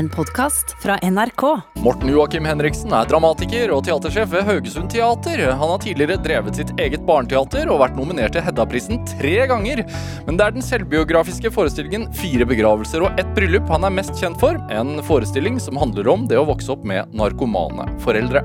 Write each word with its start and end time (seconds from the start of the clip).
en 0.00 0.08
podkast 0.08 0.76
fra 0.82 0.96
NRK. 1.02 1.42
Morten 1.84 2.08
Joakim 2.08 2.46
Henriksen 2.48 2.92
er 2.96 3.08
dramatiker 3.08 3.72
og 3.74 3.82
teatersjef 3.84 4.30
ved 4.32 4.46
Haugesund 4.48 4.88
Teater. 4.92 5.42
Han 5.50 5.72
har 5.74 5.82
tidligere 5.82 6.16
drevet 6.24 6.56
sitt 6.56 6.72
eget 6.80 7.04
barneteater 7.04 7.68
og 7.68 7.82
vært 7.82 7.98
nominert 7.98 8.32
til 8.32 8.44
Hedda-prisen 8.46 9.02
tre 9.10 9.34
ganger. 9.50 9.82
Men 10.24 10.40
det 10.40 10.46
er 10.46 10.56
den 10.56 10.64
selvbiografiske 10.64 11.52
forestillingen 11.52 12.08
'Fire 12.16 12.48
begravelser 12.48 13.04
og 13.04 13.20
ett 13.20 13.28
bryllup' 13.36 13.68
han 13.68 13.84
er 13.84 13.92
mest 13.92 14.16
kjent 14.16 14.40
for. 14.40 14.56
En 14.72 15.02
forestilling 15.04 15.60
som 15.60 15.76
handler 15.76 16.08
om 16.08 16.24
det 16.26 16.40
å 16.40 16.48
vokse 16.48 16.72
opp 16.72 16.84
med 16.84 17.12
narkomane 17.12 17.84
foreldre. 18.00 18.40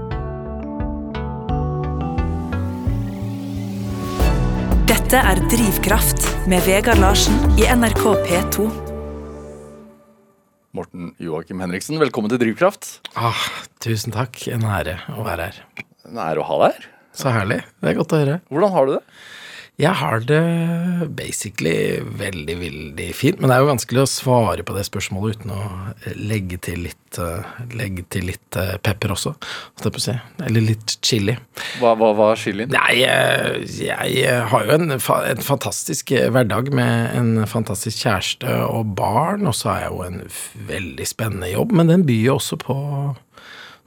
Dette 4.91 5.23
er 5.23 5.39
Drivkraft 5.47 6.27
med 6.51 6.67
Vegard 6.67 6.99
Larsen 6.99 7.39
i 7.55 7.69
NRK 7.71 8.03
P2. 8.27 8.84
Morten 10.75 11.13
Joakim 11.23 11.61
Henriksen, 11.63 11.95
velkommen 12.01 12.27
til 12.27 12.39
Drivkraft. 12.41 12.97
Ah, 13.15 13.45
tusen 13.79 14.11
takk. 14.11 14.41
En 14.51 14.65
ære 14.67 14.97
å 15.15 15.23
være 15.23 15.45
her. 15.47 15.59
En 16.09 16.19
ære 16.19 16.41
å 16.43 16.47
ha 16.49 16.57
deg 16.65 16.73
her. 16.75 16.87
Så 17.15 17.31
herlig. 17.31 17.61
Det 17.79 17.93
er 17.93 17.95
godt 17.95 18.11
å 18.11 18.19
høre. 18.19 18.33
Hvordan 18.51 18.73
har 18.73 18.89
du 18.89 18.91
det? 18.97 18.99
Jeg 19.75 19.91
har 19.99 20.21
det 20.23 20.39
basically 21.19 21.99
veldig, 21.99 22.53
veldig 22.61 23.07
fint. 23.11 23.41
Men 23.41 23.51
det 23.51 23.57
er 23.57 23.63
jo 23.65 23.71
vanskelig 23.73 24.05
å 24.05 24.07
svare 24.07 24.63
på 24.63 24.75
det 24.77 24.85
spørsmålet 24.87 25.41
uten 25.41 25.51
å 25.51 25.63
legge 26.15 26.59
til 26.63 26.85
litt, 26.85 27.19
uh, 27.19 27.43
legge 27.75 28.05
til 28.15 28.29
litt 28.31 28.59
uh, 28.59 28.77
pepper 28.79 29.11
også. 29.17 29.33
Eller 30.47 30.63
litt 30.63 30.95
chili. 31.03 31.35
Hva, 31.81 31.91
hva 31.99 32.13
var 32.15 32.39
chilien? 32.39 32.71
Nei, 32.71 33.01
jeg, 33.01 33.67
jeg 33.83 34.39
har 34.53 34.65
jo 34.69 34.79
en, 34.79 34.95
en, 34.95 35.43
fantastisk 35.43 36.15
hverdag 36.15 36.71
med 36.71 37.11
en 37.19 37.43
fantastisk 37.51 38.05
kjæreste 38.07 38.57
og 38.69 38.95
barn, 38.95 39.43
og 39.43 39.59
så 39.59 39.73
har 39.73 39.85
jeg 39.85 39.91
jo 39.91 40.03
en 40.07 40.19
veldig 40.71 41.11
spennende 41.11 41.51
jobb, 41.51 41.75
men 41.75 41.91
den 41.91 42.07
byr 42.07 42.29
jo 42.31 42.39
også 42.39 42.63
på 42.63 42.81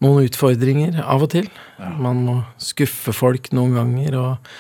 noen 0.05 0.29
utfordringer 0.29 1.01
av 1.01 1.25
og 1.25 1.33
til. 1.33 1.49
Ja. 1.81 1.97
Man 1.97 2.27
må 2.29 2.43
skuffe 2.61 3.17
folk 3.17 3.49
noen 3.57 3.81
ganger. 3.81 4.21
og 4.21 4.59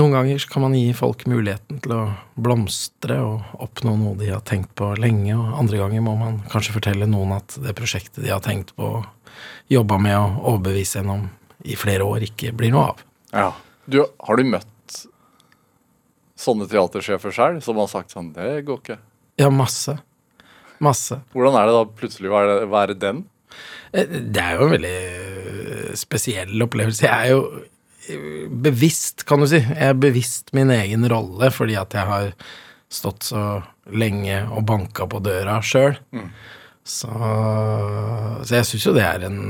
noen 0.00 0.14
ganger 0.16 0.44
kan 0.48 0.64
man 0.64 0.74
gi 0.74 0.90
folk 0.96 1.26
muligheten 1.28 1.80
til 1.84 1.92
å 1.92 2.02
blomstre 2.40 3.18
og 3.20 3.62
oppnå 3.66 3.94
noe 4.00 4.16
de 4.20 4.30
har 4.32 4.42
tenkt 4.48 4.72
på 4.78 4.94
lenge, 5.00 5.34
og 5.36 5.58
andre 5.60 5.82
ganger 5.82 6.04
må 6.04 6.14
man 6.18 6.40
kanskje 6.50 6.74
fortelle 6.78 7.08
noen 7.10 7.36
at 7.36 7.58
det 7.60 7.76
prosjektet 7.76 8.22
de 8.24 8.32
har 8.32 8.42
tenkt 8.44 8.72
på 8.78 8.88
og 9.00 9.36
jobba 9.70 9.98
med 10.02 10.16
å 10.16 10.54
overbevise 10.54 11.02
en 11.02 11.14
om 11.14 11.26
i 11.68 11.76
flere 11.76 12.06
år, 12.08 12.24
ikke 12.30 12.54
blir 12.56 12.72
noe 12.72 12.90
av. 12.92 13.02
Ja. 13.36 13.48
Du, 13.90 14.00
har 14.00 14.40
du 14.40 14.48
møtt 14.48 15.00
sånne 16.40 16.68
teatersjefer 16.70 17.34
sjøl 17.34 17.58
som 17.64 17.80
har 17.80 17.90
sagt 17.90 18.14
sånn 18.14 18.30
Det 18.32 18.62
går 18.68 18.80
ikke. 18.80 18.96
Ja, 19.40 19.50
masse. 19.52 19.98
Masse. 20.80 21.20
Hvordan 21.34 21.58
er 21.60 21.68
det 21.68 21.76
da 21.76 21.84
plutselig 22.00 22.32
å 22.32 22.40
være 22.72 22.96
den? 22.96 23.26
Eh, 23.92 24.08
det 24.08 24.40
er 24.40 24.56
jo 24.56 24.68
en 24.68 24.74
veldig 24.78 25.98
spesiell 26.00 26.64
opplevelse. 26.64 27.04
Jeg 27.04 27.12
er 27.12 27.34
jo 27.34 27.42
bevisst, 28.64 29.24
kan 29.28 29.42
du 29.42 29.48
si. 29.50 29.60
Jeg 29.62 29.92
er 29.92 29.98
bevisst 29.98 30.54
min 30.56 30.72
egen 30.74 31.06
rolle 31.10 31.50
fordi 31.54 31.76
at 31.80 31.94
jeg 31.96 32.08
har 32.08 32.32
stått 32.90 33.28
så 33.30 33.44
lenge 33.94 34.42
og 34.50 34.64
banka 34.68 35.06
på 35.10 35.20
døra 35.22 35.60
sjøl. 35.62 35.94
Mm. 36.14 36.30
Så, 36.86 37.10
så, 38.42 38.54
jeg 38.56 38.66
syns 38.66 38.86
jo 38.88 38.94
det 38.96 39.06
er 39.06 39.26
en 39.28 39.40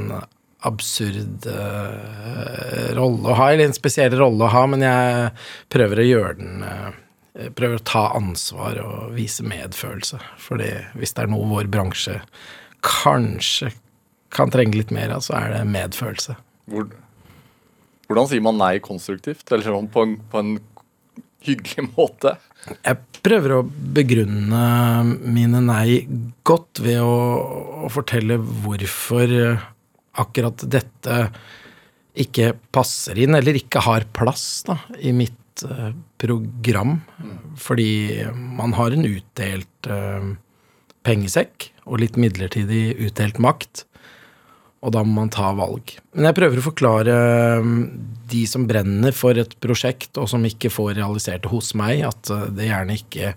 absurd 0.66 1.46
uh, 1.48 2.90
rolle 2.98 3.30
å 3.32 3.36
ha, 3.38 3.46
eller 3.48 3.70
en 3.70 3.76
spesiell 3.76 4.12
rolle 4.18 4.44
å 4.44 4.52
ha, 4.52 4.64
men 4.68 4.84
jeg 4.84 5.30
prøver 5.72 6.02
å 6.02 6.10
gjøre 6.10 6.34
den 6.42 6.66
uh, 6.66 6.90
Prøver 7.56 7.78
å 7.78 7.84
ta 7.86 8.00
ansvar 8.18 8.74
og 8.82 9.12
vise 9.14 9.44
medfølelse. 9.46 10.18
Fordi 10.42 10.66
hvis 10.98 11.14
det 11.14 11.22
er 11.22 11.30
noe 11.30 11.46
vår 11.48 11.68
bransje 11.72 12.16
kanskje 12.84 13.70
kan 14.34 14.50
trenge 14.50 14.74
litt 14.76 14.90
mer 14.92 15.14
av, 15.14 15.22
så 15.24 15.36
er 15.38 15.54
det 15.54 15.60
medfølelse. 15.70 16.34
Hvor, 16.74 16.88
hvordan 18.10 18.26
sier 18.26 18.42
man 18.42 18.58
nei 18.58 18.74
konstruktivt? 18.82 19.46
Eller 19.54 19.70
sånn 19.70 19.86
på 19.92 20.02
en, 20.02 20.16
på 20.32 20.42
en 20.42 20.54
hyggelig 21.46 21.86
måte? 21.94 22.34
Jeg 22.82 23.22
prøver 23.24 23.54
å 23.54 23.64
begrunne 23.94 24.64
mine 25.22 25.62
nei 25.64 26.02
godt 26.46 26.82
ved 26.82 26.98
å, 27.04 27.14
å 27.86 27.90
fortelle 27.92 28.40
hvorfor 28.64 29.30
akkurat 30.20 30.66
dette 30.66 31.22
ikke 32.20 32.50
passer 32.74 33.20
inn, 33.22 33.36
eller 33.38 33.56
ikke 33.56 33.84
har 33.86 34.08
plass 34.16 34.64
da, 34.66 34.76
i 34.98 35.14
mitt 35.14 35.62
uh, 35.64 35.92
program. 36.20 36.98
Mm. 37.22 37.36
Fordi 37.62 37.90
man 38.34 38.74
har 38.76 38.96
en 38.96 39.06
utdelt 39.06 39.88
uh, 39.88 40.32
pengesekk 41.06 41.70
og 41.86 42.02
litt 42.02 42.18
midlertidig 42.20 42.98
utdelt 43.06 43.38
makt 43.40 43.86
og 44.80 44.94
da 44.94 45.02
må 45.04 45.12
man 45.18 45.32
ta 45.32 45.50
valg. 45.56 45.92
Men 46.16 46.30
jeg 46.30 46.36
prøver 46.38 46.60
å 46.60 46.64
forklare 46.64 47.14
um, 47.60 47.80
de 48.30 48.44
som 48.48 48.64
brenner 48.68 49.12
for 49.16 49.36
et 49.40 49.52
prosjekt, 49.60 50.16
og 50.16 50.28
som 50.32 50.44
ikke 50.46 50.72
får 50.72 50.94
realisert 50.96 51.44
det 51.44 51.52
hos 51.52 51.74
meg, 51.76 52.04
at 52.08 52.32
uh, 52.32 52.46
det 52.48 52.70
gjerne 52.70 52.96
ikke 52.96 53.34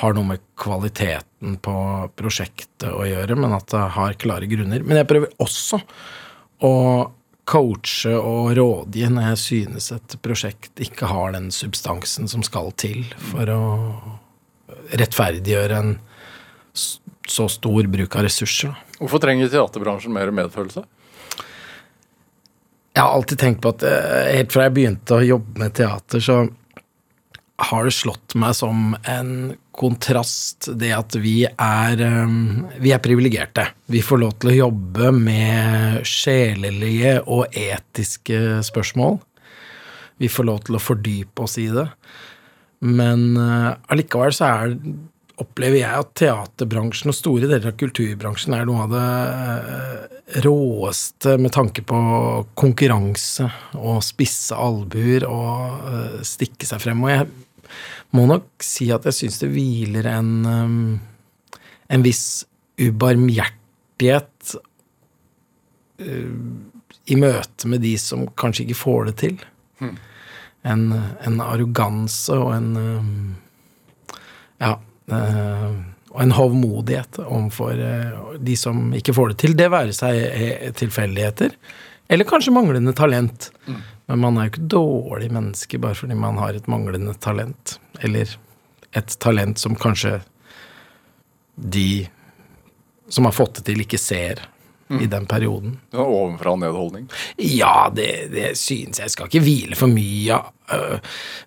har 0.00 0.14
noe 0.14 0.28
med 0.28 0.42
kvaliteten 0.60 1.56
på 1.60 1.76
prosjektet 2.16 2.88
å 2.92 3.02
gjøre, 3.08 3.36
men 3.36 3.56
at 3.56 3.66
det 3.72 3.86
har 3.96 4.18
klare 4.22 4.48
grunner. 4.50 4.84
Men 4.86 5.00
jeg 5.00 5.10
prøver 5.10 5.34
også 5.42 5.80
å 6.66 6.74
coache 7.50 8.12
og 8.14 8.52
rådgi 8.54 9.08
når 9.10 9.32
jeg 9.32 9.40
synes 9.42 9.90
et 9.96 10.14
prosjekt 10.22 10.82
ikke 10.84 11.08
har 11.10 11.34
den 11.34 11.48
substansen 11.54 12.30
som 12.30 12.44
skal 12.46 12.70
til 12.78 13.02
for 13.32 13.50
å 13.50 13.62
rettferdiggjøre 15.00 15.80
en 15.80 15.96
så 17.30 17.48
stor 17.50 17.88
bruk 17.90 18.14
av 18.14 18.26
ressurser. 18.28 18.76
Hvorfor 19.00 19.22
trenger 19.22 19.48
teaterbransjen 19.48 20.12
mer 20.12 20.32
medfølelse? 20.36 20.84
Jeg 22.90 23.06
har 23.06 23.14
alltid 23.16 23.40
tenkt 23.40 23.62
på 23.64 23.72
at 23.72 23.84
eh, 23.86 24.32
helt 24.36 24.52
fra 24.52 24.66
jeg 24.66 24.76
begynte 24.76 25.16
å 25.16 25.24
jobbe 25.24 25.62
med 25.62 25.76
teater, 25.78 26.20
så 26.20 26.42
har 27.70 27.86
det 27.86 27.94
slått 27.96 28.34
meg 28.40 28.56
som 28.56 28.94
en 29.08 29.32
kontrast 29.76 30.68
det 30.80 30.90
at 30.96 31.16
vi 31.20 31.44
er, 31.46 32.02
eh, 32.04 32.34
vi 32.82 32.92
er 32.92 33.00
privilegerte. 33.00 33.68
Vi 33.88 34.02
får 34.04 34.20
lov 34.20 34.34
til 34.40 34.52
å 34.52 34.58
jobbe 34.58 35.12
med 35.16 36.04
sjelelige 36.08 37.20
og 37.24 37.56
etiske 37.56 38.60
spørsmål. 38.68 39.20
Vi 40.20 40.28
får 40.28 40.48
lov 40.50 40.66
til 40.66 40.76
å 40.76 40.82
fordype 40.82 41.46
oss 41.46 41.56
i 41.62 41.70
det. 41.72 41.86
Men 42.84 43.32
eh, 43.36 43.70
allikevel 43.92 44.36
så 44.36 44.50
er 44.50 44.76
opplever 45.40 45.80
jeg 45.80 46.02
at 46.02 46.12
teaterbransjen 46.18 47.12
og 47.12 47.16
store 47.16 47.48
deler 47.48 47.70
av 47.72 47.76
kulturbransjen 47.80 48.54
er 48.56 48.66
noe 48.68 48.84
av 48.84 48.92
det 48.92 49.04
eh, 49.44 50.42
råeste 50.44 51.36
med 51.40 51.54
tanke 51.54 51.84
på 51.86 52.00
konkurranse 52.58 53.48
og 53.78 54.02
spisse 54.04 54.56
albuer 54.56 55.26
og 55.28 55.86
eh, 55.90 56.18
stikke 56.26 56.68
seg 56.68 56.82
frem. 56.84 57.04
Og 57.04 57.12
jeg 57.12 57.28
må 58.16 58.26
nok 58.30 58.64
si 58.64 58.90
at 58.92 59.06
jeg 59.08 59.16
syns 59.16 59.40
det 59.42 59.52
hviler 59.54 60.10
en, 60.12 60.34
eh, 60.50 61.56
en 61.96 62.06
viss 62.06 62.26
ubarmhjertighet 62.80 64.56
i 66.00 67.16
møte 67.20 67.68
med 67.68 67.82
de 67.84 67.90
som 68.00 68.22
kanskje 68.40 68.64
ikke 68.64 68.78
får 68.80 69.10
det 69.10 69.16
til. 69.20 69.42
Hmm. 69.82 69.98
En, 70.64 70.86
en 70.96 71.42
arroganse 71.44 72.36
og 72.36 72.54
en 72.56 72.70
Ja 74.60 74.78
og 76.10 76.22
en 76.24 76.34
hovmodighet 76.34 77.20
overfor 77.22 77.78
eh, 77.78 78.34
de 78.42 78.56
som 78.58 78.90
ikke 78.96 79.14
får 79.14 79.32
det 79.32 79.38
til. 79.44 79.56
Det 79.58 79.70
være 79.70 79.94
seg 79.94 80.18
eh, 80.18 80.68
tilfeldigheter, 80.76 81.54
eller 82.10 82.26
kanskje 82.26 82.54
manglende 82.54 82.94
talent. 82.98 83.50
Mm. 83.68 83.80
Men 84.10 84.22
man 84.24 84.38
er 84.38 84.48
jo 84.48 84.52
ikke 84.54 84.70
dårlig 84.74 85.28
menneske 85.30 85.78
bare 85.78 85.94
fordi 85.94 86.16
man 86.18 86.40
har 86.42 86.56
et 86.58 86.70
manglende 86.70 87.14
talent. 87.22 87.76
Eller 88.02 88.32
et 88.98 89.14
talent 89.22 89.60
som 89.62 89.78
kanskje 89.78 90.16
de 91.54 92.08
som 93.10 93.26
har 93.26 93.34
fått 93.36 93.60
det 93.60 93.68
til, 93.68 93.84
ikke 93.84 94.00
ser 94.00 94.42
mm. 94.90 95.00
i 95.04 95.06
den 95.10 95.26
perioden. 95.26 95.76
Ja, 95.94 96.04
Ovenfra 96.04 96.56
nedholdning? 96.58 97.06
Ja, 97.36 97.90
det, 97.94 98.10
det 98.32 98.50
synes 98.58 98.98
jeg. 98.98 99.06
Jeg 99.06 99.14
skal 99.14 99.30
ikke 99.30 99.44
hvile 99.44 99.78
for 99.78 99.90
mye 99.90 100.40
øh, 100.74 100.98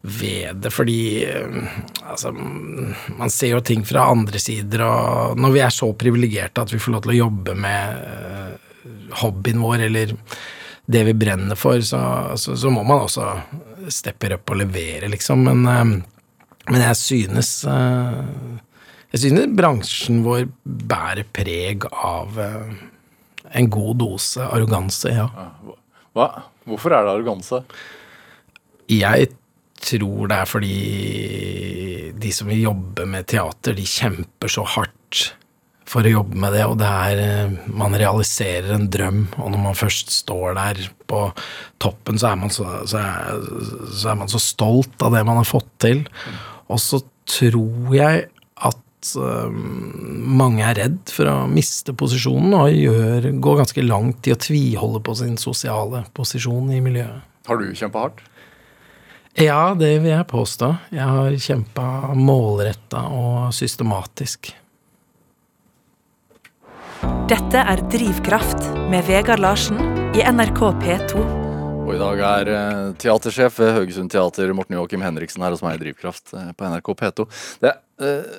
ved 0.02 0.64
det, 0.64 0.74
fordi 0.74 1.02
øh, 1.28 1.60
altså, 2.02 2.34
man 3.18 3.34
ser 3.34 3.56
jo 3.58 3.62
ting 3.66 3.86
fra 3.88 4.08
andre 4.12 4.40
sider, 4.42 4.86
og 4.88 5.40
når 5.40 5.56
vi 5.56 5.64
er 5.64 5.74
så 5.74 5.92
privilegerte 5.94 6.64
at 6.64 6.74
vi 6.74 6.82
får 6.82 6.98
lov 6.98 7.06
til 7.06 7.16
å 7.16 7.22
jobbe 7.24 7.58
med 7.60 8.02
øh, 8.08 9.14
hobbyen 9.24 9.62
vår, 9.64 9.88
eller 9.90 10.16
det 10.94 11.06
vi 11.08 11.16
brenner 11.16 11.60
for, 11.60 11.80
så, 11.86 12.02
så, 12.40 12.58
så, 12.60 12.72
må 12.74 12.84
man 12.84 13.06
også 13.06 13.30
steppe 13.92 14.34
opp 14.36 14.52
og 14.52 14.60
levere, 14.64 15.12
liksom. 15.12 15.46
Men, 15.48 15.68
øh, 15.68 15.86
men 16.72 16.80
jeg 16.80 16.96
synes 16.96 17.58
øh, 17.68 18.22
jeg 19.14 19.22
synes 19.22 19.52
bransjen 19.54 20.24
vår 20.26 20.48
bærer 20.66 21.28
preg 21.36 21.86
av 21.92 22.40
øh, 22.40 22.72
en 23.54 23.70
god 23.74 24.02
dose 24.02 24.44
arroganse, 24.44 25.14
ja. 25.14 25.28
Hva? 26.14 26.28
Hvorfor 26.70 26.96
er 26.96 27.06
det 27.06 27.14
arroganse? 27.14 27.64
Jeg 28.92 29.30
tror 29.84 30.30
det 30.32 30.38
er 30.40 30.50
fordi 30.50 30.76
de 32.24 32.32
som 32.36 32.50
vil 32.52 32.66
jobbe 32.70 33.08
med 33.10 33.28
teater, 33.32 33.76
de 33.76 33.88
kjemper 33.88 34.52
så 34.52 34.66
hardt 34.76 35.34
for 35.94 36.06
å 36.08 36.14
jobbe 36.14 36.40
med 36.40 36.56
det, 36.56 36.64
og 36.66 36.78
det 36.80 36.90
er 36.90 37.22
eh, 37.22 37.56
Man 37.76 37.96
realiserer 38.00 38.72
en 38.74 38.88
drøm, 38.92 39.26
og 39.38 39.52
når 39.54 39.64
man 39.66 39.78
først 39.78 40.14
står 40.16 40.56
der 40.58 40.80
på 41.12 41.26
toppen, 41.84 42.18
så 42.20 42.32
er 42.32 42.40
man 42.40 42.54
så, 42.54 42.68
så 42.90 43.02
er, 43.02 43.44
så 43.92 44.14
er 44.14 44.22
man 44.24 44.32
så 44.32 44.42
stolt 44.42 45.04
av 45.04 45.14
det 45.14 45.26
man 45.28 45.42
har 45.42 45.50
fått 45.50 45.70
til. 45.84 46.06
Og 46.72 46.80
så 46.82 47.02
tror 47.30 47.94
jeg 47.94 48.30
at 49.04 49.12
eh, 49.20 49.52
mange 50.44 50.64
er 50.64 50.80
redd 50.80 51.12
for 51.12 51.30
å 51.30 51.38
miste 51.52 51.96
posisjonen, 51.98 52.56
og 52.56 52.72
gjør, 52.72 53.30
går 53.44 53.62
ganske 53.64 53.86
langt 53.86 54.28
i 54.28 54.36
å 54.36 54.40
tviholde 54.40 55.04
på 55.04 55.18
sin 55.20 55.36
sosiale 55.42 56.06
posisjon 56.16 56.72
i 56.74 56.82
miljøet. 56.84 57.30
Har 57.50 57.60
du 57.60 57.74
kjempa 57.76 58.08
hardt? 58.08 58.24
Ja, 59.40 59.74
det 59.74 59.96
vil 60.04 60.12
jeg 60.12 60.30
påstå. 60.30 60.70
Jeg 60.94 61.06
har 61.10 61.38
kjempa 61.42 62.14
målretta 62.14 63.08
og 63.18 63.50
systematisk. 63.58 64.54
Dette 67.28 67.64
er 67.66 67.82
Drivkraft 67.92 68.70
med 68.92 69.04
Vegard 69.10 69.42
Larsen 69.42 69.82
i 70.14 70.22
NRK 70.24 70.62
P2. 70.84 71.24
Og 71.84 71.92
i 71.98 72.00
dag 72.00 72.22
er 72.24 72.50
eh, 72.54 72.92
teatersjef 73.02 73.58
ved 73.60 73.74
Haugesund 73.76 74.12
Teater, 74.14 74.54
Morten 74.56 74.78
Joakim 74.78 75.04
Henriksen, 75.04 75.44
her 75.44 75.52
hos 75.52 75.64
meg 75.66 75.76
i 75.76 75.82
Drivkraft 75.82 76.32
eh, 76.38 76.54
på 76.56 76.70
NRK 76.72 76.94
P2. 77.02 77.26
Det, 77.60 77.74
eh, 78.06 78.38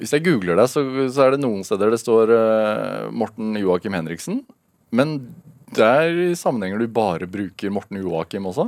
hvis 0.00 0.14
jeg 0.16 0.24
googler 0.26 0.58
deg, 0.58 0.70
så, 0.70 0.84
så, 1.12 1.26
er 1.26 1.34
det 1.34 1.42
noen 1.44 1.64
steder 1.66 1.92
det 1.92 2.00
står 2.02 2.32
eh, 2.36 3.08
Morten 3.14 3.56
Joakim 3.60 3.96
Henriksen. 3.96 4.42
Men 4.92 5.18
det 5.76 5.86
er 5.86 6.18
i 6.26 6.32
sammenhenger 6.36 6.82
du 6.82 6.88
bare 6.92 7.26
bruker 7.30 7.72
Morten 7.72 8.00
Joakim 8.00 8.46
også? 8.50 8.66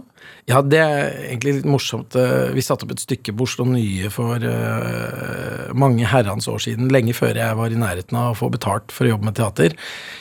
Ja, 0.49 0.61
det 0.65 0.81
er 0.81 1.11
egentlig 1.29 1.59
litt 1.59 1.69
morsomt. 1.69 2.17
Eh, 2.17 2.53
vi 2.57 2.65
satte 2.65 2.87
opp 2.87 2.95
et 2.95 3.03
stykke 3.03 3.35
på 3.37 3.47
Oslo 3.47 3.67
Nye 3.69 4.11
for 4.13 4.41
uh, 4.41 5.73
mange 5.77 6.09
herrens 6.09 6.49
år 6.51 6.63
siden, 6.65 6.91
lenge 6.93 7.15
før 7.17 7.37
jeg 7.41 7.59
var 7.59 7.73
i 7.73 7.81
nærheten 7.81 8.19
av 8.21 8.33
å 8.33 8.39
få 8.39 8.51
betalt 8.53 8.93
for 8.95 9.07
å 9.07 9.15
jobbe 9.15 9.29
med 9.29 9.39
teater. 9.39 9.77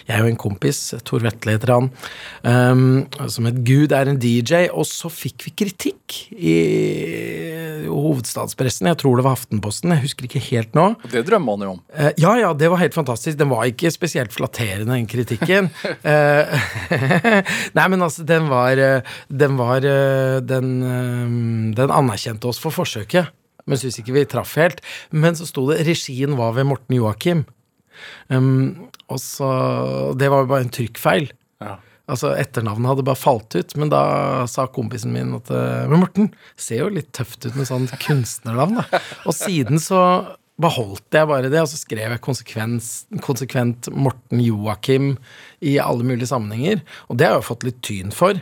Jeg 0.09 0.23
og 0.23 0.31
en 0.31 0.39
kompis, 0.39 0.81
Tor 1.07 1.23
Vetle 1.23 1.55
heter 1.55 1.73
han, 1.75 1.89
um, 2.43 2.83
som 3.31 3.47
het 3.47 3.63
Gud 3.67 3.95
er 3.95 4.11
en 4.11 4.19
DJ, 4.19 4.67
og 4.71 4.87
så 4.89 5.11
fikk 5.11 5.47
vi 5.47 5.55
kritikk 5.63 6.19
i 6.35 6.57
hovedstadspressen. 7.87 8.89
Jeg 8.91 8.99
tror 9.03 9.19
det 9.19 9.27
var 9.27 9.37
Aftenposten, 9.37 9.95
jeg 9.95 10.07
husker 10.07 10.27
ikke 10.27 10.43
helt 10.51 10.75
nå. 10.77 10.89
Det 11.11 11.23
drømmer 11.27 11.57
man 11.57 11.67
jo 11.67 11.73
om. 11.77 11.81
Uh, 11.95 12.11
ja, 12.19 12.35
ja, 12.43 12.53
det 12.57 12.71
var 12.71 12.83
helt 12.83 12.95
fantastisk. 12.95 13.39
Den 13.39 13.51
var 13.53 13.67
ikke 13.69 13.91
spesielt 13.93 14.35
flatterende, 14.35 14.91
den 14.95 15.09
kritikken. 15.09 15.71
uh, 16.03 16.63
Nei, 17.77 17.85
men 17.91 18.01
altså, 18.01 18.25
den 18.27 18.49
var 18.51 18.79
Den 19.29 19.57
var 19.59 19.85
Den, 20.45 20.69
den 21.77 21.93
anerkjente 21.93 22.49
oss 22.49 22.61
for 22.61 22.75
forsøket, 22.75 23.31
men 23.69 23.79
syns 23.79 23.99
ikke 24.01 24.15
vi 24.17 24.25
traff 24.29 24.57
helt. 24.59 24.83
Men 25.11 25.37
så 25.39 25.47
sto 25.47 25.65
det 25.69 25.85
'regien 25.87 26.37
var 26.39 26.55
ved 26.57 26.67
Morten 26.67 26.97
Joakim'. 26.97 27.45
Um, 28.27 28.89
og 29.07 29.19
så 29.21 30.17
Det 30.17 30.29
var 30.31 30.43
jo 30.43 30.51
bare 30.51 30.65
en 30.65 30.73
trykkfeil. 30.73 31.29
Ja. 31.61 31.77
Altså, 32.11 32.33
Etternavnet 32.35 32.89
hadde 32.89 33.05
bare 33.07 33.15
falt 33.15 33.55
ut, 33.55 33.75
men 33.79 33.87
da 33.93 34.43
sa 34.51 34.65
kompisen 34.67 35.13
min 35.15 35.31
at 35.37 35.47
Men 35.87 36.01
Morten, 36.01 36.33
ser 36.59 36.83
jo 36.83 36.89
litt 36.91 37.13
tøft 37.15 37.45
ut 37.47 37.55
med 37.55 37.69
sånn 37.69 37.87
kunstnernavn, 37.87 38.81
da. 38.81 38.99
Og 39.23 39.37
siden 39.37 39.79
så 39.79 40.01
beholdt 40.61 41.17
jeg 41.17 41.29
bare 41.29 41.49
det, 41.49 41.61
og 41.63 41.69
så 41.71 41.79
skrev 41.79 42.13
jeg 42.13 42.21
konsekvent 42.23 43.89
Morten 43.93 44.41
Joakim 44.43 45.13
i 45.65 45.77
alle 45.81 46.05
mulige 46.05 46.29
sammenhenger. 46.29 46.83
Og 47.09 47.17
det 47.17 47.27
har 47.27 47.37
jeg 47.37 47.43
jo 47.43 47.49
fått 47.49 47.65
litt 47.67 47.79
tyn 47.85 48.13
for. 48.13 48.41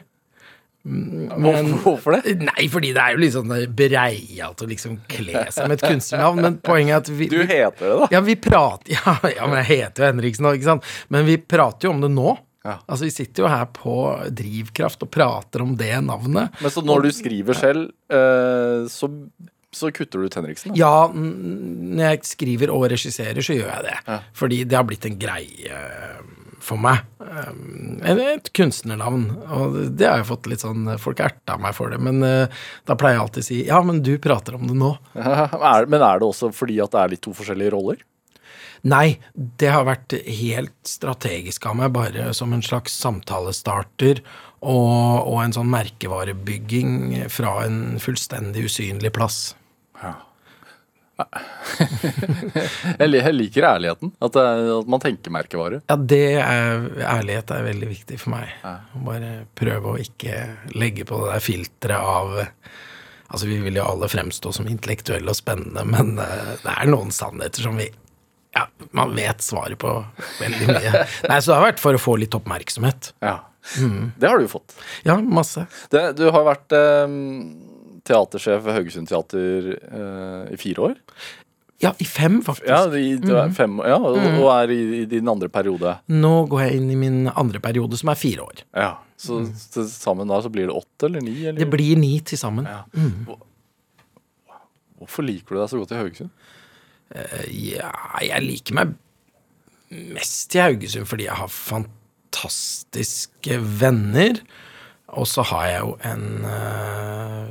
Men, 0.84 1.76
Hvorfor 1.84 2.18
det? 2.18 2.40
Nei, 2.42 2.66
fordi 2.74 2.90
det 2.96 3.02
er 3.04 3.14
jo 3.14 3.22
litt 3.22 3.36
sånn 3.36 3.52
breialt 3.78 4.64
å 4.66 4.70
liksom 4.70 4.96
kle 5.12 5.44
seg 5.54 5.70
med 5.70 5.78
et 5.78 5.86
kunstnernavn. 5.86 6.42
Men 6.42 6.56
poenget 6.66 6.96
er 6.96 7.04
at 7.04 7.12
vi 7.20 7.28
Du 7.30 7.38
heter 7.38 7.84
det, 7.86 7.98
da? 8.02 8.08
Ja, 8.16 8.22
vi 8.26 8.36
prater 8.42 8.94
ja, 8.98 9.14
ja, 9.30 9.50
men 9.50 9.62
jeg 9.62 9.70
heter 9.76 10.04
jo 10.08 10.10
Henriksen 10.10 10.50
òg, 10.50 10.58
ikke 10.58 10.72
sant. 10.72 10.90
Men 11.14 11.28
vi 11.30 11.38
prater 11.38 11.88
jo 11.88 11.94
om 11.94 12.02
det 12.02 12.10
nå. 12.16 12.34
Ja. 12.66 12.80
Altså, 12.86 13.06
Vi 13.08 13.14
sitter 13.14 13.46
jo 13.46 13.50
her 13.54 13.70
på 13.74 13.96
Drivkraft 14.42 15.06
og 15.06 15.14
prater 15.14 15.64
om 15.64 15.78
det 15.78 15.94
navnet. 16.06 16.58
Men 16.62 16.74
Så 16.74 16.84
når 16.86 17.08
du 17.08 17.12
skriver 17.14 17.58
selv, 17.58 17.88
eh, 18.10 18.90
så 18.90 19.10
så 19.76 19.92
kutter 19.96 20.20
du 20.20 20.28
ut 20.28 20.36
Henriksen? 20.36 20.74
Da? 20.74 20.80
Ja, 20.80 21.08
når 21.16 22.06
jeg 22.10 22.26
skriver 22.28 22.74
og 22.74 22.90
regisserer, 22.92 23.40
så 23.46 23.56
gjør 23.56 23.70
jeg 23.72 23.88
det. 23.88 23.98
Ja. 24.08 24.20
Fordi 24.36 24.62
det 24.68 24.78
har 24.78 24.88
blitt 24.88 25.08
en 25.08 25.20
greie 25.22 25.82
for 26.62 26.82
meg. 26.82 27.02
Eller 28.04 28.36
et 28.36 28.52
kunstnernavn. 28.56 29.26
Og 29.56 29.80
det 29.98 30.10
har 30.10 30.22
jeg 30.22 30.30
fått 30.30 30.50
litt 30.52 30.64
sånn 30.64 30.92
Folk 31.02 31.24
erta 31.24 31.58
meg 31.62 31.74
for 31.78 31.94
det, 31.94 32.02
men 32.04 32.22
da 32.22 32.98
pleier 33.00 33.18
jeg 33.18 33.24
alltid 33.26 33.46
å 33.46 33.48
si 33.48 33.60
ja, 33.70 33.82
men 33.86 34.04
du 34.06 34.14
prater 34.22 34.58
om 34.58 34.68
det 34.70 34.78
nå. 34.78 34.94
men 35.16 36.00
er 36.02 36.22
det 36.22 36.28
også 36.28 36.52
fordi 36.56 36.82
at 36.84 36.94
det 36.94 37.02
er 37.02 37.14
litt 37.16 37.24
to 37.26 37.34
forskjellige 37.38 37.74
roller? 37.74 38.04
Nei, 38.82 39.20
det 39.34 39.70
har 39.70 39.86
vært 39.86 40.16
helt 40.26 40.74
strategisk 40.90 41.68
av 41.70 41.78
meg, 41.78 41.92
bare 41.94 42.32
som 42.34 42.54
en 42.56 42.64
slags 42.66 42.96
samtalestarter 42.98 44.24
og, 44.62 45.28
og 45.30 45.38
en 45.44 45.54
sånn 45.54 45.70
merkevarebygging 45.70 47.28
fra 47.30 47.60
en 47.68 48.00
fullstendig 48.02 48.66
usynlig 48.70 49.14
plass. 49.14 49.52
Ja. 50.02 50.18
jeg 53.00 53.34
liker 53.36 53.68
ærligheten. 53.68 54.14
At, 54.24 54.38
at, 54.38 54.90
man 54.90 55.04
tenker 55.04 55.34
merkevare. 55.34 55.82
Ja, 55.90 55.98
det 55.98 56.24
er, 56.42 56.86
ærlighet 57.18 57.54
er 57.54 57.68
veldig 57.68 57.90
viktig 57.92 58.20
for 58.22 58.36
meg. 58.36 58.54
Ja. 58.64 58.78
Bare 59.08 59.34
prøve 59.58 59.96
å 59.96 60.02
ikke 60.02 60.40
legge 60.78 61.06
på 61.10 61.24
det 61.26 61.36
der 61.36 61.46
filteret 61.52 62.16
av 62.16 62.42
Altså, 63.32 63.48
vi 63.48 63.62
vil 63.64 63.78
jo 63.80 63.84
alle 63.88 64.10
fremstå 64.12 64.52
som 64.52 64.66
intellektuelle 64.68 65.32
og 65.32 65.38
spennende, 65.38 65.86
men 65.88 66.18
uh, 66.20 66.50
det 66.66 66.74
er 66.74 66.90
noen 66.92 67.14
sannheter 67.16 67.64
som 67.64 67.78
vi 67.80 67.86
Ja, 68.52 68.66
man 68.92 69.14
vet 69.16 69.40
svaret 69.40 69.80
på 69.80 69.94
veldig 70.42 70.68
mye. 70.68 70.92
Nei, 71.32 71.38
så 71.38 71.54
det 71.54 71.56
har 71.56 71.64
vært 71.70 71.80
for 71.80 71.96
å 71.96 72.02
få 72.04 72.18
litt 72.20 72.36
oppmerksomhet. 72.36 73.14
Ja. 73.24 73.38
Mm. 73.80 74.12
Det 74.20 74.28
har 74.28 74.36
du 74.36 74.50
jo 74.50 74.52
fått. 74.58 74.76
Ja, 75.08 75.16
masse. 75.24 75.64
Det, 75.96 76.02
du 76.20 76.26
har 76.28 76.44
vært 76.50 76.76
um 76.76 77.71
teatersjef 78.08 78.64
ved 78.66 78.78
Haugesund 78.78 79.10
Teater 79.10 79.72
uh, 79.92 80.54
i 80.54 80.60
fire 80.60 80.90
år. 80.90 81.00
Ja, 81.82 81.96
i 81.98 82.06
fem, 82.06 82.44
faktisk. 82.46 82.70
Ja, 82.70 82.86
i, 82.94 83.16
mm. 83.18 83.54
fem, 83.58 83.80
ja 83.90 83.96
og, 83.98 84.18
mm. 84.18 84.36
og, 84.38 84.50
er 84.54 84.74
i, 84.74 84.82
i, 85.00 85.06
din 85.10 85.30
andre 85.32 85.50
periode. 85.50 85.96
Nå 86.14 86.34
går 86.50 86.68
jeg 86.68 86.78
inn 86.78 86.92
i 86.94 86.98
min 87.00 87.24
andre 87.32 87.62
periode, 87.64 87.98
som 87.98 88.12
er 88.14 88.20
fire 88.22 88.46
år. 88.46 88.62
Ja, 88.78 88.92
Så 89.18 89.40
mm. 89.42 89.48
til 89.74 89.88
sammen 89.90 90.30
da 90.30 90.38
så 90.46 90.52
blir 90.54 90.70
det 90.70 90.76
åtte 90.78 91.10
eller 91.10 91.26
ni? 91.26 91.40
Eller? 91.42 91.58
Det 91.58 91.70
blir 91.74 91.98
ni 91.98 92.20
til 92.26 92.38
sammen. 92.38 92.70
Ja. 92.70 92.84
Mm. 92.94 93.26
Hvorfor 95.02 95.26
liker 95.26 95.56
du 95.56 95.64
deg 95.64 95.72
så 95.72 95.82
godt 95.82 95.96
i 95.96 96.02
Haugesund? 96.04 96.34
Uh, 97.12 97.46
ja, 97.50 97.90
jeg 98.30 98.46
liker 98.46 98.78
meg 98.78 98.94
mest 99.92 100.56
i 100.56 100.62
Haugesund 100.62 101.10
fordi 101.10 101.26
jeg 101.26 101.42
har 101.42 101.50
fantastiske 101.52 103.58
venner. 103.82 104.38
Og 105.18 105.26
så 105.28 105.42
har 105.50 105.66
jeg 105.68 105.82
jo 105.82 105.98
en 106.08 106.46
uh, 106.46 107.50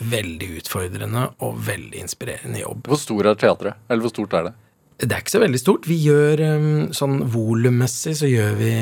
veldig 0.00 0.48
utfordrende 0.60 1.26
og 1.44 1.60
veldig 1.66 2.00
inspirerende 2.00 2.62
jobb. 2.62 2.88
Hvor 2.88 3.00
stor 3.00 3.30
er 3.30 3.38
teatret? 3.40 3.80
Eller 3.88 4.06
hvor 4.06 4.14
stort 4.14 4.36
er 4.38 4.48
det? 4.48 4.54
Det 5.00 5.14
er 5.14 5.22
ikke 5.22 5.32
så 5.32 5.40
veldig 5.40 5.60
stort. 5.60 5.88
Vi 5.88 5.96
gjør 6.04 6.42
um, 6.56 6.70
sånn 6.96 7.22
volummessig 7.32 8.18
så 8.20 8.28
gjør 8.28 8.56
vi 8.58 8.74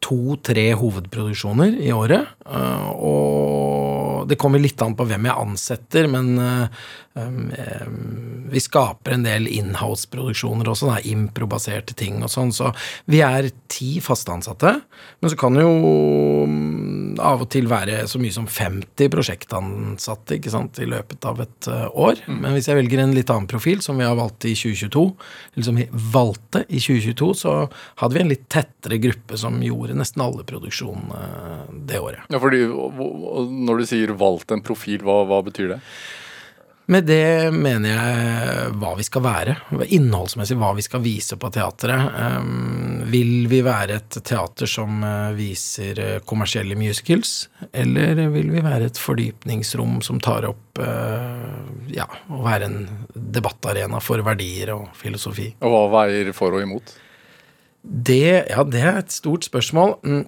to-tre 0.00 0.70
hovedproduksjoner 0.80 1.76
i 1.84 1.90
året. 1.92 2.30
Uh, 2.48 2.88
og 2.96 3.89
det 4.28 4.38
kommer 4.40 4.62
litt 4.62 4.80
an 4.82 4.96
på 4.98 5.06
hvem 5.08 5.28
jeg 5.28 5.40
ansetter, 5.44 6.08
men 6.10 6.32
uh, 6.38 6.82
um, 7.14 7.50
vi 8.50 8.62
skaper 8.62 9.14
en 9.14 9.24
del 9.26 9.48
inhouse-produksjoner 9.50 10.70
også, 10.70 10.90
da, 10.90 10.98
improbaserte 11.10 11.96
ting 11.98 12.20
og 12.24 12.32
sånn. 12.32 12.52
Så 12.54 12.72
vi 13.10 13.22
er 13.24 13.50
ti 13.70 13.98
faste 14.04 14.32
ansatte. 14.34 14.74
Men 15.20 15.32
så 15.32 15.38
kan 15.40 15.56
det 15.56 15.64
jo 15.64 16.44
um, 16.44 17.14
av 17.20 17.44
og 17.44 17.50
til 17.52 17.68
være 17.70 18.04
så 18.10 18.20
mye 18.22 18.34
som 18.34 18.48
50 18.50 19.10
prosjektansatte 19.12 20.38
ikke 20.38 20.52
sant, 20.52 20.80
i 20.82 20.88
løpet 20.90 21.26
av 21.28 21.42
et 21.44 21.70
uh, 21.70 21.86
år. 21.90 22.22
Mm. 22.26 22.40
Men 22.44 22.56
hvis 22.56 22.70
jeg 22.70 22.78
velger 22.80 23.04
en 23.04 23.16
litt 23.16 23.32
annen 23.32 23.50
profil, 23.50 23.82
som 23.84 24.00
vi 24.00 24.08
har 24.08 24.18
valgt 24.18 24.46
i 24.48 24.54
2022, 24.58 25.04
eller 25.54 25.68
som 25.68 25.80
vi 25.80 25.88
valgte 26.14 26.64
i 26.68 26.80
2022, 26.80 27.30
så 27.42 27.56
hadde 28.02 28.16
vi 28.16 28.24
en 28.24 28.32
litt 28.32 28.46
tettere 28.52 29.00
gruppe 29.02 29.38
som 29.40 29.58
gjorde 29.64 29.98
nesten 29.98 30.24
alle 30.24 30.46
produksjonene 30.46 31.80
det 31.88 32.00
året. 32.00 32.26
Ja, 32.30 32.40
fordi 32.40 32.62
Når 32.70 33.80
du 33.80 33.86
sier 33.88 34.09
valgt 34.18 34.54
en 34.54 34.64
profil, 34.64 35.02
hva, 35.06 35.22
hva 35.28 35.42
betyr 35.46 35.76
det? 35.76 35.80
Med 36.90 37.04
det 37.06 37.52
mener 37.54 37.92
jeg 37.92 38.70
hva 38.80 38.96
vi 38.98 39.04
skal 39.06 39.22
være. 39.22 39.52
Innholdsmessig 39.94 40.56
hva 40.58 40.72
vi 40.74 40.82
skal 40.82 41.04
vise 41.04 41.36
på 41.38 41.50
teatret. 41.54 42.16
Um, 42.18 43.04
vil 43.12 43.46
vi 43.50 43.60
være 43.62 44.00
et 44.00 44.18
teater 44.26 44.66
som 44.70 45.04
uh, 45.06 45.30
viser 45.36 46.00
uh, 46.02 46.16
kommersielle 46.26 46.74
musicals, 46.78 47.46
eller 47.70 48.24
vil 48.34 48.50
vi 48.50 48.64
være 48.64 48.90
et 48.90 48.98
fordypningsrom 48.98 50.00
som 50.02 50.18
tar 50.18 50.48
opp 50.50 50.82
uh, 50.82 51.62
ja, 51.94 52.08
å 52.26 52.42
være 52.42 52.66
en 52.66 52.82
debattarena 53.14 54.02
for 54.02 54.26
verdier 54.26 54.74
og 54.74 54.90
filosofi? 54.98 55.52
Og 55.62 55.76
hva 55.76 55.86
veier 56.00 56.34
for 56.34 56.58
og 56.58 56.66
imot? 56.66 56.96
Det, 57.86 58.50
ja, 58.50 58.66
det 58.66 58.82
er 58.82 59.04
et 59.04 59.14
stort 59.14 59.46
spørsmål. 59.46 60.00
Mm, 60.02 60.24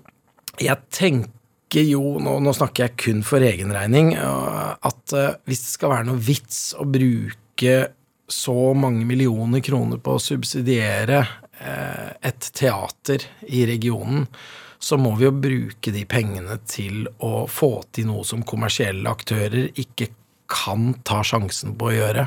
jeg 0.62 0.78
tenker 0.94 1.41
tenker 1.72 1.88
jo, 1.88 2.18
nå, 2.20 2.38
nå, 2.40 2.52
snakker 2.52 2.84
jeg 2.84 2.96
kun 3.00 3.22
for 3.24 3.40
egen 3.40 3.72
regning, 3.72 4.12
at 4.14 5.14
uh, 5.16 5.36
hvis 5.48 5.62
det 5.64 5.70
skal 5.72 5.92
være 5.94 6.08
noe 6.10 6.20
vits 6.20 6.74
å 6.76 6.84
bruke 6.84 7.88
så 8.28 8.74
mange 8.76 9.06
millioner 9.08 9.62
kroner 9.64 9.96
på 10.00 10.16
å 10.16 10.20
subsidiere 10.20 11.18
eh, 11.60 12.12
et 12.24 12.46
teater 12.56 13.26
i 13.44 13.66
regionen, 13.68 14.24
så 14.80 14.96
må 14.96 15.12
vi 15.18 15.26
jo 15.26 15.34
bruke 15.36 15.92
de 15.92 16.06
pengene 16.08 16.56
til 16.64 17.04
å 17.20 17.44
få 17.44 17.82
til 17.92 18.08
noe 18.08 18.24
som 18.24 18.40
kommersielle 18.42 19.04
aktører 19.10 19.68
ikke 19.76 20.08
kan 20.48 20.94
ta 21.04 21.20
sjansen 21.20 21.76
på 21.76 21.90
å 21.90 21.94
gjøre. 21.94 22.24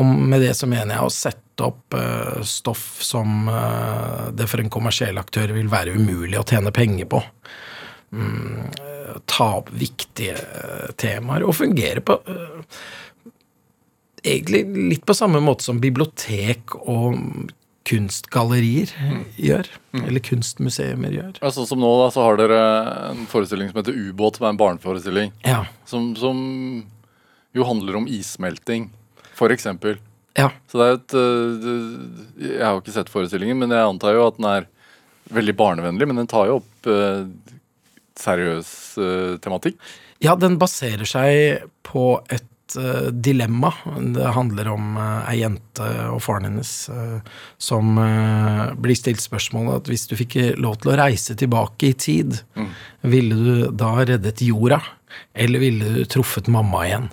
Og 0.00 0.08
med 0.08 0.40
det 0.46 0.54
så 0.56 0.68
mener 0.70 0.96
jeg 0.96 1.10
å 1.10 1.12
sette 1.12 1.68
opp 1.68 1.98
eh, 1.98 2.40
stoff 2.48 3.02
som 3.04 3.52
eh, 3.52 4.26
det 4.32 4.48
for 4.48 4.64
en 4.64 4.72
kommersiell 4.72 5.20
aktør 5.20 5.52
vil 5.58 5.68
være 5.68 5.92
umulig 5.98 6.40
å 6.40 6.46
tjene 6.48 6.72
penger 6.72 7.12
på. 7.12 7.20
Mm, 8.10 8.70
ta 9.28 9.50
opp 9.58 9.68
viktige 9.76 10.38
eh, 10.38 10.88
temaer 10.96 11.44
og 11.44 11.58
fungere 11.58 12.00
på 12.00 12.14
uh, 12.24 12.78
Egentlig 14.24 14.62
litt 14.88 15.04
på 15.06 15.14
samme 15.14 15.42
måte 15.44 15.66
som 15.66 15.78
bibliotek 15.80 16.74
og 16.80 17.52
kunstgallerier 17.88 18.90
gjør. 19.38 19.68
Eller 19.94 20.24
kunstmuseer 20.26 20.98
gjør. 20.98 21.38
Ja, 21.38 21.52
sånn 21.54 21.68
som 21.70 21.80
nå, 21.80 21.88
da, 22.02 22.08
så 22.12 22.24
har 22.26 22.40
dere 22.40 22.58
en 23.12 23.22
forestilling 23.30 23.70
som 23.70 23.78
heter 23.78 23.96
Ubåt, 23.96 24.36
som 24.36 24.48
er 24.48 24.52
en 24.52 24.60
barneforestilling. 24.60 25.30
Ja. 25.46 25.62
Som, 25.88 26.10
som 26.18 26.40
jo 27.56 27.68
handler 27.70 28.00
om 28.00 28.10
issmelting, 28.10 28.90
for 29.38 29.54
eksempel. 29.54 29.96
ja. 30.36 30.50
Så 30.68 30.82
det 30.82 30.88
er 30.88 30.98
et 30.98 31.16
Jeg 32.42 32.64
har 32.64 32.74
jo 32.74 32.82
ikke 32.82 32.96
sett 32.98 33.14
forestillingen, 33.14 33.62
men 33.62 33.72
jeg 33.72 33.86
antar 33.94 34.18
jo 34.18 34.26
at 34.26 34.36
den 34.36 34.50
er 34.50 34.68
veldig 35.38 35.56
barnevennlig. 35.56 36.10
Men 36.10 36.24
den 36.24 36.30
tar 36.34 36.50
jo 36.50 36.58
opp 36.60 36.90
seriøs 38.18 38.70
uh, 39.00 39.34
tematikk. 39.42 39.80
Ja, 40.24 40.34
den 40.38 40.58
baserer 40.58 41.06
seg 41.06 41.68
på 41.86 42.18
et 42.34 42.74
eh, 42.74 43.10
dilemma. 43.14 43.70
Det 44.16 44.32
handler 44.34 44.72
om 44.72 44.96
eh, 44.98 45.28
ei 45.30 45.36
jente 45.44 45.86
og 46.10 46.18
faren 46.24 46.48
hennes 46.48 46.72
som 47.62 48.00
blir 48.82 48.98
stilt 48.98 49.22
spørsmålet 49.22 49.78
at 49.78 49.92
hvis 49.92 50.08
du 50.10 50.16
fikk 50.18 50.34
lov 50.58 50.80
til 50.82 50.90
å 50.90 50.96
reise 50.98 51.38
tilbake 51.38 51.92
i 51.92 51.94
tid, 51.94 52.40
ville 53.06 53.38
du 53.38 53.70
da 53.70 53.92
reddet 54.02 54.42
jorda, 54.42 54.80
eller 55.38 55.62
ville 55.62 55.94
du 56.00 56.02
truffet 56.10 56.50
mamma 56.50 56.82
igjen? 56.88 57.08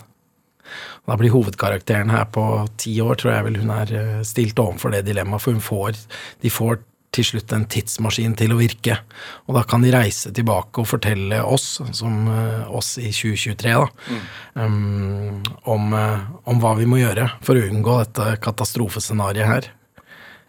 Da 1.06 1.14
blir 1.14 1.30
hovedkarakteren 1.30 2.10
her 2.10 2.26
på 2.34 2.66
ti 2.82 2.98
år, 2.98 3.14
tror 3.22 3.36
jeg 3.36 3.46
vel 3.46 3.62
hun 3.62 3.70
er 3.70 3.94
stilt 4.26 4.58
overfor 4.58 4.96
det 4.96 5.06
dilemmaet, 5.06 5.46
for 5.46 5.54
hun 5.54 5.62
får, 5.62 6.02
de 6.42 6.50
får 6.50 6.82
til 7.14 7.24
slutt 7.24 7.52
en 7.54 7.66
tidsmaskin 7.70 8.34
til 8.38 8.54
å 8.54 8.58
virke. 8.60 8.98
Og 9.46 9.56
da 9.56 9.62
kan 9.68 9.84
de 9.84 9.92
reise 9.94 10.32
tilbake 10.34 10.82
og 10.82 10.88
fortelle 10.90 11.40
oss, 11.44 11.80
som 11.96 12.26
eh, 12.32 12.66
oss 12.68 12.96
i 13.00 13.10
2023, 13.10 13.74
da, 13.76 14.18
um, 14.60 15.40
om, 15.64 15.94
eh, 15.96 16.26
om 16.50 16.60
hva 16.62 16.74
vi 16.80 16.88
må 16.88 17.00
gjøre 17.00 17.30
for 17.46 17.58
å 17.58 17.64
unngå 17.70 17.98
dette 18.02 18.36
katastrofescenarioet 18.44 19.52
her. 19.52 19.70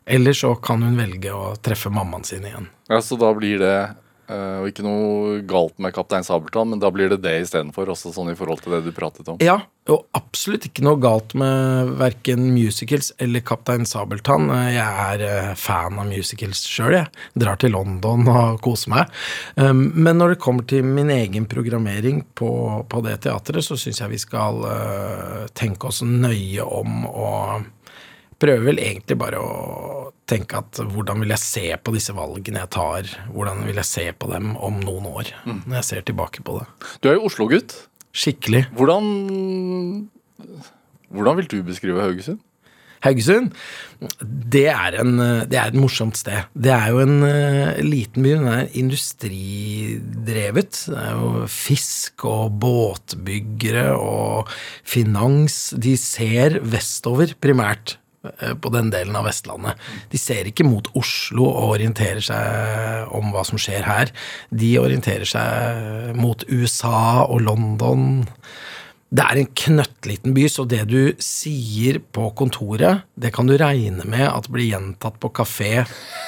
Eller 0.07 0.35
så 0.37 0.53
kan 0.63 0.83
hun 0.85 0.99
velge 0.99 1.33
å 1.35 1.55
treffe 1.59 1.91
mammaen 1.91 2.23
sin 2.27 2.45
igjen. 2.47 2.69
Ja, 2.87 3.01
Så 3.01 3.19
da 3.19 3.33
blir 3.35 3.59
det 3.59 3.77
øh, 4.29 4.59
og 4.61 4.69
ikke 4.69 4.85
noe 4.85 5.39
galt 5.47 5.77
med 5.83 5.95
Kaptein 5.95 6.25
Sabeltann, 6.27 6.71
men 6.73 6.83
da 6.83 6.91
blir 6.93 7.11
det 7.13 7.21
det 7.23 7.35
istedenfor, 7.45 7.89
også 7.93 8.13
sånn 8.15 8.33
i 8.33 8.37
forhold 8.37 8.63
til 8.63 8.77
det 8.77 8.83
du 8.87 8.93
pratet 8.95 9.27
om. 9.31 9.39
Ja, 9.43 9.61
og 9.87 10.03
absolutt 10.17 10.67
ikke 10.67 10.83
noe 10.83 10.99
galt 10.99 11.31
med 11.39 11.93
verken 11.99 12.49
musicals 12.51 13.13
eller 13.23 13.43
Kaptein 13.47 13.87
Sabeltann. 13.87 14.49
Jeg 14.73 14.83
er 14.83 15.23
eh, 15.27 15.53
fan 15.59 15.99
av 16.01 16.09
musicals 16.09 16.65
sjøl, 16.67 16.97
jeg. 16.97 17.11
Drar 17.39 17.59
til 17.61 17.73
London 17.75 18.27
og 18.27 18.59
koser 18.65 18.91
meg. 18.95 19.13
Um, 19.55 19.87
Men 19.95 20.19
når 20.19 20.35
det 20.35 20.41
kommer 20.43 20.67
til 20.67 20.83
min 20.83 21.11
egen 21.13 21.47
programmering 21.47 22.23
på, 22.35 22.51
på 22.89 23.03
det 23.05 23.21
teatret, 23.25 23.63
så 23.63 23.79
syns 23.79 24.03
jeg 24.03 24.11
vi 24.11 24.21
skal 24.21 24.61
uh, 24.67 25.47
tenke 25.55 25.87
oss 25.89 26.03
nøye 26.03 26.65
om 26.67 27.07
og 27.07 27.67
prøver 28.41 28.69
vel 28.71 28.81
egentlig 28.83 29.17
bare 29.19 29.41
å 29.41 29.51
tenke 30.27 30.59
at 30.59 30.81
hvordan 30.91 31.23
vil 31.23 31.31
jeg 31.33 31.43
se 31.43 31.65
på 31.79 31.93
disse 31.95 32.15
valgene 32.15 32.63
jeg 32.65 32.73
tar? 32.75 33.11
Hvordan 33.33 33.63
vil 33.67 33.79
jeg 33.79 33.89
se 33.89 34.05
på 34.13 34.31
dem 34.33 34.55
om 34.55 34.81
noen 34.83 35.05
år, 35.09 35.31
når 35.47 35.75
jeg 35.79 35.87
ser 35.91 36.01
tilbake 36.09 36.43
på 36.45 36.59
det? 36.59 36.67
Du 37.01 37.09
er 37.09 37.15
jo 37.17 37.27
Oslo-gutt. 37.29 37.71
Skikkelig. 38.17 38.63
Hvordan 38.77 39.03
Hvordan 41.07 41.37
vil 41.39 41.47
du 41.47 41.57
beskrive 41.63 42.03
Haugesund? 42.03 42.39
Haugesund, 43.05 43.51
det 44.25 44.67
er, 44.71 44.95
en, 45.03 45.19
det 45.47 45.57
er 45.59 45.67
et 45.69 45.77
morsomt 45.77 46.17
sted. 46.17 46.47
Det 46.57 46.71
er 46.73 46.87
jo 46.91 46.99
en 47.03 47.23
eh, 47.27 47.77
liten 47.85 48.23
by. 48.25 48.29
Den 48.33 48.47
er 48.49 48.71
industridrevet. 48.81 50.71
Det 50.89 50.97
er 51.03 51.13
jo 51.13 51.45
fisk 51.51 52.25
og 52.27 52.57
båtbyggere 52.63 53.93
og 54.01 54.49
finans. 54.81 55.73
De 55.77 55.93
ser 56.01 56.59
vestover 56.65 57.35
primært 57.39 57.97
på 58.61 58.71
den 58.73 58.91
delen 58.93 59.15
av 59.17 59.27
Vestlandet. 59.27 59.79
De 60.11 60.21
ser 60.21 60.49
ikke 60.49 60.67
mot 60.67 60.89
Oslo 60.97 61.47
og 61.49 61.75
orienterer 61.77 62.23
seg 62.23 63.13
om 63.17 63.33
hva 63.33 63.43
som 63.47 63.59
skjer 63.61 63.87
her. 63.87 64.13
De 64.49 64.73
orienterer 64.81 65.27
seg 65.27 66.15
mot 66.17 66.43
USA 66.49 67.25
og 67.25 67.41
London. 67.47 68.25
Det 69.07 69.23
er 69.23 69.39
en 69.39 69.51
knøttliten 69.55 70.33
by, 70.35 70.47
så 70.51 70.65
det 70.67 70.81
du 70.89 71.13
sier 71.23 72.01
på 72.11 72.27
kontoret, 72.35 73.05
det 73.15 73.31
kan 73.35 73.47
du 73.47 73.55
regne 73.59 74.03
med 74.03 74.25
at 74.27 74.49
blir 74.51 74.67
gjentatt 74.67 75.15
på 75.23 75.31
kafé 75.37 75.85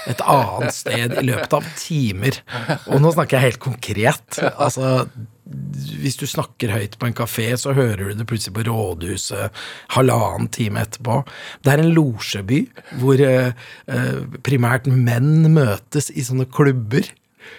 et 0.07 0.23
annet 0.23 0.75
sted 0.77 1.17
i 1.19 1.25
løpet 1.27 1.57
av 1.57 1.67
timer. 1.75 2.39
Og 2.87 3.03
nå 3.03 3.11
snakker 3.17 3.35
jeg 3.35 3.49
helt 3.49 3.61
konkret. 3.65 4.39
Altså, 4.55 5.03
hvis 5.99 6.15
du 6.21 6.23
snakker 6.29 6.71
høyt 6.71 6.95
på 7.01 7.09
en 7.09 7.17
kafé, 7.19 7.49
så 7.59 7.75
hører 7.75 8.13
du 8.13 8.21
det 8.21 8.29
plutselig 8.29 8.55
på 8.55 8.65
rådhuset 8.69 9.61
halvannen 9.97 10.47
time 10.55 10.85
etterpå. 10.85 11.19
Det 11.65 11.73
er 11.73 11.83
en 11.83 11.93
losjeby 11.95 12.63
hvor 13.01 13.19
eh, 13.25 13.51
eh, 13.91 14.19
primært 14.45 14.87
menn 14.87 15.49
møtes 15.51 16.13
i 16.15 16.23
sånne 16.23 16.47
klubber. 16.47 17.11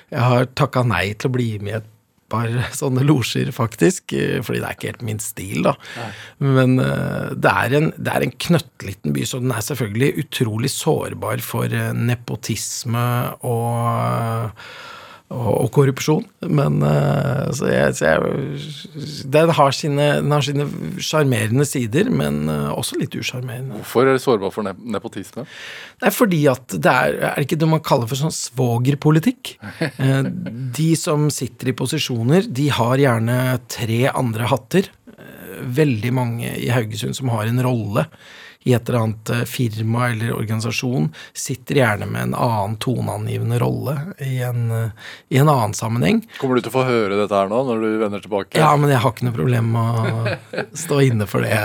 Jeg 0.09 0.29
har 0.33 0.49
takka 0.57 0.87
nei 0.87 1.11
til 1.13 1.29
å 1.29 1.37
bli 1.37 1.51
med 1.61 1.75
i 1.75 1.81
et 1.83 1.97
par 2.33 2.51
sånne 2.81 3.05
losjer, 3.07 3.51
faktisk. 3.57 4.15
eh, 4.17 4.39
Fordi 4.47 4.61
det 4.63 4.69
er 4.71 4.79
ikke 4.79 4.93
helt 4.93 5.07
min 5.11 5.23
stil, 5.23 5.65
da. 5.67 5.75
Men 6.43 6.79
eh, 6.83 7.35
det 7.37 7.55
er 7.65 7.77
en, 7.81 7.91
det 7.99 8.15
er 8.15 8.27
en 8.29 8.37
knøttliten 8.47 9.17
by, 9.17 9.27
så 9.29 9.43
den 9.43 9.53
er 9.57 9.67
selvfølgelig 9.67 10.13
utrolig 10.25 10.73
sårbar 10.75 11.43
for 11.45 11.69
eh, 11.73 11.93
nepotisme 11.97 13.07
og 13.47 14.55
og, 15.31 15.69
korrupsjon. 15.75 16.25
Men 16.51 16.81
eh, 16.83 17.51
så 17.55 17.69
jeg, 17.71 17.95
så 17.97 18.09
jeg, 18.09 19.27
den 19.31 19.53
har 19.55 19.77
sine 19.77 20.09
den 20.21 20.35
har 20.35 20.45
sine 20.45 20.67
sjarmerende 21.03 21.67
sider, 21.69 22.11
men 22.11 22.43
eh, 22.51 22.71
også 22.75 22.99
litt 23.01 23.15
usjarmerende. 23.15 23.79
Hvorfor 23.79 24.09
er 24.11 24.19
det 24.19 24.25
sårbar 24.25 24.55
for 24.55 24.67
nepotisme? 24.67 25.47
Er 26.03 26.15
fordi 26.15 26.43
at 26.51 26.75
det 26.75 26.91
er, 26.91 27.19
er 27.31 27.39
det 27.39 27.47
ikke 27.47 27.61
det 27.63 27.71
man 27.71 27.85
kaller 27.87 28.11
for 28.11 28.21
sånn 28.21 28.35
svogerpolitikk? 28.35 29.57
Eh, 30.01 30.27
De 30.77 30.91
som 30.97 31.27
sitter 31.33 31.71
i 31.71 31.75
posisjoner, 31.77 32.47
de 32.49 32.67
har 32.73 33.01
gjerne 33.01 33.37
tre 33.71 33.99
andre 34.09 34.47
hatter. 34.49 34.89
Veldig 35.61 36.13
mange 36.17 36.53
i 36.57 36.71
Haugesund 36.73 37.17
som 37.17 37.29
har 37.35 37.49
en 37.51 37.61
rolle 37.65 38.07
i 38.69 38.75
et 38.77 38.89
eller 38.89 38.99
annet 39.01 39.31
eh, 39.33 39.45
firma 39.49 40.11
eller 40.11 40.35
organisasjon, 40.37 41.09
sitter 41.33 41.81
gjerne 41.81 42.09
med 42.11 42.27
en 42.29 42.35
annen 42.37 42.77
toneangivende 42.83 43.57
rolle 43.63 43.95
i 44.21 44.43
en, 44.45 44.67
eh, 44.77 45.13
i 45.33 45.39
en 45.41 45.49
annen 45.49 45.73
sammenheng. 45.77 46.21
Kommer 46.37 46.59
du 46.59 46.67
til 46.67 46.73
å 46.73 46.75
få 46.75 46.85
høre 46.89 47.17
dette 47.23 47.39
her 47.39 47.49
nå 47.49 47.63
når 47.65 47.85
du 47.85 47.89
vender 48.03 48.25
tilbake? 48.25 48.61
Ja, 48.61 48.75
men 48.77 48.93
jeg 48.93 49.01
har 49.01 49.15
ikke 49.15 49.29
noe 49.31 49.37
problem 49.39 49.71
med 49.77 50.01
å 50.03 50.65
stå 50.85 51.01
inne 51.07 51.29
for 51.31 51.47
det. 51.47 51.57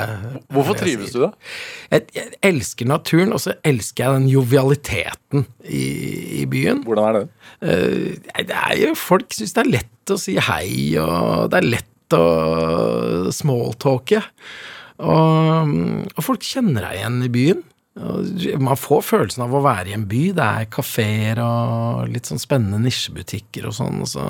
Hvorfor 0.56 0.80
trives 0.80 1.12
du 1.12 1.20
da? 1.26 1.34
Jeg, 1.92 2.08
jeg 2.16 2.30
elsker 2.48 2.88
naturen, 2.88 3.34
og 3.36 3.44
så 3.44 3.58
elsker 3.68 4.06
jeg 4.06 4.22
den 4.22 4.30
jovialiteten 4.32 5.44
i, 5.68 5.88
i 6.44 6.46
byen. 6.52 6.86
Hvordan 6.88 7.10
er 7.10 7.20
det? 7.20 7.26
Eh, 7.66 8.46
det 8.48 8.56
er 8.56 8.78
jo 8.80 8.94
Folk 8.96 9.36
syns 9.36 9.52
det 9.56 9.66
er 9.66 9.74
lett 9.82 10.16
å 10.16 10.18
si 10.22 10.38
hei, 10.40 10.96
og 11.02 11.52
det 11.52 11.60
er 11.60 11.70
lett 11.76 12.16
å 12.16 12.24
smalltalke. 13.36 14.22
Og, 15.04 15.72
og 16.16 16.22
folk 16.24 16.46
kjenner 16.46 16.86
deg 16.86 17.00
igjen 17.00 17.24
i 17.26 17.32
byen. 17.32 17.64
Man 18.60 18.76
får 18.76 19.06
følelsen 19.08 19.46
av 19.46 19.54
å 19.56 19.64
være 19.64 19.92
i 19.92 19.96
en 19.96 20.08
by. 20.12 20.24
Det 20.36 20.46
er 20.46 20.72
kafeer 20.72 21.40
og 21.44 22.10
litt 22.12 22.28
sånn 22.28 22.42
spennende 22.42 22.82
nisjebutikker 22.84 23.70
og 23.70 23.76
sånn. 23.78 24.02
Så, 24.10 24.24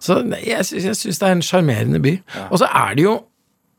så 0.00 0.20
jeg, 0.40 0.64
jeg 0.80 0.96
syns 0.96 1.20
det 1.20 1.28
er 1.28 1.36
en 1.36 1.44
sjarmerende 1.44 2.00
by. 2.04 2.14
Og 2.48 2.62
så 2.62 2.70
er 2.70 2.96
det 2.96 3.04
jo 3.08 3.18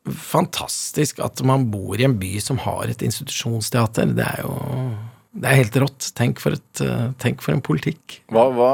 fantastisk 0.06 1.20
at 1.22 1.42
man 1.46 1.68
bor 1.74 1.98
i 1.98 2.06
en 2.06 2.18
by 2.22 2.36
som 2.42 2.62
har 2.62 2.90
et 2.90 3.02
institusjonsteater. 3.06 4.14
Det 4.18 4.30
er 4.30 4.46
jo 4.46 4.56
det 5.32 5.48
er 5.48 5.62
helt 5.62 5.78
rått. 5.80 6.12
Tenk 6.18 6.42
for, 6.44 6.58
et, 6.58 6.82
tenk 7.22 7.42
for 7.42 7.56
en 7.56 7.64
politikk. 7.64 8.20
Hva, 8.34 8.50
hva, 8.54 8.72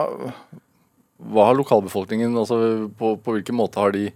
hva 1.32 1.50
har 1.50 1.60
lokalbefolkningen 1.60 2.36
altså 2.38 2.58
på, 2.98 3.16
på 3.22 3.36
hvilken 3.36 3.60
måte 3.60 3.82
har 3.82 3.96
de 3.96 4.10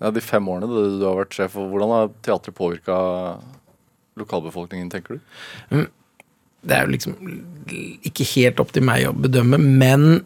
er 0.00 0.16
de 0.16 0.24
fem 0.24 0.48
årene 0.48 0.68
du, 0.70 0.98
du 1.00 1.06
har 1.06 1.18
vært 1.18 1.36
sjef, 1.36 1.56
hvordan 1.58 1.94
har 1.94 2.12
teatret 2.24 2.56
påvirka 2.56 2.98
lokalbefolkningen, 4.20 4.90
tenker 4.92 5.16
du? 5.16 5.86
Det 6.60 6.76
er 6.76 6.84
jo 6.84 6.92
liksom 6.92 7.16
ikke 8.08 8.26
helt 8.34 8.60
opp 8.60 8.74
til 8.76 8.84
meg 8.84 9.06
å 9.08 9.16
bedømme, 9.16 9.60
men 9.60 10.22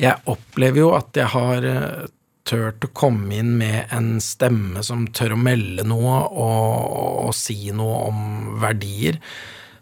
jeg 0.00 0.20
opplever 0.28 0.82
jo 0.82 0.92
at 0.96 1.16
jeg 1.16 1.32
har 1.32 1.64
eh, 1.64 2.08
turt 2.46 2.84
å 2.84 2.92
komme 2.96 3.38
inn 3.40 3.54
med 3.58 3.92
en 3.94 4.16
stemme 4.22 4.82
som 4.86 5.06
tør 5.16 5.34
å 5.34 5.40
melde 5.40 5.86
noe 5.88 6.18
og, 6.28 6.96
og 7.26 7.36
si 7.36 7.72
noe 7.74 8.02
om 8.10 8.20
verdier. 8.62 9.18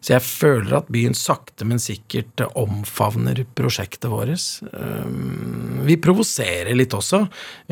Så 0.04 0.12
jeg 0.12 0.24
føler 0.26 0.74
at 0.76 0.90
byen 0.92 1.14
sakte, 1.16 1.64
men 1.64 1.80
sikkert 1.80 2.42
omfavner 2.60 3.38
prosjektet 3.56 4.10
vårt. 4.12 4.42
Um, 4.76 5.80
Vi 5.88 5.96
provoserer 6.00 6.76
litt 6.76 6.92
også. 6.96 7.22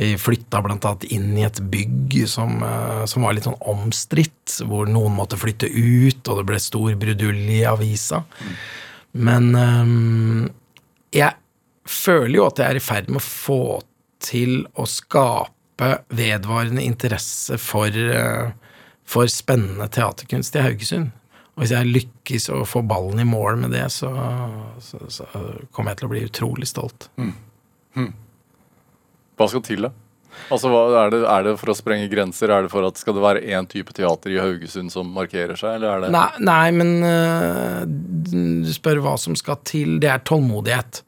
Vi 0.00 0.14
flytta 0.20 0.62
blant 0.64 0.86
annet 0.88 1.04
inn 1.12 1.36
i 1.36 1.44
et 1.44 1.60
bygg 1.72 2.16
som, 2.28 2.56
eh, 2.64 3.04
som 3.08 3.26
var 3.26 3.36
litt 3.36 3.44
sånn 3.48 3.60
omstridt, 3.60 4.62
hvor 4.68 4.88
noen 4.88 5.16
måtte 5.16 5.36
flytte 5.40 5.68
ut, 5.68 6.24
og 6.28 6.40
det 6.40 6.48
ble 6.48 6.60
stor 6.60 6.96
brudulje 6.96 7.60
i 7.60 7.68
avisa. 7.68 8.22
Men 9.12 9.52
um, 9.54 10.50
jeg 11.12 11.36
føler 11.84 12.36
jo 12.38 12.48
at 12.48 12.60
jeg 12.60 12.68
er 12.68 12.80
i 12.80 12.84
ferd 12.84 13.12
med 13.12 13.20
å 13.20 13.28
få 13.28 13.62
til 14.24 14.62
å 14.72 14.88
skape 14.88 15.96
vedvarende 16.14 16.84
interesse 16.84 17.58
for, 17.60 17.88
eh, 17.92 18.52
for 19.04 19.28
spennende 19.28 19.88
teaterkunst 19.92 20.56
i 20.56 20.64
Haugesund. 20.64 21.12
Og 21.52 21.64
hvis 21.64 21.74
jeg 21.74 21.90
lykkes 21.90 22.48
å 22.54 22.62
få 22.64 22.80
ballen 22.88 23.20
i 23.20 23.28
mål 23.28 23.58
med 23.66 23.74
det, 23.76 23.84
så, 23.92 24.10
så, 24.80 25.02
så 25.12 25.26
kommer 25.74 25.92
jeg 25.92 26.00
til 26.00 26.08
å 26.08 26.12
bli 26.14 26.22
utrolig 26.24 26.68
stolt. 26.70 27.10
Hva 29.36 29.48
skal 29.50 29.64
til, 29.66 29.84
da? 29.84 29.92
Altså, 30.52 30.70
er, 30.72 31.10
det, 31.12 31.20
er 31.28 31.44
det 31.44 31.54
for 31.60 31.72
å 31.72 31.76
sprenge 31.76 32.08
grenser? 32.12 32.52
Er 32.52 32.64
det 32.64 32.72
for 32.72 32.86
at 32.88 33.00
Skal 33.00 33.16
det 33.16 33.24
være 33.24 33.44
én 33.52 33.68
type 33.68 33.92
teater 33.96 34.32
i 34.32 34.40
Haugesund 34.40 34.92
som 34.92 35.10
markerer 35.12 35.58
seg, 35.58 35.76
eller 35.76 35.92
er 35.92 36.04
det 36.04 36.12
Nei, 36.14 36.28
nei 36.40 36.68
men 36.76 36.92
uh, 37.04 37.82
du 37.84 38.70
spør 38.72 39.02
hva 39.04 39.16
som 39.20 39.36
skal 39.38 39.60
til. 39.68 39.98
Det 40.02 40.10
er 40.12 40.24
tålmodighet. 40.28 41.02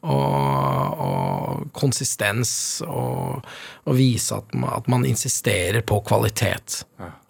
Og, 0.00 1.00
og 1.04 1.66
konsistens. 1.76 2.52
Og, 2.88 3.44
og 3.84 3.98
vise 3.98 4.40
at 4.40 4.56
man, 4.56 4.72
at 4.78 4.88
man 4.92 5.04
insisterer 5.08 5.84
på 5.84 6.00
kvalitet 6.08 6.82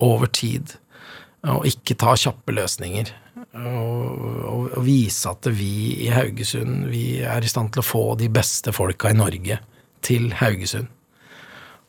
over 0.06 0.30
tid. 0.30 0.76
Og 1.48 1.64
ikke 1.70 1.96
ta 1.96 2.12
kjappe 2.20 2.52
løsninger. 2.52 3.10
Og, 3.56 4.24
og, 4.44 4.64
og 4.76 4.84
vise 4.84 5.30
at 5.30 5.46
vi 5.56 5.70
i 6.04 6.10
Haugesund 6.12 6.90
vi 6.92 7.20
er 7.24 7.40
i 7.44 7.48
stand 7.50 7.72
til 7.72 7.80
å 7.80 7.86
få 7.86 8.02
de 8.20 8.28
beste 8.32 8.74
folka 8.76 9.10
i 9.10 9.16
Norge 9.16 9.56
til 10.04 10.28
Haugesund. 10.36 10.90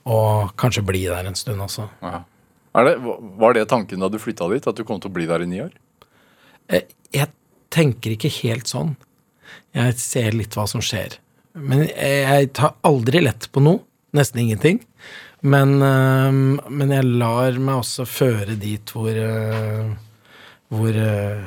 Og 0.07 0.53
kanskje 0.57 0.85
bli 0.87 1.03
der 1.09 1.27
en 1.29 1.35
stund 1.37 1.61
også. 1.61 1.89
Ja. 2.01 2.23
Er 2.79 2.87
det, 2.87 2.93
var 3.41 3.53
det 3.57 3.67
tanken 3.69 3.99
da 3.99 4.07
du 4.07 4.15
flytta 4.21 4.47
dit, 4.53 4.65
at 4.67 4.77
du 4.79 4.85
kom 4.87 5.01
til 5.03 5.11
å 5.11 5.15
bli 5.17 5.27
der 5.27 5.43
i 5.43 5.49
ni 5.49 5.59
år? 5.65 5.73
Eh, 6.71 6.87
Jeg 7.11 7.27
tenker 7.71 8.15
ikke 8.15 8.31
helt 8.41 8.71
sånn. 8.71 8.95
Jeg 9.75 9.97
ser 9.99 10.31
litt 10.35 10.55
hva 10.55 10.63
som 10.71 10.81
skjer. 10.83 11.17
Men 11.53 11.83
jeg 11.89 12.53
tar 12.55 12.77
aldri 12.87 13.19
lett 13.25 13.49
på 13.51 13.63
noe. 13.63 13.83
Nesten 14.15 14.41
ingenting. 14.43 14.79
Men, 15.41 15.81
øhm, 15.81 16.59
men 16.69 16.93
jeg 16.93 17.07
lar 17.17 17.57
meg 17.57 17.81
også 17.81 18.05
føre 18.05 18.55
dit 18.61 18.93
hvor 18.93 19.09
øh, 19.09 19.93
hvor, 20.71 20.95
øh, 20.95 21.39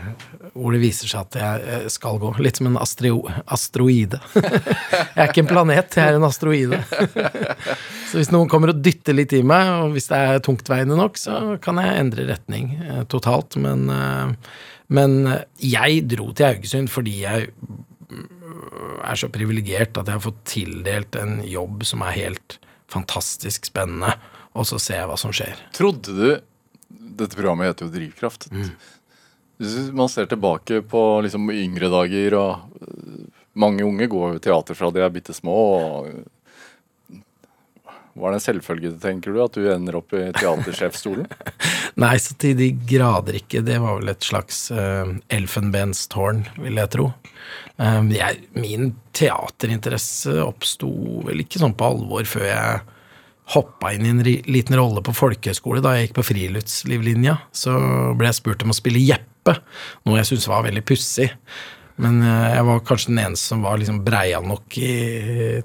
hvor 0.53 0.75
det 0.75 0.83
viser 0.83 1.09
seg 1.09 1.25
at 1.25 1.39
jeg 1.41 1.93
skal 1.95 2.19
gå. 2.21 2.35
Litt 2.45 2.61
som 2.61 2.69
en 2.69 2.77
astro, 2.81 3.23
asteroide. 3.57 4.21
jeg 4.37 5.23
er 5.23 5.31
ikke 5.31 5.45
en 5.47 5.49
planet, 5.49 5.97
jeg 5.97 6.13
er 6.13 6.19
en 6.19 6.27
asteroide. 6.29 6.83
så 8.11 8.21
hvis 8.21 8.33
noen 8.35 8.51
kommer 8.53 8.75
og 8.75 8.83
dytter 8.85 9.17
litt 9.17 9.33
i 9.37 9.41
meg, 9.47 9.71
og 9.81 9.97
hvis 9.97 10.11
det 10.11 10.21
er 10.21 10.45
tungtveiende 10.45 10.99
nok, 11.01 11.17
så 11.21 11.39
kan 11.65 11.81
jeg 11.81 12.03
endre 12.03 12.29
retning 12.35 12.75
eh, 12.85 13.01
totalt. 13.09 13.57
Men, 13.65 13.89
eh, 13.89 14.61
men 14.93 15.17
jeg 15.57 16.05
dro 16.13 16.29
til 16.37 16.51
Haugesund 16.51 16.93
fordi 16.93 17.17
jeg 17.23 17.49
er 19.05 19.17
så 19.21 19.33
privilegert 19.33 19.97
at 19.97 20.09
jeg 20.09 20.19
har 20.19 20.25
fått 20.25 20.45
tildelt 20.53 21.17
en 21.17 21.39
jobb 21.49 21.89
som 21.89 22.05
er 22.05 22.19
helt 22.19 22.59
fantastisk 22.93 23.67
spennende, 23.71 24.15
og 24.55 24.67
så 24.69 24.79
ser 24.83 25.03
jeg 25.03 25.11
hva 25.11 25.17
som 25.21 25.33
skjer. 25.35 25.63
Trodde 25.77 26.15
du 26.15 26.27
Dette 27.15 27.37
programmet 27.37 27.69
heter 27.69 27.87
jo 27.87 27.95
Drivkraft. 27.95 28.49
Hvis 29.63 29.93
man 29.95 30.09
ser 30.11 30.27
tilbake 30.27 30.81
på 30.83 31.01
liksom 31.23 31.47
yngre 31.55 31.87
dager, 31.93 32.35
og 32.35 32.57
mange 33.55 33.85
unge 33.87 34.09
går 34.11 34.33
jo 34.35 34.43
teater 34.43 34.75
fra 34.75 34.91
de 34.91 35.03
er 35.05 35.13
bitte 35.15 35.35
små. 35.37 35.55
og 35.79 37.21
Var 38.19 38.35
det 38.35 38.41
en 38.41 38.47
selvfølge, 38.49 38.91
tenker 39.03 39.31
du, 39.31 39.39
at 39.45 39.55
du 39.55 39.69
ender 39.71 40.01
opp 40.01 40.15
i 40.19 40.27
teatersjefstolen? 40.35 41.29
Nei, 42.03 42.17
så 42.19 42.35
til 42.35 42.59
de 42.59 42.73
grader 42.91 43.39
ikke. 43.39 43.63
Det 43.63 43.79
var 43.83 44.01
vel 44.01 44.11
et 44.11 44.27
slags 44.27 44.67
uh, 44.75 45.15
elfenbenstårn, 45.31 46.45
vil 46.59 46.83
jeg 46.83 46.95
tro. 46.97 47.13
Um, 47.75 48.11
jeg, 48.15 48.45
min 48.55 48.93
teaterinteresse 49.17 50.37
oppsto 50.45 50.89
vel 51.27 51.43
ikke 51.43 51.59
sånn 51.59 51.75
på 51.75 51.89
alvor 51.91 52.29
før 52.29 52.45
jeg 52.47 52.83
hoppa 53.55 53.91
inn 53.93 54.07
i 54.07 54.13
en 54.13 54.23
liten 54.25 54.79
rolle 54.79 55.03
på 55.05 55.13
folkehøyskole 55.17 55.83
da 55.85 55.97
jeg 55.97 56.09
gikk 56.09 56.19
på 56.21 56.27
friluftslivlinja. 56.31 57.37
Så 57.53 57.75
ble 58.17 58.31
jeg 58.31 58.39
spurt 58.39 58.63
om 58.65 58.73
å 58.73 58.79
spille 58.79 59.03
Jeppe, 59.03 59.59
noe 60.07 60.21
jeg 60.21 60.31
syntes 60.31 60.49
var 60.53 60.65
veldig 60.69 60.85
pussig. 60.87 61.33
Men 62.03 62.19
eh, 62.23 62.55
jeg 62.57 62.67
var 62.67 62.81
kanskje 62.89 63.13
den 63.13 63.21
eneste 63.23 63.53
som 63.53 63.63
var 63.63 63.79
liksom 63.79 64.01
breia 64.07 64.41
nok 64.43 64.79
i 64.83 64.95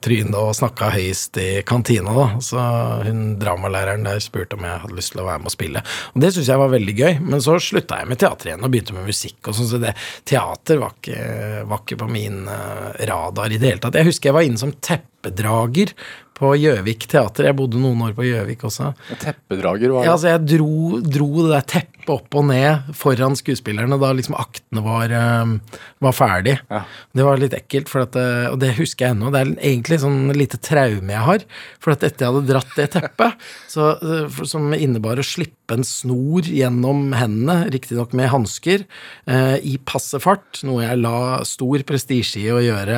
trynet 0.03 0.37
og 0.37 0.53
snakka 0.57 0.91
høyest 0.93 1.39
i 1.41 1.47
kantina, 1.67 2.13
da. 2.13 2.27
Så 2.43 2.65
hun 3.07 3.23
dramalæreren 3.41 4.05
der 4.05 4.21
spurte 4.23 4.59
om 4.59 4.67
jeg 4.67 4.83
hadde 4.83 4.97
lyst 4.99 5.15
til 5.15 5.23
å 5.23 5.27
være 5.29 5.41
med 5.41 5.51
og 5.51 5.55
spille. 5.55 5.83
Og 6.13 6.21
det 6.21 6.31
syntes 6.33 6.51
jeg 6.53 6.61
var 6.61 6.73
veldig 6.75 6.95
gøy. 6.99 7.13
Men 7.25 7.45
så 7.45 7.57
slutta 7.63 8.01
jeg 8.01 8.11
med 8.11 8.21
teater 8.21 8.51
igjen 8.51 8.65
og 8.65 8.73
begynte 8.73 8.97
med 8.97 9.09
musikk 9.09 9.49
og 9.49 9.57
sånn, 9.57 9.71
så 9.71 9.81
det 9.81 9.95
teater 10.29 10.83
var 10.83 10.97
ikke, 10.99 11.23
var 11.71 11.83
ikke 11.83 12.01
på 12.03 12.11
min 12.13 12.43
eh, 12.51 13.05
radar 13.09 13.49
i 13.49 13.61
det 13.61 13.73
hele 13.73 13.83
tatt. 13.85 13.97
Jeg 13.97 14.11
husker 14.11 14.29
jeg 14.29 14.37
var 14.37 14.45
inne 14.49 14.61
som 14.61 14.75
teppedrager 15.19 15.93
på 16.39 16.53
Gjøvik 16.55 17.03
teater. 17.11 17.49
Jeg 17.49 17.57
bodde 17.59 17.79
noen 17.81 17.99
år 18.07 18.15
på 18.15 18.23
Gjøvik 18.23 18.63
også. 18.69 18.93
Teppedrager, 19.19 19.91
var 19.91 20.05
det? 20.05 20.07
Ja, 20.07 20.15
altså 20.15 20.31
jeg 20.31 20.45
dro, 20.55 20.99
dro 21.03 21.29
det 21.41 21.49
der 21.51 21.65
teppet 21.75 21.95
opp 22.09 22.37
og 22.39 22.45
ned 22.49 22.87
foran 22.97 23.35
skuespillerne 23.37 23.99
da 24.01 24.11
liksom 24.15 24.37
aktene 24.39 24.81
var, 24.81 25.11
eh, 25.13 25.81
var 26.01 26.15
ferdig. 26.15 26.55
Ja. 26.71 26.83
Det 27.13 27.25
var 27.27 27.41
litt 27.41 27.53
ekkelt, 27.57 27.91
at, 27.99 28.15
eh, 28.15 28.47
og 28.49 28.57
det 28.63 28.71
husker 28.79 29.05
jeg 29.05 29.17
ennå. 29.17 29.33
Det 29.35 29.41
er 29.41 29.51
egentlig 29.59 29.99
sånn 30.01 30.31
lite 30.33 30.57
traume 30.63 31.11
jeg 31.11 31.27
har. 31.27 31.45
For 31.83 31.93
at 31.93 32.07
etter 32.07 32.25
jeg 32.25 32.33
hadde 32.33 32.53
dratt 32.53 32.75
det 32.79 32.87
teppet, 32.95 33.35
så, 33.75 33.91
eh, 33.99 34.41
som 34.47 34.71
innebar 34.73 35.19
å 35.19 35.27
slippe 35.27 35.75
en 35.75 35.85
snor 35.85 36.47
gjennom 36.47 37.11
hendene, 37.13 37.69
riktignok 37.69 38.15
med 38.17 38.31
hansker, 38.31 38.87
eh, 39.27 39.57
i 39.59 39.75
passe 39.77 40.17
fart, 40.23 40.63
noe 40.63 40.87
jeg 40.87 41.03
la 41.03 41.43
stor 41.45 41.83
prestisje 41.85 42.41
i 42.41 42.49
å 42.49 42.63
gjøre, 42.63 42.97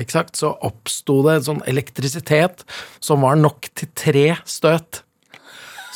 eksakt, 0.00 0.38
så 0.38 0.54
oppsto 0.64 1.20
det 1.26 1.40
en 1.40 1.48
sånn 1.50 1.55
elektrisitet 1.66 2.64
som 3.00 3.24
var 3.26 3.38
nok 3.40 3.70
til 3.74 3.92
tre 3.96 4.28
støt. 4.44 5.02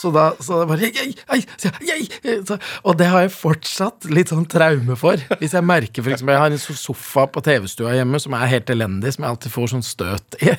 Så 0.00 0.10
da 0.14 0.30
så 0.40 0.62
det 0.62 0.68
bare 0.70 0.88
ei, 0.88 1.12
ei, 1.34 1.40
jeg, 1.84 2.38
så, 2.48 2.56
Og 2.88 2.96
det 2.96 3.10
har 3.10 3.26
jeg 3.26 3.32
fortsatt 3.34 4.08
litt 4.08 4.32
sånn 4.32 4.46
traume 4.48 4.96
for. 4.98 5.20
Hvis 5.42 5.54
jeg 5.56 5.66
merker 5.66 6.06
eksempel, 6.06 6.34
Jeg 6.36 6.42
har 6.42 6.54
en 6.54 6.62
sånn 6.62 6.78
sofa 6.78 7.26
på 7.30 7.42
TV-stua 7.44 7.92
hjemme 7.98 8.20
som 8.22 8.36
er 8.38 8.48
helt 8.54 8.72
elendig, 8.72 9.12
som 9.16 9.26
jeg 9.26 9.34
alltid 9.34 9.54
får 9.56 9.72
sånn 9.74 9.84
støt 9.84 10.38
i. 10.40 10.54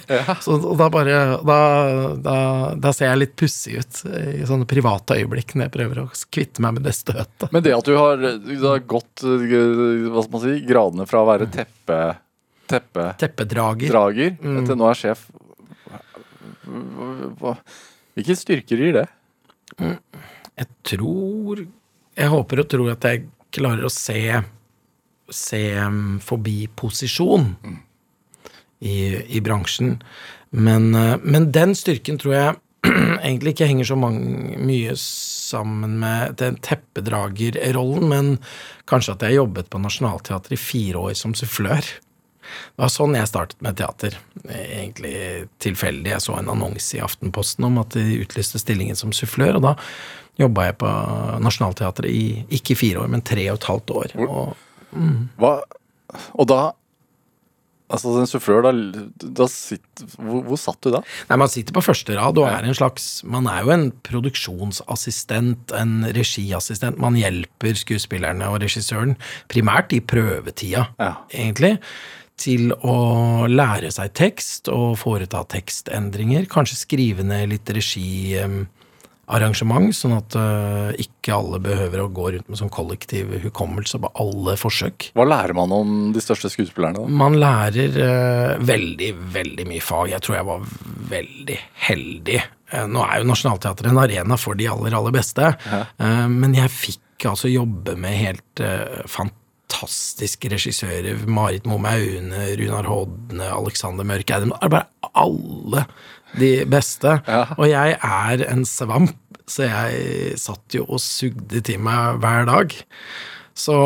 Så, 0.46 0.60
og 0.60 0.78
da 0.80 0.90
bare 0.94 1.18
da, 1.48 1.60
da, 2.22 2.38
da 2.78 2.94
ser 2.96 3.12
jeg 3.12 3.24
litt 3.24 3.36
pussig 3.40 3.80
ut 3.82 4.02
i 4.06 4.46
sånne 4.48 4.68
private 4.70 5.18
øyeblikk 5.18 5.56
når 5.56 5.68
jeg 5.68 5.76
prøver 5.78 6.04
å 6.04 6.08
kvitte 6.34 6.64
meg 6.64 6.78
med 6.78 6.86
det 6.86 6.96
støtet. 6.98 7.50
Men 7.54 7.66
det 7.66 7.74
at 7.76 7.88
du 7.88 7.96
har, 7.98 8.22
du 8.22 8.68
har 8.68 8.84
gått 8.86 9.26
øh, 9.26 10.12
hva 10.12 10.26
skal 10.26 10.36
man 10.36 10.44
si, 10.46 10.58
gradene 10.68 11.08
fra 11.10 11.24
å 11.24 11.30
være 11.30 11.50
teppe, 11.54 12.02
teppedrager 12.72 13.18
Teppedrager. 13.22 14.36
til 14.68 14.80
nå 14.80 14.90
er 14.90 15.00
sjef 15.02 15.28
Hva- 16.66 17.32
hva- 17.40 17.58
Hvilke 18.16 18.36
styrker 18.38 18.78
gir 18.82 18.94
det? 19.00 19.06
Jeg 19.82 20.68
tror 20.84 21.62
Jeg 22.18 22.28
håper 22.34 22.60
og 22.64 22.68
tror 22.72 22.92
at 22.92 23.08
jeg 23.08 23.26
klarer 23.56 23.88
å 23.88 23.92
se 23.94 24.18
Se 25.32 25.62
um, 25.80 26.20
forbi 26.20 26.66
posisjon 26.76 27.54
i, 28.84 28.96
i 29.38 29.40
bransjen. 29.46 29.94
Men, 30.52 30.90
uh, 30.98 31.16
men 31.24 31.52
den 31.56 31.72
styrken 31.78 32.18
tror 32.20 32.34
jeg 32.36 32.58
egentlig 33.24 33.54
ikke 33.54 33.68
henger 33.70 33.88
så 33.88 33.96
mange, 33.96 34.58
mye 34.60 34.96
sammen 35.00 36.00
med 36.02 36.36
den 36.42 36.58
teppedragerrollen, 36.66 38.08
men 38.12 38.32
kanskje 38.90 39.14
at 39.16 39.24
jeg 39.28 39.38
jobbet 39.38 39.70
på 39.72 39.80
Nationaltheatret 39.80 40.58
i 40.58 40.60
fire 40.60 40.98
år 41.06 41.14
som 41.16 41.32
sufflør. 41.38 41.86
Det 42.42 42.84
var 42.84 42.92
sånn 42.94 43.16
jeg 43.18 43.30
startet 43.30 43.62
med 43.62 43.78
teater. 43.80 44.18
Egentlig 44.50 45.14
tilfeldig. 45.64 46.12
Jeg 46.16 46.26
så 46.26 46.38
en 46.40 46.50
annonse 46.54 46.98
i 46.98 47.04
Aftenposten 47.06 47.68
om 47.70 47.78
at 47.84 47.96
de 47.98 48.20
utlyste 48.24 48.60
stillingen 48.62 48.98
som 49.00 49.14
sufflør, 49.16 49.60
og 49.62 49.66
da 49.70 49.76
jobba 50.42 50.70
jeg 50.70 50.78
på 50.82 50.92
Nationaltheatret 51.44 52.10
i 52.12 52.46
ikke 52.60 52.78
fire 52.80 53.04
år, 53.04 53.10
men 53.14 53.22
tre 53.22 53.48
og 53.52 53.60
et 53.62 53.70
halvt 53.72 53.96
år. 54.02 54.16
Og 54.28 54.56
Hva? 55.40 55.56
Og 56.36 56.48
da 56.52 56.62
Altså, 57.92 58.14
en 58.22 58.30
sufflør, 58.30 58.62
da, 58.64 59.02
da 59.36 59.46
sitter, 59.52 60.06
hvor, 60.16 60.46
hvor 60.48 60.60
satt 60.60 60.80
du 60.86 60.94
da? 60.94 61.02
Nei, 61.28 61.38
Man 61.42 61.50
sitter 61.52 61.76
på 61.76 61.82
første 61.84 62.16
rad 62.16 62.38
og 62.40 62.48
er 62.48 62.64
en 62.64 62.78
slags 62.78 63.08
Man 63.28 63.50
er 63.52 63.66
jo 63.66 63.74
en 63.74 63.84
produksjonsassistent, 64.08 65.74
en 65.76 66.06
regiassistent. 66.16 67.02
Man 67.04 67.18
hjelper 67.20 67.76
skuespillerne 67.76 68.48
og 68.48 68.62
regissøren 68.64 69.18
primært 69.52 69.92
i 69.92 70.00
prøvetida, 70.00 70.88
Ja. 71.04 71.16
egentlig, 71.36 71.82
til 72.42 72.72
å 72.74 72.96
lære 73.50 73.92
seg 73.94 74.14
tekst 74.18 74.68
og 74.72 74.98
foreta 75.02 75.44
tekstendringer. 75.50 76.46
Kanskje 76.52 76.78
skrive 76.80 77.24
ned 77.28 77.50
litt 77.52 77.70
regiarrangement, 77.76 79.96
sånn 79.96 80.14
at 80.18 80.36
eh, 80.40 80.92
ikke 81.06 81.36
alle 81.38 81.60
behøver 81.64 82.00
å 82.04 82.14
gå 82.14 82.26
rundt 82.36 82.50
med 82.50 82.58
sånn 82.62 82.74
kollektiv 82.74 83.26
hukommelse 83.46 83.96
på 84.02 84.08
alle 84.24 84.54
forsøk. 84.60 84.98
Hva 85.18 85.26
lærer 85.30 85.54
man 85.58 85.70
om 85.76 85.88
de 86.16 86.22
største 86.24 86.48
skuespillerne? 86.54 86.98
da? 87.00 87.04
Man 87.24 87.34
lærer 87.42 87.92
eh, 88.08 88.54
veldig, 88.72 89.12
veldig 89.38 89.66
mye 89.70 89.84
fag. 89.86 90.06
Jeg 90.16 90.22
tror 90.26 90.36
jeg 90.40 90.50
var 90.50 90.60
veldig 91.12 91.60
heldig. 91.90 92.40
Eh, 92.72 92.86
nå 92.90 93.00
er 93.06 93.16
jo 93.22 93.30
Nationaltheatret 93.30 93.90
en 93.92 94.04
arena 94.06 94.36
for 94.42 94.54
de 94.58 94.66
aller, 94.72 94.92
aller 94.98 95.14
beste, 95.16 95.46
ja. 95.62 95.80
men 96.32 96.52
jeg 96.58 96.70
fikk 96.74 97.08
altså 97.30 97.48
jobbe 97.52 97.94
med 98.02 98.14
helt 98.18 98.58
fantastisk 99.06 99.12
fantastiske 99.12 99.41
regissører. 99.74 101.26
Marit 101.28 101.66
Momaune, 101.66 102.46
Runar 102.60 102.90
Hodne, 102.90 103.48
Alexander 103.50 104.08
Mørk 104.08 104.30
Eidem. 104.32 104.54
Bare 104.62 104.88
alle 105.14 105.86
de 106.38 106.66
beste. 106.70 107.20
Ja. 107.28 107.46
Og 107.58 107.68
jeg 107.70 107.98
er 107.98 108.46
en 108.52 108.66
svamp, 108.66 109.18
så 109.48 109.68
jeg 109.68 110.38
satt 110.40 110.78
jo 110.78 110.86
og 110.88 111.02
sugde 111.04 111.62
til 111.66 111.82
meg 111.84 112.22
hver 112.24 112.48
dag. 112.50 112.78
Så 113.58 113.82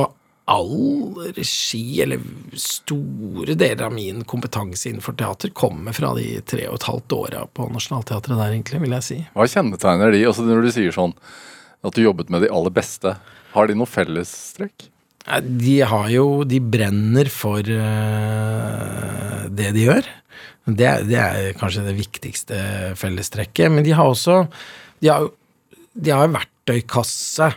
all 0.45 1.31
regi, 1.33 2.01
eller 2.03 2.21
store 2.59 3.55
deler 3.57 3.87
av 3.87 3.93
min 3.95 4.21
kompetanse 4.29 4.89
innenfor 4.91 5.17
teater, 5.17 5.49
kommer 5.57 5.95
fra 5.97 6.13
de 6.17 6.27
tre 6.45 6.67
og 6.69 6.77
et 6.77 6.89
halvt 6.89 7.15
åra 7.17 7.45
på 7.49 7.65
Nationaltheatret 7.73 8.37
der, 8.37 8.51
egentlig, 8.53 8.81
vil 8.83 8.93
jeg 8.99 9.07
si. 9.07 9.21
Hva 9.33 9.47
kjennetegner 9.49 10.13
de? 10.13 10.21
Altså 10.29 10.45
Når 10.45 10.67
du 10.67 10.73
sier 10.75 10.93
sånn 10.95 11.15
at 11.85 11.97
du 11.97 12.03
jobbet 12.05 12.29
med 12.33 12.45
de 12.45 12.51
aller 12.53 12.73
beste, 12.73 13.15
har 13.55 13.69
de 13.69 13.77
noe 13.77 13.89
fellestrekk? 13.89 14.91
De 15.25 15.79
har 15.81 16.09
jo 16.13 16.43
De 16.45 16.59
brenner 16.61 17.29
for 17.33 17.65
eh, 17.65 19.45
det 19.49 19.71
de 19.73 19.85
gjør. 19.87 20.09
Det, 20.65 20.91
det 21.09 21.17
er 21.21 21.57
kanskje 21.57 21.85
det 21.87 21.95
viktigste 21.97 22.59
fellestrekket. 22.99 23.71
Men 23.73 23.85
de 23.85 23.95
har 23.97 24.09
også 24.09 24.43
De 25.01 25.09
har, 25.11 25.29
de 25.93 26.13
har 26.13 26.27
en 26.27 26.37
verktøykasse. 26.37 27.51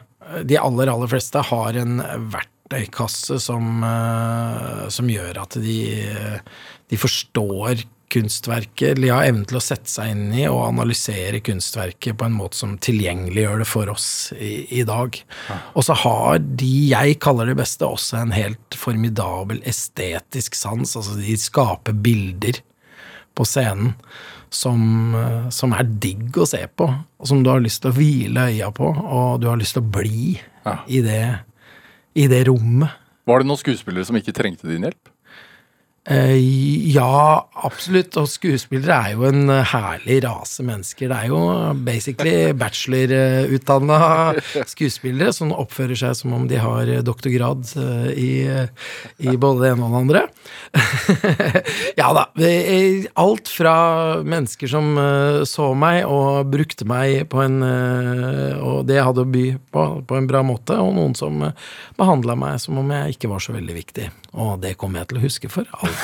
De 0.48 0.58
aller, 0.60 0.92
aller 0.92 1.10
fleste 1.10 1.42
har 1.50 1.76
en 1.80 2.00
verktøykasse 2.32 3.38
som, 3.40 3.84
eh, 3.84 4.88
som 4.92 5.12
gjør 5.12 5.44
at 5.44 5.60
de, 5.60 5.78
de 6.88 7.00
forstår 7.00 7.84
kunstverket, 8.12 8.94
eller 8.96 9.08
ja, 9.10 9.18
evnen 9.28 9.44
til 9.48 9.58
å 9.60 9.62
sette 9.62 9.90
seg 9.90 10.12
inn 10.14 10.32
i 10.36 10.46
og 10.48 10.62
analysere 10.66 11.40
kunstverket 11.44 12.16
på 12.18 12.26
en 12.28 12.36
måte 12.36 12.58
som 12.60 12.76
tilgjengeliggjør 12.82 13.62
det 13.62 13.68
for 13.68 13.92
oss 13.92 14.08
i, 14.36 14.66
i 14.80 14.84
dag. 14.88 15.18
Og 15.74 15.84
så 15.86 15.96
har 16.04 16.40
de 16.40 16.70
jeg 16.90 17.18
kaller 17.24 17.50
det 17.52 17.58
beste, 17.60 17.86
også 17.86 18.22
en 18.22 18.34
helt 18.36 18.78
formidabel 18.78 19.60
estetisk 19.68 20.56
sans. 20.58 20.96
Altså 20.98 21.18
de 21.20 21.36
skaper 21.40 21.96
bilder 21.96 22.62
på 23.38 23.46
scenen 23.46 23.94
som, 24.50 24.80
eh, 25.14 25.48
som 25.54 25.74
er 25.76 25.84
digg 26.00 26.36
å 26.40 26.46
se 26.48 26.62
på, 26.76 26.88
og 26.88 27.28
som 27.28 27.42
du 27.44 27.50
har 27.52 27.60
lyst 27.60 27.82
til 27.84 27.92
å 27.92 27.98
hvile 27.98 28.48
øya 28.48 28.70
på, 28.74 28.88
og 28.88 29.42
du 29.42 29.48
har 29.50 29.60
lyst 29.60 29.76
til 29.76 29.84
å 29.84 29.92
bli 29.98 30.40
Ja. 30.64 30.78
i, 30.88 31.00
det, 31.04 31.20
i 32.16 32.26
det 32.28 32.46
rommet. 32.48 32.90
Var 33.28 33.40
det 33.42 33.48
noen 33.48 33.60
skuespillere 33.60 34.04
som 34.08 34.16
ikke 34.16 34.32
trengte 34.36 34.68
din 34.68 34.84
hjelp? 34.88 35.12
Eh, 36.08 36.36
ja, 36.88 37.48
absolutt. 37.52 38.16
Og 38.16 38.28
skuespillere 38.32 38.96
er 38.96 39.16
jo 39.16 39.26
en 39.28 39.50
eh, 39.52 39.72
herlig 39.74 40.22
rase 40.24 40.64
mennesker. 40.64 41.10
Det 41.10 41.18
er 41.18 41.28
jo 41.28 41.40
basically 41.84 42.52
bachelorutdanna 42.62 43.98
skuespillere 44.68 45.34
som 45.36 45.52
oppfører 45.52 45.98
seg 46.00 46.16
som 46.16 46.32
om 46.36 46.46
de 46.48 46.60
har 46.62 46.88
eh, 46.88 47.02
doktorgrad 47.04 47.68
i, 48.16 48.30
i 49.20 49.34
både 49.36 49.64
det 49.66 49.72
ene 49.74 49.84
og 49.84 49.92
det 49.92 50.00
andre. 50.00 50.24
ja 52.00 52.08
da. 52.16 52.24
Alt 53.20 53.52
fra 53.52 53.74
mennesker 54.24 54.70
som 54.70 54.96
så 55.48 55.68
meg 55.76 56.06
og 56.08 56.48
brukte 56.52 56.86
meg 56.88 57.26
på 57.30 57.42
en 57.42 57.58
Og 57.62 58.86
det 58.88 58.98
jeg 58.98 59.06
hadde 59.08 59.24
å 59.24 59.28
by 59.28 59.44
på, 59.74 59.84
på 60.08 60.18
en 60.18 60.28
bra 60.30 60.42
måte, 60.46 60.76
og 60.80 60.94
noen 60.96 61.16
som 61.18 61.42
behandla 61.98 62.36
meg 62.38 62.60
som 62.62 62.78
om 62.80 62.94
jeg 62.94 63.16
ikke 63.16 63.32
var 63.32 63.44
så 63.44 63.56
veldig 63.56 63.76
viktig. 63.76 64.08
Og 64.38 64.58
det 64.62 64.76
kommer 64.80 65.02
jeg 65.02 65.12
til 65.12 65.20
å 65.20 65.26
huske 65.26 65.52
for 65.52 65.68
alltid. 65.82 65.97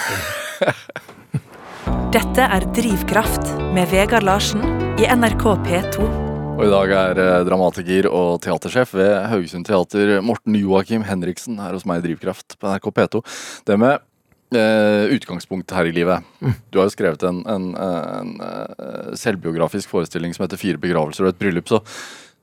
Dette 2.14 2.46
er 2.46 2.66
Drivkraft 2.76 3.56
med 3.74 3.90
Vegard 3.90 4.22
Larsen 4.26 4.62
i 5.02 5.08
NRK 5.10 5.44
P2. 5.66 6.06
Og 6.54 6.62
i 6.62 6.70
dag 6.70 6.92
er 6.94 7.18
eh, 7.18 7.44
dramatiker 7.48 8.06
og 8.06 8.38
teatersjef 8.44 8.92
ved 8.94 9.12
Haugesund 9.32 9.66
Teater 9.66 10.20
Morten 10.22 10.54
Joakim 10.54 11.02
Henriksen 11.06 11.58
her 11.58 11.74
hos 11.74 11.86
meg 11.88 11.98
i 11.98 12.04
Drivkraft 12.06 12.54
på 12.60 12.70
NRK 12.70 12.86
P2. 12.94 13.22
Det 13.66 13.78
med 13.82 13.98
eh, 14.54 15.10
utgangspunkt 15.16 15.74
her 15.74 15.90
i 15.90 15.94
livet. 15.96 16.22
Du 16.70 16.78
har 16.78 16.86
jo 16.86 16.94
skrevet 16.94 17.26
en, 17.26 17.42
en, 17.50 17.66
en, 17.74 18.34
en 18.38 19.18
selvbiografisk 19.18 19.90
forestilling 19.90 20.34
som 20.36 20.46
heter 20.46 20.60
Fire 20.60 20.78
begravelser 20.78 21.26
og 21.26 21.34
et 21.34 21.40
bryllup, 21.42 21.66
så, 21.70 21.82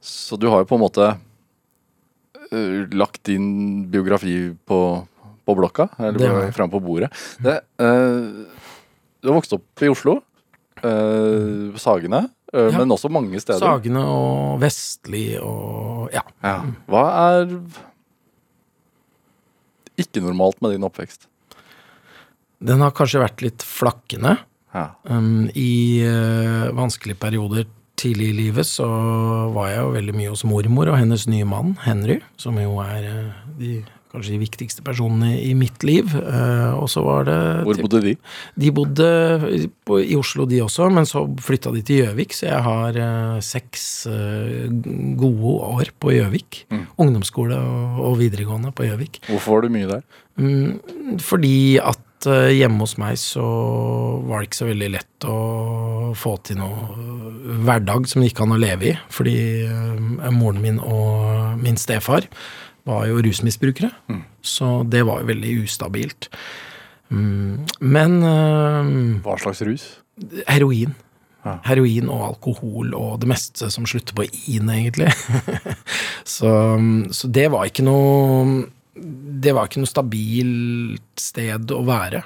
så 0.03 0.39
du 0.39 0.49
har 0.51 0.63
jo 0.63 0.69
på 0.73 0.79
en 0.79 0.83
måte 0.83 1.07
eh, 2.51 2.91
lagt 2.91 3.23
din 3.31 3.87
biografi 3.91 4.51
på, 4.67 4.81
på 5.45 5.55
blokka, 5.57 5.89
eller 5.99 6.51
fram 6.55 6.69
på 6.73 6.79
bordet. 6.83 7.09
Det, 7.41 7.57
uh, 7.81 8.45
du 9.21 9.29
har 9.31 9.37
vokst 9.39 9.53
opp 9.57 9.85
i 9.87 9.91
Oslo, 9.93 10.19
Uh, 10.81 11.75
Sagene, 11.77 12.23
Uh, 12.51 12.65
Ja. 12.67 12.79
men 12.81 12.89
også 12.91 13.07
mange 13.07 13.39
steder. 13.39 13.61
Sagene 13.61 14.01
og 14.11 14.57
Vestli 14.59 15.37
og 15.39 16.09
ja. 16.11 16.19
Ja. 16.43 16.55
Hva 16.89 17.03
er 17.37 17.53
ikke 20.01 20.23
normalt 20.25 20.59
med 20.63 20.73
din 20.75 20.83
oppvekst? 20.83 21.27
Den 22.61 22.81
har 22.83 22.91
kanskje 22.97 23.21
vært 23.23 23.41
litt 23.45 23.63
flakkende. 23.65 24.35
Ja. 24.73 24.89
Um, 25.07 25.47
I 25.55 26.03
uh, 26.03 26.71
vanskelige 26.77 27.19
perioder 27.21 27.65
tidlig 28.01 28.31
i 28.31 28.37
livet 28.37 28.65
så 28.67 28.87
var 29.53 29.69
jeg 29.71 29.81
jo 29.83 29.95
veldig 29.95 30.15
mye 30.17 30.33
hos 30.33 30.43
mormor 30.47 30.91
og 30.91 30.97
hennes 30.99 31.27
nye 31.29 31.45
mann, 31.47 31.75
Henry, 31.85 32.19
som 32.41 32.57
jo 32.59 32.77
er 32.83 33.07
uh, 33.07 33.41
de, 33.59 33.81
kanskje 34.11 34.35
de 34.35 34.41
viktigste 34.41 34.83
personene 34.85 35.33
i 35.39 35.53
mitt 35.57 35.83
liv. 35.87 36.11
Eh, 36.19 36.73
og 36.75 36.89
så 36.91 37.03
var 37.05 37.25
det 37.29 37.39
Hvor 37.67 37.81
bodde 37.85 38.03
de? 38.03 38.15
De 38.59 38.71
bodde 38.75 39.07
i 40.01 40.17
Oslo, 40.19 40.45
de 40.49 40.61
også, 40.63 40.89
men 40.93 41.07
så 41.09 41.23
flytta 41.41 41.73
de 41.75 41.83
til 41.87 42.03
Gjøvik, 42.03 42.35
så 42.35 42.49
jeg 42.49 42.61
har 42.67 43.01
eh, 43.05 43.39
seks 43.45 43.87
eh, 44.11 44.69
gode 45.19 45.57
år 45.71 45.93
på 46.01 46.15
Gjøvik. 46.17 46.65
Ungdomsskole 47.01 47.57
og, 47.57 48.17
videregående 48.21 48.73
på 48.75 48.85
Gjøvik. 48.89 49.23
Hvorfor 49.31 49.57
var 49.57 49.65
du 49.65 49.73
mye 49.73 49.89
der? 49.89 50.07
Mm, 50.39 51.19
fordi 51.21 51.79
at 51.81 52.07
hjemme 52.21 52.83
hos 52.83 52.99
meg 53.01 53.15
så 53.17 53.41
var 54.27 54.41
det 54.41 54.51
ikke 54.51 54.59
så 54.59 54.67
veldig 54.67 54.89
lett 54.93 55.25
å 55.25 55.37
få 56.13 56.35
til 56.45 56.59
noe 56.59 57.55
hverdag 57.65 58.05
som 58.09 58.21
det 58.21 58.29
gikk 58.29 58.43
an 58.43 58.53
å 58.53 58.59
leve 58.61 58.91
i. 58.91 58.93
Fordi 59.09 59.37
moren 60.29 60.61
min 60.61 60.77
og 60.85 61.57
min 61.63 61.79
stefar 61.81 62.29
var 62.87 63.05
jo 63.09 63.21
rusmisbrukere. 63.21 63.91
Så 64.41 64.81
det 64.89 65.03
var 65.07 65.21
jo 65.21 65.29
veldig 65.31 65.55
ustabilt. 65.65 66.29
Mm, 67.11 67.65
men 67.83 68.19
eh, 68.23 68.91
Hva 69.25 69.37
slags 69.41 69.63
rus? 69.67 69.87
heroin. 70.47 70.93
Ja. 71.41 71.55
Heroin 71.65 72.09
og 72.13 72.25
alkohol 72.27 72.91
og 72.93 73.21
det 73.23 73.31
meste 73.31 73.71
som 73.73 73.87
slutter 73.89 74.13
på 74.17 74.27
in, 74.51 74.69
egentlig. 74.69 75.09
så, 76.35 76.51
så 77.09 77.31
det 77.33 77.47
var 77.53 77.65
ikke 77.65 77.85
noe 77.87 78.67
Det 79.41 79.53
var 79.55 79.65
ikke 79.65 79.81
noe 79.81 79.89
stabilt 79.89 81.21
sted 81.23 81.73
å 81.73 81.81
være. 81.87 82.21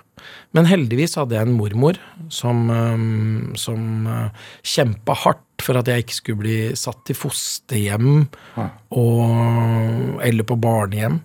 Men 0.58 0.68
heldigvis 0.68 1.16
hadde 1.20 1.38
jeg 1.38 1.48
en 1.48 1.56
mormor 1.56 2.00
som, 2.34 2.66
um, 2.68 3.54
som 3.60 4.08
uh, 4.10 4.48
kjempa 4.66 5.16
hardt 5.24 5.45
for 5.64 5.80
at 5.80 5.90
jeg 5.90 6.04
ikke 6.04 6.18
skulle 6.18 6.42
bli 6.42 6.56
satt 6.78 7.12
i 7.12 7.18
fosterhjem 7.18 8.10
og, 8.98 10.22
eller 10.26 10.48
på 10.48 10.58
barnehjem. 10.62 11.20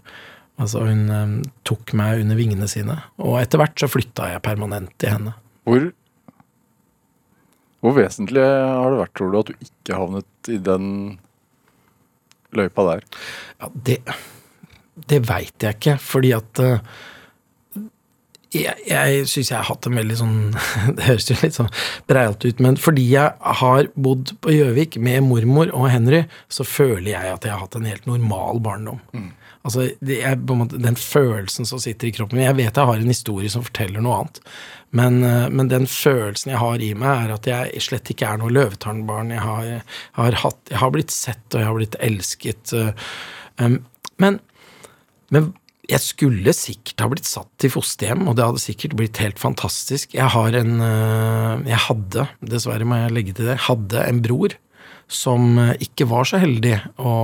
Altså 0.61 0.83
hun 0.85 1.07
um, 1.09 1.37
tok 1.64 1.95
meg 1.97 2.21
under 2.21 2.37
vingene 2.37 2.69
sine, 2.69 2.99
og 3.23 3.38
etter 3.40 3.62
hvert 3.62 3.81
så 3.81 3.88
flytta 3.88 4.29
jeg 4.35 4.45
permanent 4.45 4.93
til 5.01 5.14
henne. 5.14 5.33
Hvor, 5.64 5.87
hvor 7.81 7.97
vesentlig 7.97 8.45
har 8.45 8.93
det 8.93 9.01
vært, 9.01 9.14
tror 9.16 9.33
du, 9.33 9.38
at 9.40 9.53
du 9.53 9.64
ikke 9.71 9.97
havnet 9.97 10.53
i 10.53 10.59
den 10.61 10.90
løypa 12.57 12.85
der? 12.90 13.07
Ja, 13.57 13.71
det, 13.88 13.97
det 15.09 15.23
veit 15.31 15.64
jeg 15.64 15.79
ikke, 15.79 15.97
fordi 16.03 16.35
at 16.37 16.61
eh, 16.64 16.85
jeg, 18.55 18.75
jeg 18.89 19.27
syns 19.31 19.51
jeg 19.53 19.59
har 19.59 19.69
hatt 19.69 19.87
en 19.87 19.99
veldig 20.01 20.17
sånn 20.19 20.39
Det 20.97 21.07
høres 21.07 21.29
jo 21.31 21.37
litt 21.43 21.59
sånn 21.59 21.71
breialt 22.11 22.47
ut, 22.47 22.63
men 22.63 22.79
fordi 22.81 23.05
jeg 23.13 23.57
har 23.61 23.91
bodd 23.95 24.35
på 24.43 24.55
Gjøvik 24.57 24.99
med 25.03 25.23
mormor 25.29 25.71
og 25.77 25.91
Henry, 25.93 26.25
så 26.51 26.67
føler 26.67 27.13
jeg 27.13 27.37
at 27.37 27.47
jeg 27.47 27.55
har 27.55 27.63
hatt 27.63 27.79
en 27.79 27.89
helt 27.89 28.09
normal 28.11 28.63
barndom. 28.65 29.05
Altså, 29.61 29.91
det 30.01 30.23
er 30.25 30.39
måte 30.57 30.79
Den 30.81 30.97
følelsen 30.97 31.69
som 31.69 31.81
sitter 31.83 32.09
i 32.09 32.13
kroppen 32.17 32.39
min 32.39 32.47
Jeg 32.47 32.57
vet 32.57 32.79
jeg 32.81 32.89
har 32.89 33.01
en 33.01 33.13
historie 33.13 33.51
som 33.53 33.65
forteller 33.67 34.01
noe 34.01 34.23
annet, 34.23 34.41
men, 34.97 35.23
eh, 35.23 35.49
men 35.53 35.69
den 35.71 35.87
følelsen 35.87 36.55
jeg 36.55 36.63
har 36.63 36.83
i 36.83 36.95
meg, 36.99 37.27
er 37.27 37.35
at 37.37 37.47
jeg 37.47 37.83
slett 37.85 38.11
ikke 38.11 38.27
er 38.27 38.41
noe 38.41 38.51
løvetannbarn. 38.51 39.31
Jeg 39.37 39.45
har, 39.45 39.67
jeg, 39.69 39.83
har 40.17 40.39
hatt, 40.43 40.61
jeg 40.73 40.81
har 40.81 40.95
blitt 40.97 41.15
sett, 41.15 41.45
og 41.53 41.61
jeg 41.61 41.69
har 41.69 41.77
blitt 41.77 41.99
elsket. 42.01 42.73
eh, 42.75 43.11
um, 43.61 43.77
men, 44.19 44.41
men 45.31 45.53
jeg 45.90 46.03
skulle 46.05 46.55
sikkert 46.55 47.03
ha 47.03 47.09
blitt 47.11 47.29
satt 47.29 47.66
i 47.66 47.70
fosterhjem, 47.72 48.29
og 48.31 48.37
det 48.38 48.46
hadde 48.46 48.62
sikkert 48.62 48.96
blitt 48.98 49.20
helt 49.22 49.40
fantastisk. 49.42 50.14
Jeg 50.14 50.31
har 50.35 50.57
en 50.57 50.81
øh, 50.85 51.66
Jeg 51.66 51.81
hadde, 51.88 52.26
dessverre 52.40 52.87
må 52.87 53.00
jeg 53.00 53.14
legge 53.16 53.35
til 53.37 53.50
det, 53.50 53.59
hadde 53.66 54.05
en 54.07 54.22
bror 54.22 54.55
som 55.11 55.59
øh, 55.59 55.74
ikke 55.83 56.07
var 56.11 56.29
så 56.31 56.38
heldig 56.42 56.76
å, 57.03 57.14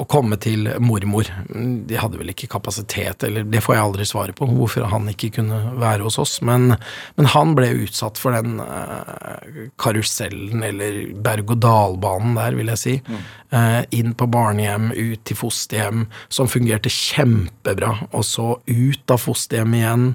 å 0.00 0.06
komme 0.08 0.38
til 0.40 0.70
mormor. 0.80 1.28
De 1.52 1.98
hadde 2.00 2.16
vel 2.16 2.32
ikke 2.32 2.48
kapasitet, 2.54 3.26
eller 3.26 3.44
det 3.44 3.60
får 3.60 3.76
jeg 3.76 3.84
aldri 3.84 4.06
svaret 4.08 4.36
på, 4.38 4.48
hvorfor 4.48 4.86
han 4.88 5.10
ikke 5.12 5.34
kunne 5.36 5.58
være 5.80 6.06
hos 6.06 6.16
oss. 6.22 6.38
Men, 6.44 6.72
men 7.18 7.28
han 7.34 7.52
ble 7.58 7.68
utsatt 7.84 8.20
for 8.20 8.32
den 8.32 8.56
uh, 8.62 9.68
karusellen, 9.82 10.64
eller 10.64 11.02
berg-og-dal-banen 11.26 12.40
der, 12.40 12.56
vil 12.56 12.72
jeg 12.72 12.82
si. 12.82 12.96
Mm. 13.04 13.20
Uh, 13.52 13.80
inn 13.98 14.16
på 14.16 14.30
barnehjem, 14.32 14.90
ut 14.96 15.26
til 15.28 15.38
fosterhjem, 15.42 16.06
som 16.32 16.48
fungerte 16.48 16.92
kjempebra. 16.92 17.92
Og 18.16 18.24
så 18.26 18.48
ut 18.64 19.12
av 19.12 19.20
fosterhjem 19.20 19.76
igjen. 19.76 20.10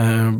Uh, 0.00 0.30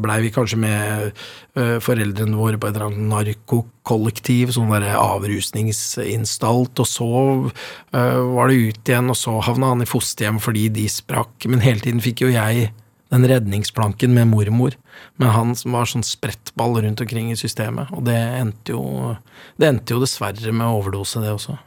Blei 0.00 0.20
vi 0.24 0.30
kanskje 0.32 0.56
med 0.62 1.10
uh, 1.58 1.76
foreldrene 1.84 2.38
våre 2.38 2.60
på 2.60 2.70
et 2.70 2.76
eller 2.76 2.88
annet 2.88 3.10
narkokollektiv, 3.10 4.54
sånn 4.54 4.72
derre 4.72 4.94
avrusningsinstalt, 4.96 6.80
og 6.80 6.88
så 6.88 7.10
uh, 7.52 8.20
var 8.32 8.48
det 8.48 8.70
ut 8.70 8.92
igjen, 8.94 9.12
og 9.12 9.18
så 9.18 9.36
havna 9.44 9.74
han 9.74 9.84
i 9.84 9.90
fosterhjem 9.90 10.40
fordi 10.42 10.70
de 10.78 10.86
sprakk. 10.88 11.48
Men 11.50 11.64
hele 11.66 11.84
tiden 11.84 12.02
fikk 12.04 12.24
jo 12.24 12.32
jeg 12.32 12.70
den 13.14 13.26
redningsplanken 13.30 14.14
med 14.16 14.30
mormor, 14.32 14.74
med 15.20 15.34
han 15.34 15.54
som 15.58 15.76
var 15.76 15.90
sånn 15.90 16.06
sprettball 16.06 16.80
rundt 16.82 17.02
omkring 17.04 17.30
i 17.30 17.38
systemet. 17.38 17.92
Og 17.94 18.06
det 18.08 18.16
endte 18.16 18.74
jo, 18.74 19.14
det 19.60 19.70
endte 19.70 19.94
jo 19.94 20.02
dessverre 20.02 20.54
med 20.54 20.66
overdose, 20.66 21.22
det 21.22 21.34
også. 21.34 21.58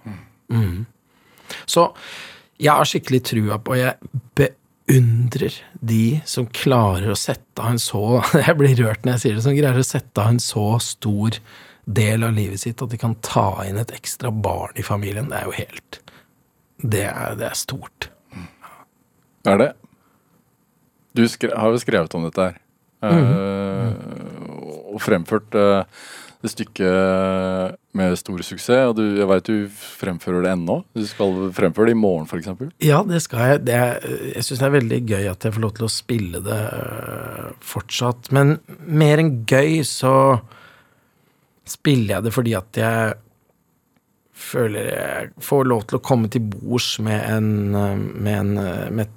Mm. 0.51 0.87
Så 1.69 1.91
jeg 2.57 2.73
har 2.73 2.87
skikkelig 2.89 3.21
trua 3.29 3.59
på 3.61 3.77
Jeg 3.77 3.95
beundrer 4.87 5.53
de 5.73 6.21
som 6.25 6.47
klarer 6.47 7.11
å 7.11 7.19
sette 7.19 7.61
av 7.61 7.75
en 7.75 7.81
så 7.81 8.03
Jeg 8.47 8.57
blir 8.59 8.75
rørt 8.79 9.05
når 9.05 9.17
jeg 9.17 9.23
sier 9.23 9.37
det, 9.37 9.45
som 9.45 9.57
greier 9.57 9.79
å 9.79 9.87
sette 9.87 10.23
av 10.23 10.33
en 10.33 10.43
så 10.43 10.67
stor 10.83 11.39
del 11.87 12.23
av 12.27 12.35
livet 12.35 12.61
sitt 12.61 12.81
at 12.83 12.91
de 12.91 12.99
kan 12.99 13.15
ta 13.23 13.63
inn 13.67 13.79
et 13.79 13.93
ekstra 13.95 14.31
barn 14.31 14.75
i 14.75 14.83
familien. 14.83 15.29
Det 15.31 15.39
er 15.39 15.47
jo 15.47 15.55
helt 15.55 15.99
Det 16.77 17.05
er, 17.07 17.35
det 17.39 17.47
er 17.49 17.57
stort. 17.57 18.09
Er 19.47 19.59
det? 19.61 19.71
Du 21.15 21.23
har 21.23 21.71
jo 21.71 21.79
skrevet 21.81 22.15
om 22.15 22.27
dette 22.27 22.41
her. 22.41 22.57
Mm 23.01 23.25
-hmm. 23.25 24.93
og 24.93 25.01
fremført 25.01 25.55
uh, 25.55 25.83
det 26.47 26.53
stykket 26.53 27.77
med 27.97 28.15
stor 28.19 28.41
suksess. 28.45 28.89
Og 28.89 28.95
du, 28.97 29.03
jeg 29.19 29.27
veit 29.29 29.49
du 29.49 29.67
fremfører 29.71 30.45
det 30.45 30.53
ennå. 30.55 30.79
Du 30.97 31.03
skal 31.07 31.51
fremføre 31.55 31.91
det 31.91 31.97
i 31.97 31.99
morgen, 31.99 32.27
f.eks. 32.29 32.49
Ja, 32.83 33.03
det 33.07 33.21
skal 33.25 33.51
jeg. 33.51 33.63
Det 33.67 33.77
jeg 33.77 34.47
syns 34.47 34.63
det 34.63 34.69
er 34.69 34.75
veldig 34.77 35.01
gøy 35.11 35.29
at 35.33 35.47
jeg 35.47 35.57
får 35.57 35.65
lov 35.65 35.75
til 35.77 35.87
å 35.87 35.93
spille 35.93 36.43
det 36.45 36.63
øh, 36.79 37.53
fortsatt. 37.73 38.31
Men 38.35 38.57
mer 38.87 39.23
enn 39.23 39.33
gøy 39.49 39.81
så 39.87 40.15
spiller 41.67 42.17
jeg 42.17 42.27
det 42.27 42.35
fordi 42.35 42.57
at 42.57 42.79
jeg 42.79 43.15
føler 44.37 44.91
jeg 44.93 45.29
får 45.43 45.67
lov 45.67 45.87
til 45.89 45.97
å 45.97 46.05
komme 46.05 46.29
til 46.31 46.45
bords 46.45 46.97
med 47.03 47.23
en, 47.25 47.47
med 47.73 48.35
en 48.37 48.51
med 48.95 49.15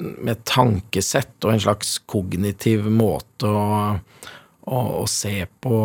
med 0.00 0.34
et 0.34 0.44
tankesett 0.48 1.44
og 1.44 1.54
en 1.54 1.62
slags 1.62 1.94
kognitiv 2.10 2.86
måte 2.92 3.48
å, 3.48 3.62
å, 4.70 5.04
se 5.10 5.44
på 5.62 5.76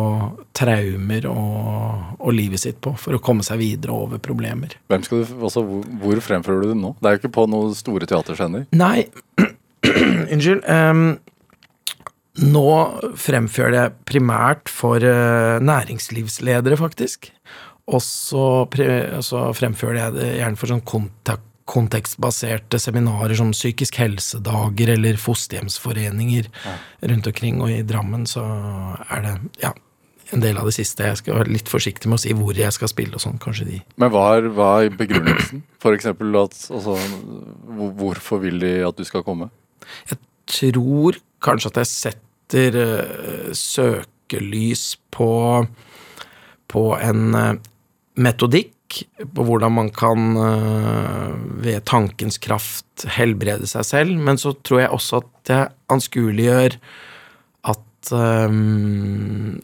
traumer 0.56 1.26
og, 1.30 2.16
og, 2.20 2.30
livet 2.34 2.62
sitt 2.62 2.80
på, 2.84 2.92
for 3.00 3.16
å 3.16 3.22
komme 3.22 3.46
seg 3.46 3.60
videre 3.60 3.96
over 3.96 4.20
problemer. 4.22 4.76
Hvem 4.92 5.06
skal 5.06 5.22
du, 5.22 5.32
altså, 5.40 5.64
hvor, 5.66 5.86
hvor 6.02 6.22
fremfører 6.24 6.62
du 6.62 6.72
det 6.72 6.80
nå? 6.80 6.92
Det 7.00 7.08
er 7.08 7.16
jo 7.16 7.22
ikke 7.24 7.34
på 7.38 7.46
noen 7.50 7.74
store 7.78 8.08
teaterscener? 8.10 8.68
Nei, 8.76 9.08
unnskyld. 10.32 10.62
Um, 10.70 11.16
nå 12.46 12.68
fremfører 13.18 13.78
jeg 13.78 13.96
primært 14.08 14.70
for 14.70 15.02
uh, 15.02 15.56
næringslivsledere, 15.64 16.78
faktisk. 16.78 17.30
Og 17.86 18.02
så 18.02 18.46
fremfører 19.54 20.00
jeg 20.00 20.16
det 20.16 20.30
gjerne 20.40 20.58
for 20.58 20.74
sånn 20.74 20.86
kontakt 20.86 21.44
kontekstbaserte 21.66 22.78
seminarer 22.78 23.34
som 23.38 23.50
psykisk 23.54 23.98
helsedager 23.98 24.92
eller 24.94 25.18
fosterhjemsforeninger 25.18 26.46
ja. 26.46 26.76
rundt 27.10 27.26
omkring. 27.26 27.58
Og 27.62 27.72
i 27.74 27.82
Drammen 27.86 28.26
så 28.30 28.44
er 29.10 29.24
det 29.24 29.34
ja, 29.64 29.72
en 30.34 30.42
del 30.44 30.58
av 30.60 30.68
det 30.70 30.76
siste. 30.78 31.08
Jeg 31.08 31.20
skal 31.20 31.40
være 31.40 31.54
litt 31.56 31.70
forsiktig 31.70 32.10
med 32.10 32.20
å 32.20 32.22
si 32.22 32.34
hvor 32.38 32.58
jeg 32.58 32.74
skal 32.74 32.90
spille 32.90 33.18
og 33.18 33.24
sånn. 33.24 33.40
Kanskje 33.42 33.68
de 33.70 33.80
Men 33.98 34.12
hva 34.14 34.26
er, 34.36 34.48
hva 34.54 34.70
er 34.84 34.94
begrunnelsen? 34.98 35.64
For 35.82 35.96
eksempel 35.96 36.38
at 36.40 36.54
altså, 36.70 36.96
Hvorfor 37.98 38.42
vil 38.44 38.62
de 38.62 38.72
at 38.86 38.98
du 38.98 39.06
skal 39.06 39.26
komme? 39.26 39.50
Jeg 40.10 40.22
tror 40.50 41.18
kanskje 41.42 41.72
at 41.74 41.82
jeg 41.82 41.92
setter 41.92 42.78
uh, 42.78 43.50
søkelys 43.54 44.94
på 45.14 45.30
på 46.66 46.82
en 46.98 47.20
uh, 47.38 47.52
metodikk 48.18 48.72
på 49.34 49.44
hvordan 49.46 49.74
man 49.76 49.90
kan 49.94 50.36
uh, 50.38 51.34
ved 51.62 51.84
tankens 51.88 52.38
kraft 52.42 53.06
helbrede 53.16 53.68
seg 53.70 53.86
selv, 53.86 54.18
men 54.18 54.40
så 54.40 54.54
tror 54.66 54.84
jeg 54.84 54.94
også 54.94 55.22
at 55.22 55.52
jeg 55.52 55.72
anskueliggjør 55.92 56.78
at 57.72 58.12
um, 58.14 59.58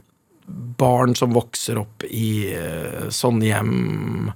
barn 0.79 1.15
som 1.19 1.35
vokser 1.37 1.81
opp 1.83 2.07
i 2.09 2.53
uh, 2.57 3.09
sånne 3.15 3.49
hjem, 3.49 4.33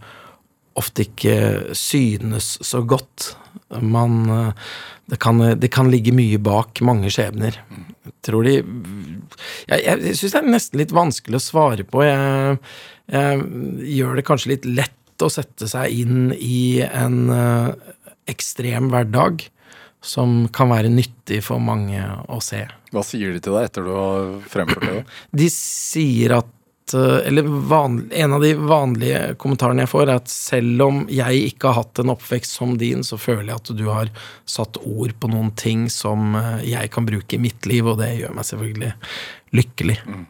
ofte 0.77 1.07
ikke 1.07 1.37
synes 1.77 2.57
så 2.65 2.83
godt. 2.87 3.33
Man 3.83 4.19
uh, 4.31 4.67
det 5.11 5.21
kan, 5.23 5.39
det 5.39 5.71
kan, 5.75 5.89
ligge 5.91 6.15
mye 6.15 6.39
bak 6.43 6.81
mange 6.87 7.11
skjebner. 7.15 7.61
Jeg 8.07 8.15
tror 8.27 8.47
de 8.47 8.57
Jeg, 8.59 9.81
jeg 9.87 10.17
syns 10.19 10.35
det 10.35 10.41
er 10.41 10.51
nesten 10.51 10.81
litt 10.83 10.95
vanskelig 10.95 11.39
å 11.39 11.47
svare 11.47 11.87
på. 11.87 12.03
Jeg 12.07 12.59
jeg 13.07 13.43
gjør 13.97 14.19
det 14.19 14.25
kanskje 14.27 14.53
litt 14.55 14.67
lett 14.67 15.23
å 15.23 15.31
sette 15.33 15.69
seg 15.71 16.03
inn 16.03 16.33
i 16.35 16.83
en 16.85 17.31
eh, 17.33 17.93
ekstrem 18.31 18.91
hverdag 18.93 19.47
som 20.07 20.45
kan 20.55 20.71
være 20.71 20.91
nyttig 20.93 21.41
for 21.47 21.63
mange 21.63 22.03
å 22.31 22.41
se. 22.45 22.65
Hva 22.95 23.03
sier 23.07 23.33
de 23.35 23.43
til 23.43 23.57
deg 23.57 23.71
etter 23.71 23.87
du 23.87 23.93
har 23.95 24.35
fremført 24.51 24.87
det? 24.87 25.05
De 25.43 25.49
sier 25.53 26.37
at 26.37 26.51
eh, 26.51 26.56
eller 26.95 27.43
vanlig, 27.43 28.21
en 28.21 28.37
av 28.37 28.45
de 28.45 28.53
vanlige 28.55 29.35
kommentarene 29.43 29.83
jeg 29.83 29.91
får, 29.91 30.05
er 30.07 30.21
at 30.21 30.31
selv 30.31 30.85
om 30.85 31.01
jeg 31.11 31.49
ikke 31.49 31.73
har 31.73 31.81
hatt 31.81 31.99
en 32.03 32.13
oppvekst 32.15 32.59
som 32.61 32.77
din, 32.79 33.03
så 33.03 33.19
føler 33.19 33.51
jeg 33.51 33.63
at 33.63 33.73
du 33.75 33.85
har 33.91 34.13
satt 34.47 34.79
ord 34.85 35.17
på 35.19 35.33
noen 35.33 35.51
ting 35.59 35.89
som 35.91 36.39
jeg 36.63 36.93
kan 36.95 37.09
bruke 37.09 37.35
i 37.35 37.43
mitt 37.43 37.67
liv, 37.67 37.89
og 37.91 37.99
det 37.99 38.13
gjør 38.21 38.39
meg 38.39 38.49
selvfølgelig 38.51 38.95
lykkelig. 39.59 39.99
Mm. 40.07 40.25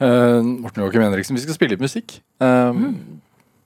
Uh, 0.00 0.42
Morten 0.42 0.82
Joakim 0.82 1.02
Henriksen, 1.02 1.36
vi 1.36 1.44
skal 1.44 1.56
spille 1.56 1.76
litt 1.76 1.84
musikk. 1.84 2.18
Uh, 2.42 2.72
mm. 2.74 2.94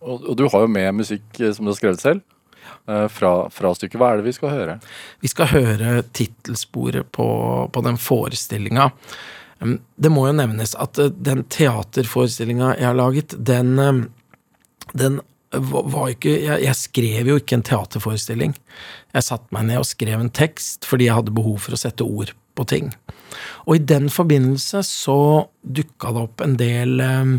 og, 0.04 0.16
og, 0.24 0.32
du 0.38 0.46
har 0.50 0.64
jo 0.64 0.70
med 0.70 0.90
musikk 0.98 1.40
eh, 1.40 1.52
som 1.54 1.64
du 1.64 1.72
har 1.72 1.78
skrevet 1.78 2.02
selv. 2.02 2.24
Uh, 2.88 3.06
fra, 3.12 3.46
fra, 3.52 3.72
stykket. 3.76 3.98
Hva 4.00 4.12
er 4.12 4.20
det 4.20 4.28
vi 4.28 4.36
skal 4.36 4.52
høre? 4.52 4.76
Vi 5.24 5.30
skal 5.30 5.50
høre 5.52 6.02
tittelsporet 6.16 7.08
på, 7.14 7.28
på 7.72 7.84
den 7.86 8.00
forestillinga. 8.00 8.90
Det 9.64 10.10
må 10.12 10.26
jo 10.28 10.36
nevnes 10.36 10.74
at 10.80 10.98
den 11.16 11.44
teaterforestillinga 11.52 12.74
jeg 12.78 12.88
har 12.90 12.98
laget, 12.98 13.36
den, 13.38 13.76
den 14.92 15.20
var 15.54 16.10
ikke 16.12 16.32
jeg, 16.32 16.62
jeg, 16.64 16.76
skrev 16.78 17.30
jo 17.30 17.38
ikke 17.40 17.58
en 17.58 17.66
teaterforestilling. 17.66 18.54
Jeg 19.14 19.26
satte 19.26 19.54
meg 19.54 19.68
ned 19.68 19.82
og 19.82 19.88
skrev 19.88 20.20
en 20.20 20.32
tekst 20.34 20.88
fordi 20.88 21.08
jeg 21.08 21.18
hadde 21.18 21.34
behov 21.36 21.60
for 21.64 21.76
å 21.76 21.80
sette 21.80 22.06
ord 22.06 22.34
på 22.54 22.66
ting. 22.70 22.90
Og 23.66 23.78
i 23.78 23.84
den 23.84 24.10
forbindelse 24.12 24.84
så 24.86 25.18
dukka 25.62 26.14
det 26.14 26.24
opp 26.28 26.44
en 26.44 26.56
del 26.60 27.02
eh, 27.02 27.34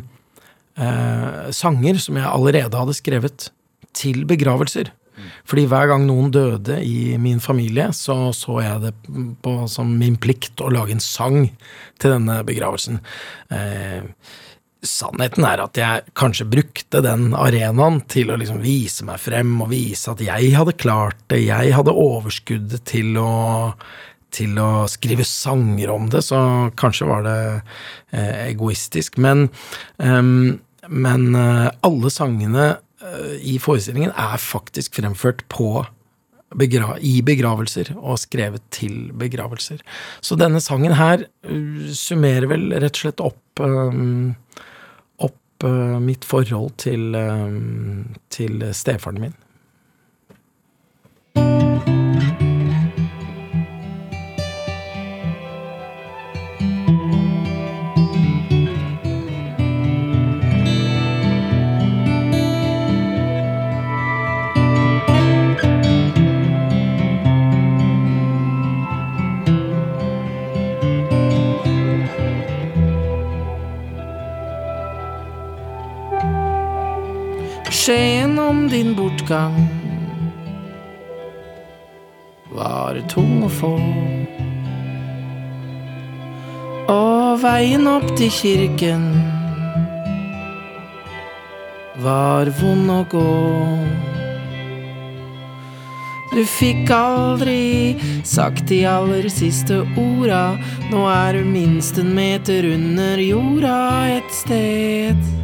eh, 0.81 1.41
sanger 1.55 2.01
som 2.03 2.19
jeg 2.19 2.29
allerede 2.29 2.83
hadde 2.83 2.97
skrevet 2.97 3.49
til 3.95 4.25
begravelser. 4.27 4.91
Fordi 5.47 5.65
hver 5.71 5.91
gang 5.91 6.07
noen 6.07 6.31
døde 6.33 6.79
i 6.83 7.15
min 7.21 7.41
familie, 7.43 7.91
så 7.95 8.33
så 8.35 8.59
jeg 8.63 8.81
det 8.83 8.93
på, 9.43 9.57
som 9.71 9.93
min 9.99 10.17
plikt 10.21 10.63
å 10.63 10.71
lage 10.73 10.95
en 10.95 11.03
sang 11.03 11.45
til 12.01 12.17
denne 12.17 12.41
begravelsen. 12.47 12.99
Eh, 13.53 14.09
sannheten 14.85 15.45
er 15.47 15.63
at 15.63 15.79
jeg 15.79 16.15
kanskje 16.17 16.47
brukte 16.49 17.01
den 17.03 17.31
arenaen 17.37 18.01
til 18.11 18.31
å 18.31 18.39
liksom 18.39 18.61
vise 18.63 19.05
meg 19.07 19.21
frem 19.23 19.55
og 19.63 19.71
vise 19.71 20.11
at 20.11 20.21
jeg 20.23 20.51
hadde 20.55 20.77
klart 20.77 21.23
det, 21.31 21.45
jeg 21.47 21.73
hadde 21.75 21.95
overskuddet 22.05 22.85
til 22.91 23.15
å 23.21 23.31
til 24.35 24.57
å 24.59 24.85
skrive 24.91 25.23
sanger 25.23 25.91
om 25.93 26.09
det, 26.11 26.19
så 26.25 26.37
kanskje 26.75 27.07
var 27.07 27.21
det 27.23 27.39
eh, 28.11 28.49
egoistisk. 28.49 29.15
Men, 29.23 29.47
um, 29.95 30.57
men 30.91 31.23
uh, 31.31 31.69
alle 31.87 32.11
sangene 32.11 32.65
i 33.41 33.57
forestillingen 33.61 34.11
er 34.11 34.41
faktisk 34.41 34.97
fremført 34.99 35.43
på 35.51 35.85
begra 36.55 36.95
i 37.03 37.19
begravelser, 37.25 37.93
og 37.97 38.19
skrevet 38.21 38.63
til 38.73 39.11
begravelser. 39.17 39.81
Så 40.23 40.37
denne 40.39 40.61
sangen 40.63 40.95
her 40.95 41.25
uh, 41.49 41.87
summerer 41.91 42.47
vel 42.51 42.69
rett 42.73 42.95
og 42.95 43.01
slett 43.01 43.23
opp 43.25 43.63
um, 43.63 44.35
opp 45.25 45.65
mitt 46.03 46.25
forhold 46.27 46.73
til, 46.83 47.15
til 48.35 48.65
stefaren 48.75 49.21
min. 49.23 49.35
Din 77.85 78.95
bortgang 78.95 79.53
var 82.49 82.97
tung 83.09 83.43
å 83.45 83.49
få. 83.49 83.75
Og 86.89 87.37
veien 87.43 87.85
opp 87.85 88.07
til 88.17 88.31
kirken 88.33 89.05
var 92.01 92.49
vond 92.57 92.89
å 92.89 92.99
gå. 93.13 93.37
Du 96.33 96.41
fikk 96.57 96.89
aldri 96.89 97.95
sagt 98.25 98.65
de 98.73 98.81
aller 98.89 99.29
siste 99.29 99.83
orda. 99.93 100.57
Nå 100.89 101.05
er 101.13 101.37
du 101.37 101.45
minst 101.53 102.01
en 102.01 102.15
meter 102.17 102.65
under 102.73 103.21
jorda 103.21 103.79
et 104.17 104.37
sted. 104.41 105.34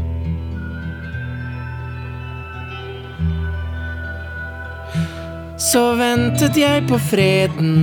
Så 5.71 5.93
ventet 5.95 6.57
jeg 6.59 6.83
på 6.89 6.97
freden. 6.99 7.75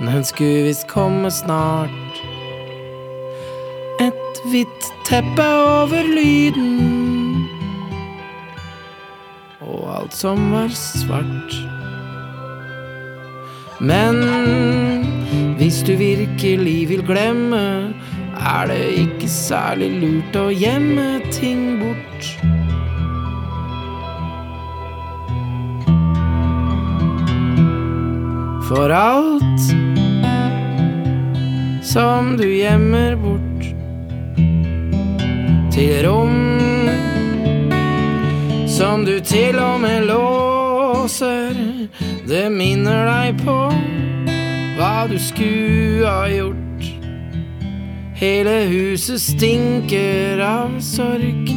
Den 0.00 0.24
skulle 0.26 0.64
visst 0.66 0.88
komme 0.90 1.30
snart. 1.30 2.18
Et 4.02 4.40
hvitt 4.50 4.88
teppe 5.06 5.46
over 5.46 6.02
lyden. 6.02 7.46
Og 9.62 9.86
alt 10.00 10.18
som 10.18 10.50
var 10.50 10.74
svart. 10.74 11.54
Men 13.78 14.18
hvis 15.62 15.84
du 15.86 15.94
virkelig 15.94 16.88
vil 16.90 17.06
glemme, 17.06 17.94
er 18.34 18.66
det 18.66 18.82
ikke 19.06 19.30
særlig 19.30 19.92
lurt 20.02 20.42
å 20.42 20.48
gjemme 20.50 21.20
ting 21.30 21.78
bort. 21.84 22.34
For 28.70 28.90
alt 28.90 29.60
som 31.82 32.36
du 32.38 32.44
gjemmer 32.46 33.16
bort 33.18 33.64
til 35.74 35.96
rom 36.06 36.36
som 38.70 39.02
du 39.02 39.16
til 39.26 39.58
og 39.58 39.80
med 39.82 40.06
låser, 40.06 41.58
det 42.30 42.44
minner 42.54 43.10
deg 43.10 43.42
på 43.42 43.56
hva 44.78 44.94
du 45.10 45.16
skulle 45.18 46.06
ha 46.06 46.28
gjort. 46.30 46.86
Hele 48.22 48.54
huset 48.70 49.18
stinker 49.24 50.44
av 50.46 50.78
sorg 50.78 51.50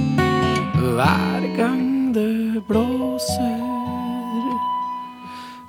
hver 0.82 1.45
gang 1.60 2.10
det 2.17 2.65
blåser. 2.65 3.62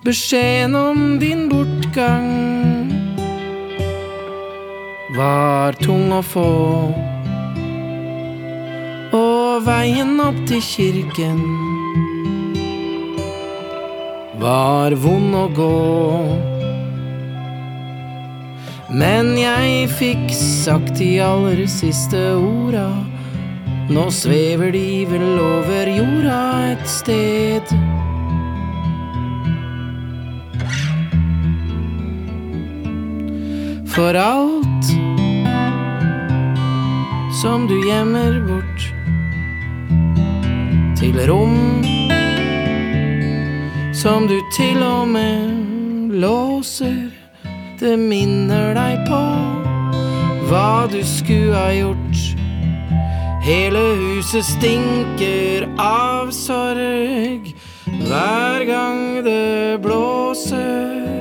Beskjeden 0.04 0.74
om 0.76 1.18
din 1.18 1.46
bortgang 1.48 2.26
var 5.16 5.72
tung 5.80 6.12
å 6.12 6.18
få. 6.20 6.50
Og 9.16 9.64
veien 9.64 10.20
opp 10.20 10.36
til 10.44 10.60
kirken 10.60 11.40
var 14.44 14.92
vond 15.06 15.40
å 15.40 15.46
gå. 15.56 15.72
Men 18.92 19.32
jeg 19.40 19.88
fikk 19.96 20.26
sagt 20.36 20.98
de 21.00 21.14
aller 21.24 21.64
siste 21.80 22.26
orda. 22.36 22.90
Nå 23.88 24.10
svever 24.12 24.76
de 24.76 25.06
vel 25.08 25.30
over 25.40 25.96
jorda 25.96 26.42
et 26.74 26.90
sted. 26.92 27.78
For 33.94 34.14
alt 34.18 34.86
som 37.40 37.68
du 37.70 37.76
gjemmer 37.86 38.40
bort 38.42 38.86
til 40.98 41.20
rom 41.28 41.84
som 43.94 44.26
du 44.26 44.40
til 44.56 44.82
og 44.82 45.06
med 45.14 46.10
låser, 46.10 47.14
det 47.78 47.94
minner 47.98 48.74
deg 48.74 49.06
på 49.06 49.22
hva 50.50 50.90
du 50.90 50.98
skulle 51.06 51.54
ha 51.54 51.70
gjort. 51.78 52.26
Hele 53.46 53.86
huset 54.02 54.42
stinker 54.56 55.70
av 55.78 56.34
sorg 56.34 57.46
hver 57.86 58.66
gang 58.66 59.22
det 59.22 59.78
blåser. 59.86 61.13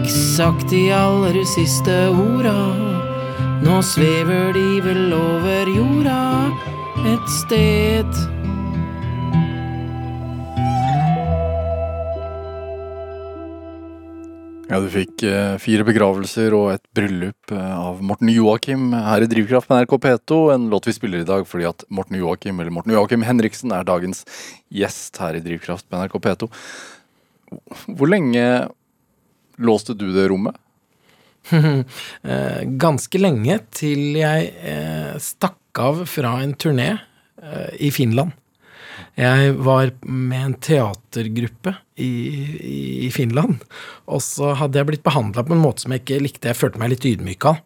Fikk 0.00 0.12
sagt 0.36 0.70
de 0.70 0.88
aller 0.92 1.36
siste 1.44 1.92
orda. 2.08 2.56
Nå 3.60 3.80
svever 3.84 4.54
de 4.56 4.80
vel 4.80 5.12
over 5.12 5.68
jorda 5.68 6.48
et 7.04 7.26
sted. 7.28 8.20
Ja, 14.70 14.78
du 14.78 14.86
fikk 14.88 15.24
eh, 15.26 15.58
fire 15.58 15.84
begravelser 15.84 16.54
og 16.54 16.68
et 16.76 16.84
bryllup 16.94 17.50
eh, 17.50 17.58
av 17.58 18.00
Morten 18.00 18.30
Joakim 18.30 18.92
her 18.94 19.26
i 19.26 19.28
Drivkraft 19.28 19.68
med 19.68 19.82
NRK 19.82 19.96
P2. 20.06 20.40
En 20.54 20.68
låt 20.70 20.86
vi 20.86 20.94
spiller 20.96 21.24
i 21.24 21.28
dag 21.28 21.44
fordi 21.50 21.66
at 21.68 21.84
Morten 21.90 22.20
Joakim, 22.22 22.60
eller 22.62 22.72
Morten 22.72 22.94
Joakim 22.94 23.26
Henriksen, 23.26 23.74
er 23.74 23.84
dagens 23.84 24.22
gjest 24.70 25.18
her 25.20 25.36
i 25.36 25.42
Drivkraft 25.44 25.90
med 25.90 26.06
NRK 26.06 26.20
P2. 26.22 26.52
Hvor 27.98 28.06
lenge 28.06 28.46
låste 29.60 29.94
du 29.94 30.10
det 30.16 30.28
rommet? 30.32 30.56
Eh, 32.22 32.62
ganske 32.64 33.18
lenge 33.18 33.56
til 33.74 34.18
jeg 34.18 34.50
eh, 34.60 35.14
stakk 35.22 35.80
av 35.80 36.02
fra 36.10 36.34
en 36.44 36.52
turné 36.52 36.90
eh, 36.92 37.70
i 37.88 37.90
Finland. 37.94 38.34
Jeg 39.16 39.54
var 39.64 39.90
med 40.04 40.42
en 40.44 40.56
teatergruppe 40.60 41.72
i, 41.96 42.10
i, 43.06 43.08
Finland, 43.12 43.64
og 44.04 44.20
så 44.24 44.52
hadde 44.60 44.78
jeg 44.78 44.88
blitt 44.90 45.06
behandla 45.06 45.44
på 45.44 45.56
en 45.56 45.62
måte 45.64 45.84
som 45.84 45.94
jeg 45.94 46.04
ikke 46.04 46.20
likte. 46.26 46.52
Jeg 46.52 46.60
følte 46.60 46.82
meg 46.82 46.92
litt 46.92 47.08
ydmyk 47.08 47.48
av. 47.48 47.62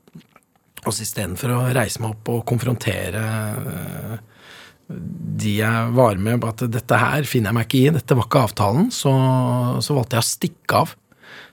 Og 0.84 0.94
så 0.94 1.04
istedenfor 1.04 1.52
å 1.56 1.60
reise 1.74 2.02
meg 2.02 2.14
opp 2.14 2.30
og 2.32 2.46
konfrontere 2.48 3.24
de 4.88 5.54
jeg 5.58 5.92
var 5.96 6.18
med 6.20 6.42
på 6.42 6.50
at 6.52 6.64
dette 6.72 6.98
her 7.00 7.24
finner 7.28 7.50
jeg 7.50 7.56
meg 7.56 7.68
ikke 7.68 7.80
i, 7.80 7.94
dette 7.96 8.16
var 8.18 8.28
ikke 8.28 8.42
avtalen, 8.48 8.90
så, 8.92 9.12
så 9.84 9.96
valgte 9.96 10.18
jeg 10.18 10.24
å 10.24 10.28
stikke 10.28 10.82
av. 10.82 10.92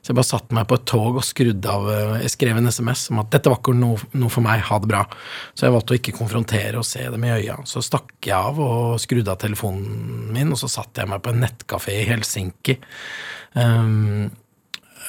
Så 0.01 0.11
jeg 0.11 0.17
bare 0.17 0.29
satte 0.31 0.55
meg 0.57 0.65
på 0.69 0.79
et 0.79 0.85
tog 0.89 1.19
og 1.19 1.25
skrudde 1.25 1.69
av 1.69 1.87
eh, 1.93 2.23
Jeg 2.23 2.33
skrev 2.33 2.57
en 2.57 2.71
SMS 2.73 3.05
om 3.13 3.21
at 3.21 3.29
dette 3.35 3.51
var 3.51 3.61
ikke 3.61 3.75
noe, 3.77 4.01
noe 4.17 4.33
for 4.33 4.45
meg, 4.45 4.63
ha 4.65 4.79
det 4.81 4.89
bra. 4.89 5.05
Så 5.53 5.67
jeg 5.67 5.75
valgte 5.75 5.93
å 5.93 5.99
ikke 5.99 6.17
konfrontere 6.17 6.81
og 6.81 6.87
se 6.89 7.05
dem 7.13 7.27
i 7.27 7.33
øya. 7.35 7.59
Så 7.69 7.83
stakk 7.85 8.15
jeg 8.25 8.37
av 8.37 8.61
og 8.61 8.97
skrudde 9.01 9.33
av 9.33 9.41
telefonen 9.41 10.31
min, 10.33 10.53
og 10.53 10.61
så 10.61 10.71
satte 10.71 11.03
jeg 11.03 11.11
meg 11.11 11.21
på 11.21 11.33
en 11.33 11.43
nettkafé 11.45 11.99
i 12.01 12.07
Helsinki. 12.09 12.79
Um, 13.53 14.31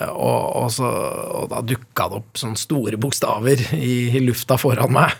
og, 0.00 0.44
og, 0.56 0.68
så, 0.72 0.88
og 0.88 1.48
da 1.52 1.60
dukka 1.66 2.06
det 2.08 2.18
opp 2.22 2.40
sånne 2.40 2.58
store 2.60 2.98
bokstaver 3.00 3.60
i, 3.76 3.94
i 4.16 4.22
lufta 4.24 4.56
foran 4.60 4.94
meg, 4.94 5.16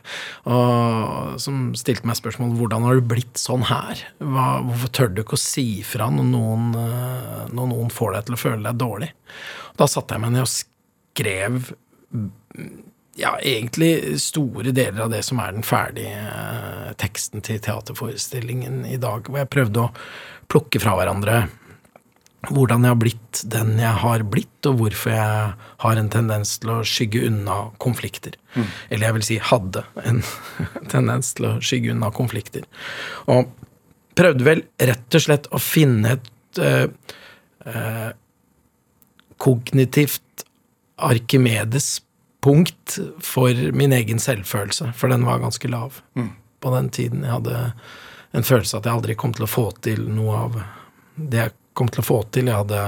og, 0.49 1.37
som 1.43 1.70
stilte 1.79 2.09
meg 2.09 2.18
spørsmål 2.18 2.55
hvordan 2.59 2.87
har 2.89 2.99
du 2.99 3.11
blitt 3.12 3.41
sånn 3.41 3.66
her? 3.68 4.01
Hva, 4.23 4.47
hvorfor 4.66 4.95
tør 4.97 5.12
du 5.12 5.25
ikke 5.25 5.39
å 5.39 5.43
si 5.45 5.66
fra 5.87 6.09
når 6.12 6.31
noen, 6.33 6.70
eh, 6.79 7.43
når 7.53 7.73
noen 7.75 7.93
får 7.93 8.16
deg 8.16 8.29
til 8.29 8.39
å 8.39 8.43
føle 8.47 8.64
deg 8.68 8.81
dårlig? 8.81 9.12
Da 9.79 9.89
satte 9.89 10.16
jeg 10.16 10.25
meg 10.25 10.35
ned 10.35 10.45
og 10.45 10.53
skrev 10.53 11.73
ja, 13.18 13.33
egentlig 13.41 14.18
store 14.23 14.73
deler 14.73 15.07
av 15.07 15.12
det 15.12 15.23
som 15.27 15.41
er 15.43 15.55
den 15.57 15.66
ferdige 15.66 16.20
eh, 16.20 16.93
teksten 17.01 17.45
til 17.45 17.61
teaterforestillingen 17.64 18.85
i 18.89 18.99
dag, 19.01 19.29
hvor 19.29 19.43
jeg 19.43 19.53
prøvde 19.53 19.87
å 19.87 19.91
plukke 20.53 20.81
fra 20.83 20.97
hverandre 20.99 21.43
hvordan 22.51 22.83
jeg 22.83 22.91
har 22.91 22.99
blitt 22.99 23.41
den 23.53 23.77
jeg 23.79 23.99
har 24.03 24.25
blitt, 24.27 24.66
og 24.66 24.81
hvorfor 24.81 25.12
jeg 25.14 25.53
har 25.85 25.99
en 25.99 26.11
tendens 26.11 26.57
til 26.62 26.73
å 26.75 26.79
skygge 26.87 27.23
unna 27.29 27.59
konflikter. 27.83 28.35
Mm. 28.57 28.66
Eller 28.89 29.07
jeg 29.07 29.16
vil 29.16 29.27
si 29.29 29.37
hadde 29.51 29.85
en 30.03 30.23
tendens 30.93 31.33
til 31.39 31.49
å 31.49 31.53
skygge 31.62 31.95
unna 31.95 32.11
konflikter. 32.14 32.66
Og 33.31 33.53
prøvde 34.18 34.49
vel 34.49 34.64
rett 34.91 35.18
og 35.18 35.25
slett 35.25 35.47
å 35.55 35.61
finne 35.62 36.16
et 36.16 36.62
uh, 36.62 36.91
uh, 37.66 38.11
kognitivt 39.43 40.47
Arkimedes 41.03 41.97
punkt 42.43 42.99
for 43.22 43.59
min 43.74 43.95
egen 43.97 44.20
selvfølelse, 44.22 44.93
for 44.99 45.11
den 45.11 45.26
var 45.26 45.43
ganske 45.43 45.68
lav 45.70 46.01
på 46.62 46.74
den 46.74 46.88
tiden. 46.95 47.24
Jeg 47.26 47.36
hadde 47.36 47.72
en 48.32 48.47
følelse 48.47 48.78
at 48.78 48.86
jeg 48.86 48.95
aldri 48.95 49.16
kom 49.18 49.34
til 49.34 49.47
å 49.47 49.51
få 49.51 49.70
til 49.84 50.05
noe 50.11 50.36
av 50.47 50.59
det 51.14 51.40
jeg 51.40 51.55
kom 51.78 51.90
til 51.93 52.03
å 52.03 52.07
få 52.07 52.18
til. 52.34 52.51
Jeg 52.51 52.61
hadde 52.64 52.82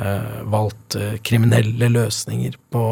eh, 0.00 0.36
valgt 0.52 0.96
eh, 0.98 1.16
kriminelle 1.26 1.90
løsninger 1.92 2.58
på 2.72 2.84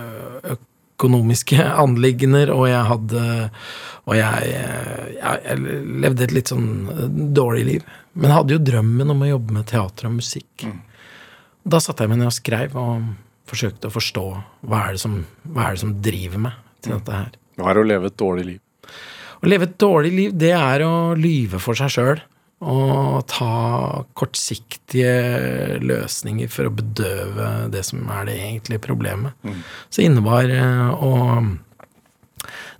eh, 0.00 0.52
økonomiske 0.56 1.64
anliggender, 1.84 2.52
og 2.54 2.68
jeg 2.70 2.84
hadde 2.92 3.24
Og 4.10 4.16
jeg, 4.16 4.52
eh, 4.58 5.08
jeg, 5.16 5.40
jeg 5.44 5.80
levde 6.04 6.24
et 6.24 6.32
litt 6.34 6.50
sånn 6.50 6.70
eh, 6.90 7.08
dårlig 7.36 7.64
liv. 7.68 7.90
Men 8.14 8.32
hadde 8.34 8.56
jo 8.56 8.62
drømmen 8.70 9.12
om 9.12 9.22
å 9.22 9.34
jobbe 9.34 9.60
med 9.60 9.68
teater 9.70 10.08
og 10.08 10.16
musikk. 10.18 10.64
Da 11.64 11.80
satte 11.82 12.04
jeg 12.04 12.12
meg 12.12 12.20
ned 12.22 12.30
og 12.30 12.36
skrev 12.36 12.76
og 12.80 13.10
forsøkte 13.50 13.90
å 13.90 13.94
forstå 13.94 14.24
hva 14.70 14.86
er 14.86 14.96
det 14.96 15.02
som, 15.02 15.20
er 15.50 15.74
det 15.74 15.82
som 15.82 15.94
driver 16.04 16.44
meg 16.46 16.58
til 16.84 16.96
dette 16.96 17.16
her. 17.16 17.38
Hva 17.60 17.72
er 17.72 17.80
å 17.80 17.86
leve 17.86 18.10
et 18.10 18.18
dårlig 18.20 18.46
liv? 18.46 18.60
Å 19.40 19.48
leve 19.48 19.66
et 19.68 19.78
dårlig 19.80 20.12
liv, 20.12 20.36
det 20.36 20.52
er 20.56 20.84
å 20.84 20.92
lyve 21.16 21.60
for 21.62 21.78
seg 21.78 21.92
sjøl. 21.94 22.20
Og 22.60 23.22
ta 23.30 24.04
kortsiktige 24.20 25.80
løsninger 25.80 26.50
for 26.52 26.68
å 26.68 26.74
bedøve 26.76 27.48
det 27.72 27.80
som 27.88 28.04
er 28.12 28.28
det 28.28 28.36
egentlige 28.36 28.84
problemet. 28.84 29.48
Så 29.88 30.04
innebar 30.04 30.52
eh, 30.52 30.92
å 30.92 31.40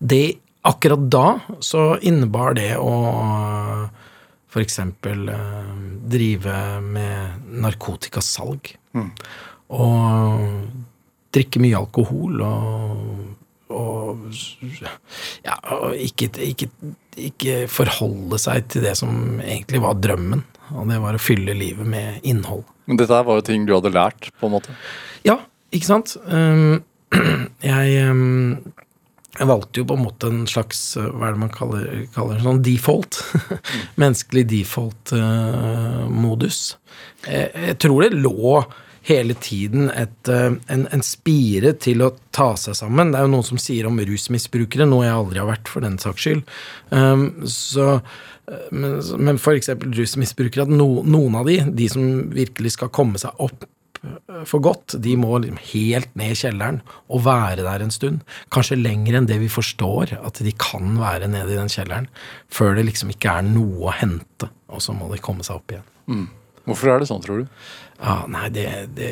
Det 0.01 0.25
Akkurat 0.61 1.07
da 1.09 1.39
så 1.65 1.95
innebar 2.05 2.53
det 2.53 2.75
å 2.77 2.93
f.eks. 4.51 4.79
Eh, 4.83 5.73
drive 6.11 6.61
med 6.85 7.51
narkotikasalg. 7.63 8.73
Og 9.71 10.47
drikke 11.31 11.63
mye 11.63 11.79
alkohol 11.79 12.41
og 12.43 13.29
og 13.71 14.35
ja, 15.45 15.55
og 15.77 15.95
ikke, 15.95 16.27
ikke, 16.43 16.67
ikke 17.31 17.57
forholde 17.71 18.41
seg 18.43 18.67
til 18.73 18.83
det 18.83 18.97
som 18.99 19.39
egentlig 19.45 19.83
var 19.85 20.01
drømmen. 20.03 20.43
Og 20.75 20.91
det 20.91 20.99
var 21.03 21.15
å 21.15 21.23
fylle 21.23 21.55
livet 21.55 21.87
med 21.87 22.27
innhold. 22.27 22.65
Men 22.91 22.99
dette 22.99 23.15
her 23.15 23.27
var 23.27 23.39
jo 23.39 23.47
ting 23.47 23.67
du 23.67 23.75
hadde 23.77 23.93
lært, 23.95 24.31
på 24.39 24.49
en 24.49 24.57
måte. 24.57 24.75
Ja, 25.27 25.39
ikke 25.75 25.87
sant? 25.87 26.17
Um, 26.27 26.83
jeg, 27.71 28.11
um, 28.11 28.59
jeg 29.39 29.47
valgte 29.47 29.81
jo 29.81 29.87
på 29.87 29.95
en 29.97 30.03
måte 30.03 30.29
en 30.31 30.47
slags 30.51 30.79
uh, 30.99 31.07
Hva 31.15 31.29
er 31.29 31.33
det 31.37 31.43
man 31.45 31.55
kaller, 31.55 31.85
kaller 32.17 32.35
en 32.37 32.47
sånn 32.49 32.63
default? 32.67 33.13
Menneskelig 34.01 34.45
default-modus. 34.51 36.59
jeg, 37.29 37.47
jeg 37.55 37.77
tror 37.85 37.99
det 38.03 38.19
lå 38.19 38.65
hele 39.09 39.35
tiden 39.41 39.89
et, 39.97 40.29
en, 40.29 40.83
en 40.93 41.03
spire 41.05 41.73
til 41.81 42.03
å 42.05 42.11
ta 42.37 42.51
seg 42.61 42.75
sammen. 42.77 43.13
Det 43.13 43.19
er 43.19 43.25
jo 43.25 43.33
noen 43.33 43.47
som 43.49 43.59
sier 43.59 43.87
om 43.89 43.97
rusmisbrukere, 43.97 44.85
noe 44.87 45.07
jeg 45.07 45.17
aldri 45.17 45.41
har 45.41 45.49
vært, 45.49 45.71
for 45.73 45.81
den 45.87 45.97
saks 46.03 46.27
skyld. 46.27 46.43
Um, 46.93 47.23
så, 47.49 47.87
men, 48.69 49.01
men 49.17 49.41
eksempel 49.41 49.97
rusmisbrukere, 49.97 50.69
at 50.69 50.75
no, 50.75 51.01
noen 51.07 51.35
av 51.41 51.49
de, 51.49 51.57
de 51.81 51.89
som 51.91 52.05
virkelig 52.37 52.73
skal 52.77 52.93
komme 52.93 53.19
seg 53.23 53.41
opp 53.41 53.65
for 54.49 54.63
godt, 54.65 54.95
de 55.05 55.13
må 55.21 55.35
helt 55.73 56.15
ned 56.17 56.33
i 56.33 56.39
kjelleren 56.41 56.81
og 57.13 57.25
være 57.27 57.67
der 57.67 57.85
en 57.85 57.93
stund. 57.93 58.23
Kanskje 58.53 58.79
lenger 58.81 59.19
enn 59.19 59.29
det 59.29 59.37
vi 59.43 59.51
forstår 59.53 60.15
at 60.17 60.41
de 60.41 60.55
kan 60.57 60.95
være 61.01 61.29
nede 61.29 61.53
i 61.53 61.59
den 61.59 61.73
kjelleren. 61.73 62.09
Før 62.49 62.79
det 62.79 62.87
liksom 62.89 63.13
ikke 63.13 63.35
er 63.41 63.49
noe 63.51 63.91
å 63.91 63.97
hente, 64.01 64.49
og 64.73 64.81
så 64.85 64.97
må 64.97 65.11
de 65.13 65.21
komme 65.21 65.45
seg 65.45 65.61
opp 65.61 65.75
igjen. 65.75 65.87
Hvorfor 66.69 66.93
er 66.93 67.03
det 67.03 67.11
sånn, 67.11 67.23
tror 67.25 67.43
du? 67.43 67.53
Ja, 68.01 68.17
nei, 68.33 68.47
det, 68.55 68.67
det 68.97 69.11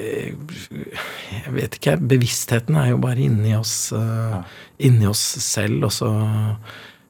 Jeg 0.00 1.52
vet 1.52 1.76
ikke. 1.76 1.98
Bevisstheten 2.00 2.78
er 2.80 2.94
jo 2.94 3.00
bare 3.02 3.20
inni 3.26 3.52
oss, 3.58 3.90
uh, 3.92 4.40
inni 4.80 5.08
oss 5.08 5.24
selv, 5.44 5.88
og 5.88 5.92
så 5.92 6.10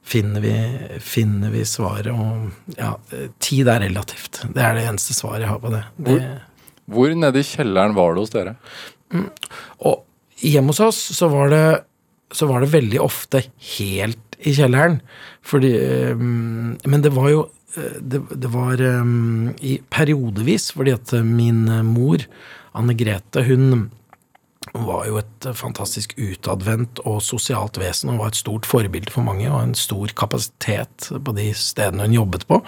finner 0.07 0.43
vi, 0.43 0.55
finner 1.03 1.51
vi 1.55 1.63
svaret. 1.67 2.11
Og 2.11 2.75
ja, 2.75 2.93
tid 3.43 3.71
er 3.71 3.85
relativt. 3.87 4.43
Det 4.51 4.63
er 4.63 4.75
det 4.75 4.87
eneste 4.89 5.15
svaret 5.15 5.45
jeg 5.45 5.53
har 5.53 5.63
på 5.63 5.71
det. 5.71 5.83
det 6.09 6.19
Hvor 6.87 7.13
nede 7.15 7.41
i 7.41 7.47
kjelleren 7.47 7.95
var 7.97 8.15
det 8.15 8.25
hos 8.25 8.35
dere? 8.35 8.57
og 9.87 10.01
hjemme 10.43 10.73
hos 10.73 10.81
oss 10.83 10.97
så 11.15 11.29
var 11.31 11.53
det 11.53 11.67
så 12.35 12.43
var 12.49 12.59
det 12.59 12.73
veldig 12.73 12.99
ofte 12.99 13.39
helt 13.77 14.35
i 14.43 14.51
kjelleren. 14.51 14.99
Fordi 15.47 15.71
um, 16.11 16.75
Men 16.83 17.05
det 17.05 17.13
var 17.15 17.29
jo 17.31 17.45
det, 17.77 18.19
det 18.33 18.49
var 18.49 18.81
um, 18.81 19.53
i 19.61 19.77
periodevis, 19.91 20.71
fordi 20.73 20.95
at 20.95 21.11
min 21.23 21.67
mor, 21.85 22.23
Anne 22.73 22.95
Grete, 22.97 23.43
hun 23.45 23.91
var 24.73 25.05
jo 25.07 25.19
et 25.21 25.47
fantastisk 25.55 26.15
utadvendt 26.17 26.99
og 27.07 27.21
sosialt 27.23 27.77
vesen 27.79 28.11
og 28.11 28.21
var 28.21 28.33
et 28.33 28.39
stort 28.39 28.67
forbilde 28.67 29.13
for 29.13 29.25
mange 29.25 29.47
og 29.47 29.61
en 29.61 29.75
stor 29.77 30.11
kapasitet 30.17 31.09
på 31.11 31.35
de 31.37 31.51
stedene 31.55 32.07
hun 32.07 32.17
jobbet 32.17 32.47
på. 32.49 32.59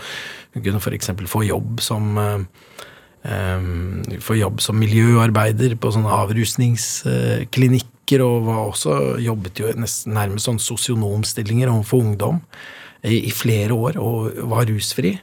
Hun 0.53 0.65
kunne 0.65 0.83
f.eks. 0.83 1.11
få 1.27 1.43
jobb 1.47 1.81
som 1.83 2.15
um, 2.17 2.47
få 3.23 4.35
jobb 4.39 4.61
som 4.63 4.79
miljøarbeider 4.79 5.75
på 5.79 5.91
sånne 5.91 6.11
avrusningsklinikker, 6.21 8.21
og 8.25 8.45
var 8.47 8.59
også, 8.71 8.91
jobbet 9.21 9.59
jo 9.61 9.65
nesten 9.77 10.13
nærmest 10.17 10.45
sånn 10.47 10.61
sosionomstillinger 10.63 11.69
overfor 11.69 11.97
ungdom 12.05 12.37
i, 13.05 13.31
flere 13.31 13.73
år 13.75 13.97
og 14.01 14.39
var 14.49 14.65
rusfri. 14.69 15.19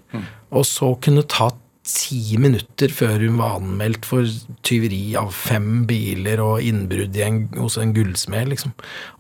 Og 0.53 0.64
så 0.68 0.94
kunne 1.03 1.22
ta 1.28 1.51
ti 1.86 2.36
minutter 2.42 2.90
før 2.90 3.22
hun 3.22 3.36
var 3.38 3.61
anmeldt 3.61 4.07
for 4.09 4.26
tyveri 4.66 5.14
av 5.18 5.30
fem 5.34 5.84
biler 5.86 6.40
og 6.42 6.62
innbrudd 6.66 7.16
i 7.16 7.22
en, 7.22 7.44
hos 7.61 7.76
en 7.78 7.94
gullsmed, 7.94 8.49
liksom. 8.51 8.72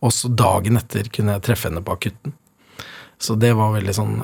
Og 0.02 0.12
så 0.14 0.28
dagen 0.34 0.76
etter 0.80 1.08
kunne 1.14 1.32
jeg 1.36 1.44
treffe 1.46 1.68
henne 1.70 1.84
på 1.86 1.94
akutten. 1.94 2.34
Så 3.22 3.34
det 3.40 3.52
var 3.56 3.76
veldig 3.76 3.94
sånn 3.96 4.16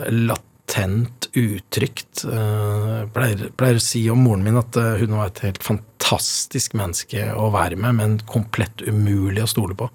latent 0.73 1.29
utrygt. 1.33 2.25
Eh, 2.25 3.03
Jeg 3.03 3.11
pleier, 3.13 3.51
pleier 3.57 3.77
å 3.77 3.83
si 3.83 4.09
om 4.11 4.23
moren 4.23 4.45
min 4.45 4.57
at 4.57 4.77
eh, 4.77 4.99
hun 5.01 5.17
var 5.19 5.31
et 5.31 5.43
helt 5.45 5.63
fantastisk 5.63 6.75
menneske 6.75 7.33
å 7.35 7.51
være 7.53 7.77
med, 7.77 7.95
men 7.95 8.19
komplett 8.27 8.83
umulig 8.83 9.43
å 9.43 9.51
stole 9.51 9.75
på. 9.75 9.91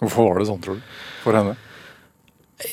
Hvorfor 0.00 0.30
var 0.32 0.38
det 0.40 0.48
sånn, 0.48 0.62
tror 0.62 0.80
du? 0.80 0.82
For 1.22 1.34
henne? 1.38 1.56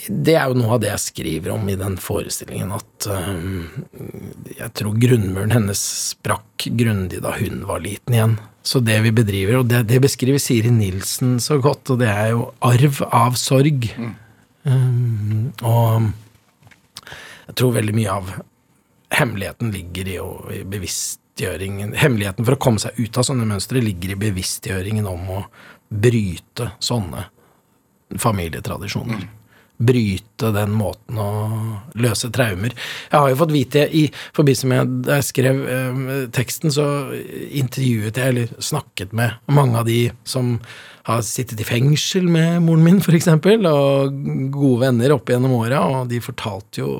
det 0.06 0.36
er 0.38 0.52
jo 0.52 0.58
noe 0.60 0.76
av 0.76 0.82
det 0.84 0.92
jeg 0.92 1.02
skriver 1.02 1.50
om 1.56 1.64
i 1.66 1.74
den 1.74 1.96
forestillingen, 1.98 2.76
at 2.76 3.08
um, 3.10 3.64
jeg 4.54 4.70
tror 4.78 5.00
grunnmuren 5.02 5.50
hennes 5.50 5.82
sprakk 6.12 6.68
grundig 6.78 7.24
da 7.24 7.32
hun 7.40 7.64
var 7.66 7.82
liten 7.82 8.14
igjen. 8.14 8.36
Så 8.62 8.84
det 8.86 9.00
vi 9.02 9.10
bedriver, 9.18 9.58
og 9.58 9.66
det, 9.72 9.88
det 9.90 9.98
beskriver 10.04 10.38
Siri 10.38 10.70
Nilsen 10.70 11.40
så 11.42 11.58
godt, 11.58 11.90
og 11.90 12.04
det 12.04 12.12
er 12.12 12.36
jo 12.36 12.52
arv 12.62 13.02
av 13.10 13.34
sorg. 13.42 13.90
Um, 14.62 15.50
og 15.66 16.12
jeg 17.50 17.58
tror 17.58 17.74
veldig 17.80 17.95
mye 17.97 18.14
av 18.14 18.30
hemmeligheten 19.10 19.72
ligger 19.74 20.08
i, 20.12 20.20
i 20.60 20.62
bevisstgjøringen 20.70 21.95
Hemmeligheten 21.97 22.45
for 22.45 22.58
å 22.58 22.62
komme 22.62 22.82
seg 22.84 22.97
ut 23.00 23.18
av 23.18 23.26
sånne 23.26 23.47
mønstre 23.50 23.82
ligger 23.82 24.14
i 24.14 24.20
bevisstgjøringen 24.20 25.08
om 25.10 25.34
å 25.34 25.41
bryte 25.89 26.74
sånne 26.84 27.24
familietradisjoner. 28.20 29.24
Bryte 29.80 30.50
den 30.52 30.74
måten 30.76 31.18
å 31.24 31.30
løse 32.04 32.30
traumer. 32.36 32.76
Jeg 33.08 33.16
har 33.16 33.32
jo 33.32 33.39
fått 33.39 33.56
vite 33.56 33.86
i 33.95 34.04
forbindelse 34.36 34.70
med 34.70 34.93
da 35.08 35.20
jeg 35.22 35.30
skrev 35.30 35.62
eh, 35.72 36.02
teksten, 36.36 36.74
så 36.76 36.86
intervjuet 37.16 38.20
jeg, 38.20 38.34
eller 38.34 38.54
snakket 38.60 39.16
med, 39.16 39.39
mange 39.47 39.80
av 39.80 39.88
de 39.88 40.02
som 40.28 40.58
har 41.08 41.22
sittet 41.26 41.62
i 41.62 41.68
fengsel 41.68 42.28
med 42.30 42.64
moren 42.66 42.84
min, 42.86 43.00
f.eks., 43.02 43.30
og 43.30 44.18
gode 44.54 44.80
venner 44.84 45.14
opp 45.16 45.30
gjennom 45.32 45.56
åra, 45.60 45.82
og 45.88 46.10
de 46.12 46.20
fortalte 46.24 46.84
jo, 46.84 46.93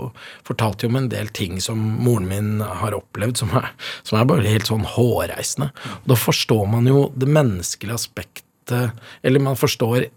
fortalte 0.48 0.86
jo 0.86 0.94
om 0.94 1.00
en 1.02 1.10
del 1.12 1.32
ting 1.36 1.60
som 1.64 1.80
moren 1.80 2.30
min 2.30 2.52
har 2.64 2.96
opplevd, 2.98 3.42
som 3.42 3.52
er, 3.60 3.72
som 4.08 4.20
er 4.20 4.30
bare 4.30 4.48
helt 4.48 4.70
sånn 4.70 4.88
hårreisende. 4.96 5.72
Da 6.08 6.20
forstår 6.20 6.70
man 6.72 6.88
jo 6.90 7.10
det 7.20 7.30
menneskelige 7.30 8.00
aspektet, 8.00 8.96
eller 9.26 9.44
man 9.44 9.60
forstår 9.60 10.10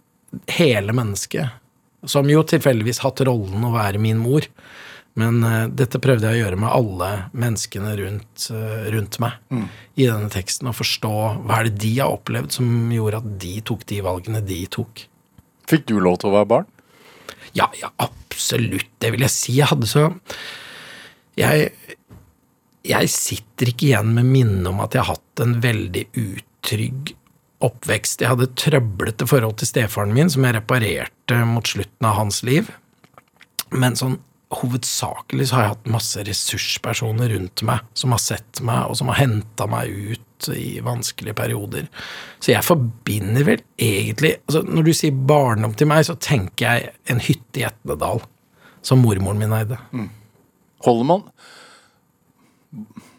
hele 0.57 0.95
mennesket, 0.97 1.59
som 2.09 2.29
jo 2.31 2.43
tilfeldigvis 2.47 3.03
hatt 3.05 3.23
rollen 3.27 3.67
å 3.67 3.75
være 3.75 4.01
min 4.03 4.21
mor. 4.21 4.47
Men 5.21 5.43
uh, 5.45 5.69
dette 5.69 6.01
prøvde 6.03 6.29
jeg 6.29 6.41
å 6.41 6.45
gjøre 6.47 6.61
med 6.63 6.73
alle 6.73 7.11
menneskene 7.37 7.95
rundt, 8.01 8.47
uh, 8.55 8.89
rundt 8.95 9.19
meg 9.23 9.65
i 9.95 10.07
denne 10.09 10.31
teksten. 10.33 10.71
Og 10.71 10.79
forstå 10.79 11.15
hva 11.45 11.59
er 11.59 11.69
det 11.69 11.81
de 11.85 11.95
har 11.99 12.15
opplevd 12.15 12.57
som 12.57 12.93
gjorde 12.95 13.21
at 13.21 13.33
de 13.43 13.57
tok 13.69 13.85
de 13.91 14.01
valgene 14.05 14.45
de 14.47 14.63
tok. 14.73 15.07
Fikk 15.71 15.89
du 15.91 15.99
lov 16.01 16.21
til 16.23 16.33
å 16.33 16.37
være 16.39 16.51
barn? 16.55 16.71
Ja, 17.57 17.69
ja, 17.77 17.93
absolutt. 18.01 18.91
Det 19.03 19.13
vil 19.13 19.27
jeg 19.27 19.35
si. 19.35 19.57
Jeg 19.59 19.69
hadde 19.69 19.89
så 19.91 20.07
Jeg, 21.37 21.73
jeg 22.87 23.09
sitter 23.13 23.73
ikke 23.73 23.89
igjen 23.91 24.13
med 24.17 24.29
minnet 24.29 24.69
om 24.69 24.81
at 24.85 24.97
jeg 24.97 25.05
har 25.05 25.17
hatt 25.17 25.45
en 25.45 25.59
veldig 25.65 26.07
utrygg 26.13 27.15
oppvekst. 27.63 28.25
Jeg 28.25 28.33
hadde 28.33 28.49
et 28.49 28.59
trøblete 28.59 29.29
forhold 29.29 29.61
til 29.61 29.71
stefaren 29.71 30.13
min, 30.17 30.31
som 30.33 30.45
jeg 30.45 30.57
reparerte 30.59 31.39
mot 31.49 31.69
slutten 31.69 32.09
av 32.09 32.19
hans 32.19 32.43
liv. 32.47 32.69
Men 33.73 33.97
sånn 33.97 34.19
hovedsakelig 34.53 35.49
så 35.49 35.57
har 35.57 35.65
jeg 35.65 35.73
hatt 35.75 35.93
masse 35.95 36.25
ressurspersoner 36.27 37.33
rundt 37.35 37.63
meg 37.67 37.87
som 37.99 38.15
har 38.15 38.21
sett 38.23 38.61
meg, 38.65 38.91
og 38.91 38.99
som 38.99 39.11
har 39.13 39.21
henta 39.23 39.67
meg 39.71 39.93
ut 40.13 40.49
i 40.53 40.81
vanskelige 40.85 41.37
perioder. 41.39 41.89
Så 42.43 42.53
jeg 42.53 42.67
forbinder 42.67 43.47
vel 43.47 43.61
egentlig 43.79 44.35
altså 44.41 44.65
Når 44.67 44.89
du 44.89 44.93
sier 44.97 45.15
barndom 45.15 45.77
til 45.79 45.87
meg, 45.91 46.05
så 46.09 46.17
tenker 46.19 46.67
jeg 46.67 46.95
en 47.13 47.23
hytte 47.23 47.63
i 47.63 47.67
Etnedal, 47.69 48.25
som 48.83 49.03
mormoren 49.05 49.39
min 49.39 49.55
eide. 49.55 49.79
Holder 50.83 51.07
man 51.07 51.27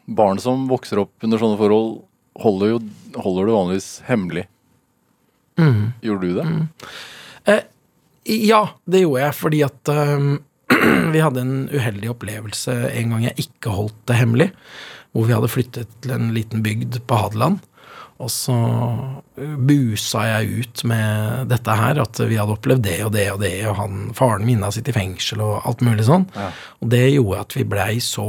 Barn 0.03 0.41
som 0.43 0.65
vokser 0.67 0.99
opp 0.99 1.23
under 1.23 1.39
sånne 1.39 1.55
forhold, 1.55 2.01
holder 2.43 2.73
jo 2.73 2.79
holder 3.15 3.45
det 3.47 3.53
vanligvis 3.55 3.89
hemmelig. 4.07 4.47
Gjorde 6.01 6.27
du 6.27 6.33
det? 6.39 6.45
Ja, 8.23 8.61
det 8.85 9.03
gjorde 9.03 9.21
jeg, 9.21 9.35
fordi 9.35 9.61
at 9.65 9.91
øhm, 9.91 10.33
vi 11.13 11.21
hadde 11.23 11.41
en 11.43 11.69
uheldig 11.73 12.09
opplevelse 12.13 12.73
en 12.93 13.13
gang 13.15 13.27
jeg 13.27 13.47
ikke 13.47 13.73
holdt 13.75 13.99
det 14.09 14.17
hemmelig. 14.21 14.49
Hvor 15.13 15.27
vi 15.29 15.35
hadde 15.35 15.51
flyttet 15.51 15.91
til 16.01 16.15
en 16.15 16.31
liten 16.33 16.63
bygd 16.65 17.01
på 17.07 17.19
Hadeland. 17.19 17.59
Og 18.23 18.29
så 18.31 18.53
busa 19.35 20.23
jeg 20.29 20.63
ut 20.63 20.83
med 20.87 21.47
dette 21.51 21.75
her, 21.77 21.99
at 22.03 22.19
vi 22.29 22.37
hadde 22.39 22.55
opplevd 22.55 22.83
det 22.85 22.97
og 23.05 23.11
det 23.15 23.25
og 23.33 23.39
det, 23.41 23.53
og 23.69 23.75
han, 23.79 24.03
faren 24.17 24.45
min 24.47 24.63
har 24.63 24.73
sittet 24.75 24.93
i 24.93 24.99
fengsel 24.99 25.41
og 25.43 25.65
alt 25.67 25.81
mulig 25.85 26.05
sånn. 26.07 26.27
Ja. 26.37 26.51
Og 26.81 26.91
det 26.93 27.03
gjorde 27.15 27.41
at 27.43 27.55
vi 27.57 27.65
blei 27.67 27.95
så 28.03 28.25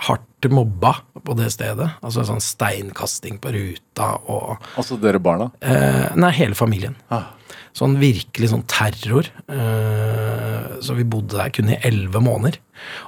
hardt 0.00 0.48
mobba 0.48 0.94
på 1.20 1.34
det 1.36 1.50
stedet. 1.52 1.90
Altså 2.00 2.24
sånn 2.24 2.40
steinkasting 2.40 3.36
på 3.42 3.52
ruta 3.52 4.14
og 4.32 4.56
Altså 4.80 4.96
dere 5.00 5.20
barna? 5.20 5.50
eh, 5.60 6.16
Nei, 6.16 6.30
hele 6.38 6.56
familien. 6.56 6.96
Ah. 7.12 7.28
Sånn 7.76 7.96
virkelig 8.00 8.50
sånn 8.50 8.66
terror. 8.70 9.28
Eh, 9.50 10.66
så 10.82 10.96
vi 10.98 11.06
bodde 11.06 11.38
der 11.38 11.52
kun 11.54 11.70
i 11.70 11.78
elleve 11.86 12.22
måneder. 12.24 12.58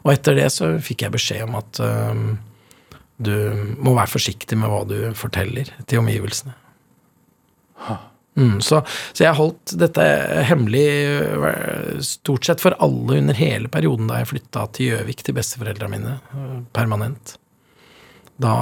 Og 0.05 0.15
etter 0.15 0.39
det 0.39 0.49
så 0.55 0.75
fikk 0.83 1.07
jeg 1.07 1.15
beskjed 1.17 1.45
om 1.49 1.59
at 1.59 1.83
eh, 1.83 2.23
du 3.23 3.35
må 3.83 3.97
være 3.97 4.13
forsiktig 4.13 4.59
med 4.59 4.71
hva 4.71 4.85
du 4.89 4.97
forteller 5.19 5.71
til 5.87 6.03
omgivelsene. 6.03 6.55
Mm, 8.39 8.63
så, 8.65 8.79
så 9.13 9.27
jeg 9.27 9.37
holdt 9.37 9.75
dette 9.77 10.05
hemmelig 10.49 10.87
eh, 10.87 11.99
stort 12.07 12.47
sett 12.47 12.63
for 12.65 12.73
alle 12.81 13.19
under 13.21 13.37
hele 13.37 13.69
perioden 13.69 14.09
da 14.09 14.23
jeg 14.23 14.31
flytta 14.31 14.63
til 14.73 14.89
Gjøvik 14.89 15.21
til 15.27 15.37
besteforeldra 15.37 15.91
mine 15.93 16.15
permanent. 16.73 17.35
Da 18.41 18.55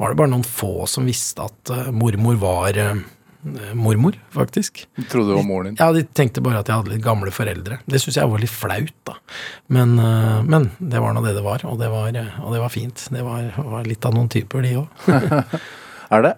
var 0.00 0.10
det 0.10 0.18
bare 0.18 0.32
noen 0.32 0.48
få 0.48 0.88
som 0.90 1.06
visste 1.06 1.44
at 1.44 1.70
mormor 1.94 2.40
var 2.40 2.80
mormor, 3.76 4.16
faktisk. 4.34 4.86
Trodde 5.10 5.30
det 5.30 5.36
var 5.38 5.46
moren 5.46 5.70
din? 5.70 5.76
Ja, 5.78 5.92
de 5.92 6.02
tenkte 6.16 6.42
bare 6.44 6.62
at 6.62 6.70
jeg 6.70 6.80
hadde 6.80 6.92
litt 6.94 7.04
gamle 7.04 7.32
foreldre. 7.34 7.78
Det 7.86 8.00
syns 8.02 8.18
jeg 8.18 8.30
var 8.30 8.42
litt 8.42 8.52
flaut, 8.52 8.94
da. 9.08 9.16
Men, 9.72 9.98
eh, 10.00 10.40
men 10.48 10.70
det 10.78 11.02
var 11.04 11.14
nå 11.14 11.22
det 11.24 11.34
det 11.36 11.44
var, 11.44 11.64
og 11.68 11.78
det 11.80 11.90
var, 11.92 12.08
eh, 12.16 12.38
og 12.42 12.54
det 12.56 12.62
var 12.62 12.72
fint. 12.72 13.06
Det 13.12 13.24
var, 13.26 13.50
var 13.56 13.88
litt 13.88 14.08
av 14.08 14.16
noen 14.16 14.30
typer, 14.32 14.64
de 14.64 14.76
òg. 14.82 15.10
Er 16.14 16.24
det? 16.24 16.34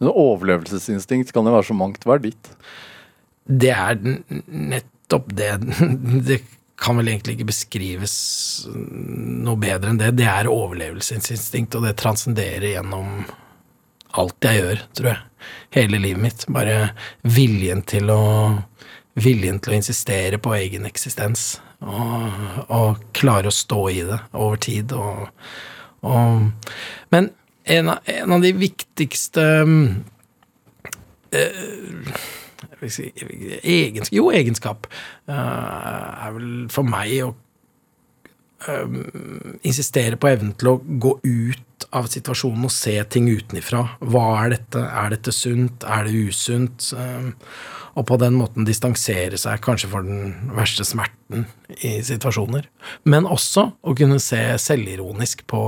Men 0.00 0.14
overlevelsesinstinkt 0.14 1.32
kan 1.34 1.46
jo 1.46 1.52
være 1.54 1.68
så 1.70 1.76
mangt. 1.76 2.06
Hva 2.06 2.16
er 2.16 2.24
ditt? 2.30 2.54
Det 3.44 3.74
er 3.74 4.00
nettopp 4.00 5.28
det. 5.36 5.52
Det 6.30 6.40
kan 6.80 6.96
vel 6.96 7.10
egentlig 7.12 7.36
ikke 7.36 7.50
beskrives 7.50 8.14
noe 8.72 9.58
bedre 9.60 9.92
enn 9.92 10.00
det. 10.00 10.14
Det 10.16 10.28
er 10.28 10.48
overlevelsesinstinkt, 10.48 11.76
og 11.76 11.84
det 11.84 11.98
transcenderer 12.00 12.70
gjennom 12.72 13.20
alt 14.18 14.46
jeg 14.46 14.60
gjør, 14.60 14.84
tror 14.96 15.12
jeg. 15.12 15.20
Hele 15.76 16.00
livet 16.02 16.22
mitt. 16.22 16.46
Bare 16.52 16.92
viljen 17.22 17.82
til 17.88 18.10
å 18.14 18.22
Viljen 19.20 19.58
til 19.58 19.72
å 19.72 19.74
insistere 19.74 20.38
på 20.40 20.52
egen 20.54 20.86
eksistens. 20.86 21.58
Og, 21.82 22.30
og 22.70 23.00
klare 23.16 23.50
å 23.50 23.52
stå 23.52 23.80
i 23.90 24.04
det 24.06 24.20
over 24.30 24.60
tid. 24.62 24.94
Og, 24.94 25.26
og, 26.06 26.46
men 27.12 27.28
en 27.74 27.90
av, 27.90 27.98
en 28.06 28.36
av 28.36 28.44
de 28.44 28.52
viktigste 28.56 29.44
øh, 31.34 32.14
si, 32.86 33.10
egenskap, 33.62 34.14
Jo, 34.14 34.30
egenskap 34.30 34.86
øh, 35.28 35.34
er 35.34 36.38
vel 36.38 36.50
for 36.72 36.86
meg 36.86 37.18
å 37.26 37.34
insistere 39.62 40.18
på 40.20 40.28
evnen 40.28 40.52
til 40.60 40.74
å 40.74 40.78
gå 40.80 41.16
ut 41.24 41.86
av 41.96 42.10
situasjonen 42.12 42.68
og 42.68 42.72
se 42.74 42.94
ting 43.08 43.28
utenifra. 43.30 43.86
Hva 44.04 44.24
er 44.44 44.56
dette? 44.56 44.82
Er 44.84 45.14
dette 45.14 45.32
sunt? 45.32 45.86
Er 45.88 46.04
det 46.06 46.26
usunt? 46.28 46.90
Eh, 46.92 47.30
og 47.98 48.06
på 48.06 48.18
den 48.20 48.36
måten 48.38 48.66
distansere 48.68 49.38
seg 49.40 49.62
kanskje 49.64 49.88
for 49.90 50.06
den 50.06 50.52
verste 50.54 50.84
smerten 50.86 51.48
i 51.82 51.96
situasjoner. 52.06 52.68
Men 53.08 53.26
også 53.26 53.64
å 53.82 53.94
kunne 53.98 54.20
se 54.22 54.38
selvironisk 54.62 55.42
på 55.50 55.62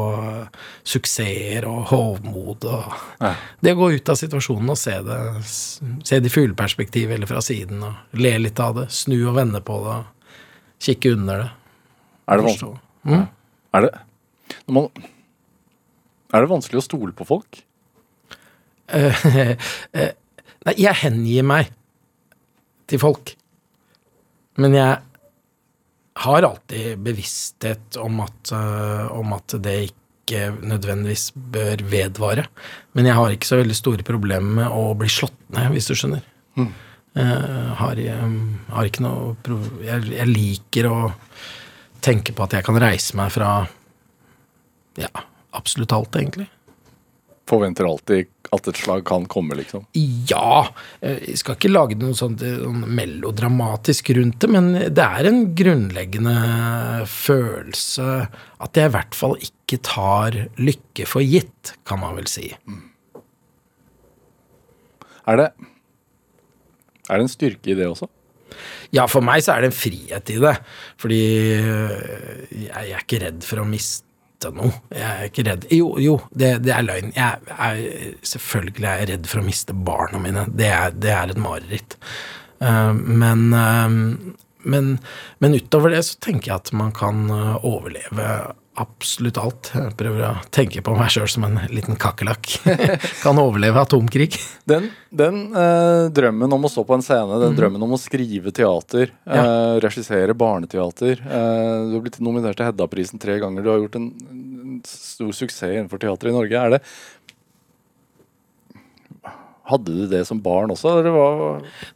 suksesser 0.86 1.66
og 1.68 1.88
hovmod 1.90 2.68
og 2.68 2.94
Ja. 3.22 3.34
Det 3.60 3.74
å 3.74 3.80
gå 3.80 3.90
ut 3.96 4.08
av 4.08 4.16
situasjonen 4.18 4.70
og 4.70 4.78
se 4.78 4.98
det 5.02 5.20
Se 6.04 6.18
det 6.20 6.30
i 6.30 6.34
fugleperspektiv 6.34 7.10
eller 7.10 7.26
fra 7.26 7.40
siden 7.42 7.82
og 7.82 7.94
le 8.12 8.36
litt 8.38 8.60
av 8.60 8.74
det. 8.76 8.90
Snu 8.90 9.16
og 9.28 9.36
vende 9.36 9.60
på 9.60 9.78
det 9.82 9.96
og 9.96 10.04
kikke 10.82 11.12
under 11.16 11.38
det. 11.38 11.50
Er 12.28 12.38
det, 12.38 12.46
vanskelig? 12.46 12.78
Mm. 13.08 13.26
Er 13.74 13.86
det, 13.86 13.92
man, 14.70 14.88
er 16.32 16.44
det 16.44 16.50
vanskelig 16.52 16.82
å 16.82 16.86
stole 16.86 17.14
på 17.16 17.26
folk? 17.28 17.62
Nei, 20.62 20.74
jeg 20.78 21.00
hengir 21.02 21.46
meg 21.48 21.72
til 22.90 23.00
folk. 23.02 23.34
Men 24.60 24.76
jeg 24.76 25.00
har 26.22 26.46
alltid 26.46 27.00
bevissthet 27.02 27.98
om 28.02 28.20
at, 28.24 28.52
uh, 28.52 29.08
om 29.16 29.32
at 29.34 29.56
det 29.64 29.76
ikke 29.88 30.52
nødvendigvis 30.60 31.30
bør 31.34 31.82
vedvare. 31.90 32.46
Men 32.92 33.08
jeg 33.08 33.18
har 33.18 33.32
ikke 33.32 33.48
så 33.48 33.58
veldig 33.62 33.76
store 33.76 34.06
problemer 34.06 34.60
med 34.62 34.76
å 34.76 34.92
bli 34.98 35.10
slått 35.10 35.38
ned, 35.56 35.72
hvis 35.74 35.88
du 35.90 35.96
skjønner. 35.96 36.24
Jeg 37.12 37.72
har, 37.76 37.98
jeg, 38.00 38.28
har 38.72 38.86
ikke 38.88 39.02
noe 39.04 39.34
jeg, 39.84 40.04
jeg 40.14 40.28
liker 40.30 40.86
å 40.88 40.96
tenke 42.02 42.34
på 42.34 42.44
at 42.44 42.58
jeg 42.58 42.66
kan 42.66 42.80
reise 42.82 43.16
meg 43.18 43.32
fra 43.34 43.52
ja, 45.00 45.08
absolutt 45.56 45.92
alt, 45.96 46.16
egentlig. 46.16 46.48
Forventer 47.48 47.88
alltid 47.88 48.28
at 48.52 48.68
et 48.68 48.78
slag 48.78 49.04
kan 49.08 49.24
komme, 49.30 49.56
liksom. 49.56 49.86
Ja, 50.28 50.66
eh, 51.00 51.22
jeg 51.30 51.40
skal 51.40 51.56
ikke 51.56 51.72
lage 51.72 51.96
noe 51.98 52.14
sånt 52.16 52.44
eh, 52.44 52.60
melodramatisk 52.68 54.12
rundt 54.18 54.38
det, 54.44 54.50
men 54.52 54.70
det 54.92 55.06
er 55.06 55.28
en 55.28 55.42
grunnleggende 55.56 56.36
følelse 57.08 58.08
at 58.62 58.78
jeg 58.78 58.90
i 58.90 58.94
hvert 58.94 59.16
fall 59.16 59.36
ikke 59.40 59.80
tar 59.88 60.38
lykke 60.60 61.08
for 61.08 61.24
gitt, 61.24 61.74
kan 61.88 62.02
man 62.04 62.18
vel 62.20 62.28
si. 62.30 62.52
Er 65.22 65.38
det, 65.38 65.52
er 67.08 67.14
det 67.16 67.24
en 67.24 67.32
styrke 67.32 67.72
i 67.72 67.78
det 67.78 67.88
også? 67.88 68.10
Ja, 68.94 69.06
for 69.10 69.24
meg 69.24 69.44
så 69.44 69.54
er 69.54 69.64
det 69.64 69.72
en 69.72 69.76
frihet 69.76 70.32
i 70.32 70.38
det, 70.42 70.54
fordi 71.00 71.22
øh, 71.58 72.48
jeg, 72.50 72.82
er 72.82 73.00
ikke 73.00 73.22
redd 73.24 73.46
for 73.46 73.62
å 73.62 73.68
miste 73.68 74.52
noe. 74.52 74.72
Jeg 74.90 75.08
er 75.08 75.28
ikke 75.30 75.46
redd 75.46 75.66
Jo, 75.70 75.92
jo, 76.02 76.18
det, 76.34 76.54
det 76.66 76.74
er 76.74 76.86
løgn. 76.86 77.12
Jeg 77.16 77.56
er, 77.56 77.82
selvfølgelig 78.26 78.88
er 78.88 79.02
jeg 79.02 79.10
redd 79.12 79.28
for 79.30 79.42
å 79.42 79.46
miste 79.46 79.76
barna 79.76 80.22
mine. 80.22 80.46
Det 80.50 80.70
er, 80.70 80.96
det 80.96 81.12
er 81.14 81.34
et 81.34 81.42
mareritt. 81.42 81.98
Eh, 82.62 82.94
men, 82.94 83.52
eh, 83.54 83.88
men, 84.62 84.90
men 85.38 85.54
utover 85.58 85.94
det 85.94 86.02
så 86.06 86.18
tenker 86.22 86.52
jeg 86.52 86.60
at 86.60 86.74
man 86.76 86.92
kan 86.96 87.24
eh, 87.30 87.54
overleve 87.66 88.28
absolutt 88.80 89.36
alt. 89.36 89.68
Jeg 89.76 89.92
prøver 90.00 90.22
å 90.24 90.32
tenke 90.54 90.80
på 90.84 90.94
meg 90.96 91.10
sjøl 91.12 91.28
som 91.28 91.44
en 91.44 91.58
liten 91.72 91.98
kakerlakk. 92.00 92.54
kan 93.24 93.40
overleve 93.42 93.82
atomkrig. 93.84 94.30
Den, 94.68 94.86
den 95.12 95.42
eh, 95.52 96.06
drømmen 96.14 96.56
om 96.56 96.64
å 96.64 96.70
stå 96.72 96.84
på 96.88 96.96
en 96.96 97.04
scene, 97.04 97.40
den 97.42 97.58
drømmen 97.58 97.84
om 97.84 97.92
å 97.96 98.00
skrive 98.00 98.52
teater, 98.56 99.12
Ja. 99.28 99.42
eh, 99.42 99.76
regissere 99.84 100.32
barneteater 100.38 101.20
eh, 101.20 101.76
Du 101.90 101.98
har 101.98 102.04
blitt 102.06 102.20
nominert 102.24 102.56
til 102.56 102.70
Hedda-prisen 102.70 103.20
tre 103.22 103.36
ganger. 103.42 103.62
Du 103.66 103.72
har 103.74 103.82
gjort 103.84 103.98
en, 104.00 104.08
en 104.32 104.78
stor 104.88 105.32
suksess 105.36 105.68
innenfor 105.76 106.00
teater 106.02 106.32
i 106.32 106.36
Norge. 106.38 106.56
Er 106.64 106.76
det 106.78 106.82
Hadde 109.72 109.94
du 109.96 110.04
det 110.10 110.22
som 110.28 110.38
barn 110.44 110.70
også, 110.74 110.92
eller 111.00 111.14
hva 111.16 111.26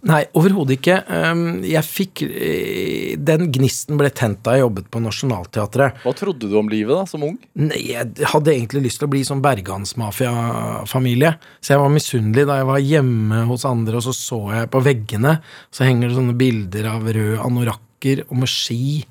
Nei, 0.08 0.22
overhodet 0.38 0.78
ikke. 0.78 0.96
Um, 1.12 1.62
Jeg 1.66 1.84
fikk 1.84 2.22
eh, 2.26 3.14
Den 3.20 3.50
gnisten 3.54 3.98
ble 4.00 4.08
tent 4.16 4.40
da 4.46 4.56
jeg 4.56 4.64
jobbet 4.64 4.88
på 4.92 5.02
Nationaltheatret. 5.04 6.00
Hva 6.04 6.14
trodde 6.16 6.48
du 6.48 6.56
om 6.58 6.70
livet 6.72 6.96
da, 6.96 7.04
som 7.10 7.22
ung? 7.28 7.36
Nei, 7.60 7.82
jeg 7.92 8.28
hadde 8.32 8.54
egentlig 8.54 8.86
lyst 8.88 9.02
til 9.02 9.08
å 9.08 9.12
bli 9.12 9.22
sånn 9.28 9.42
bergansmafia-familie. 9.44 11.34
Så 11.60 11.74
jeg 11.74 11.82
var 11.82 11.92
misunnelig 11.92 12.46
da 12.48 12.60
jeg 12.60 12.68
var 12.70 12.82
hjemme 12.84 13.42
hos 13.50 13.66
andre, 13.68 13.98
og 14.00 14.06
så 14.06 14.14
så 14.16 14.38
jeg 14.54 14.70
på 14.72 14.82
veggene, 14.84 15.36
så 15.74 15.86
henger 15.86 16.08
det 16.10 16.16
sånne 16.18 16.36
bilder 16.38 16.88
av 16.94 17.06
rød 17.16 17.38
anorakker 17.46 18.24
og 18.28 18.36
med 18.42 18.50
ski. 18.50 19.04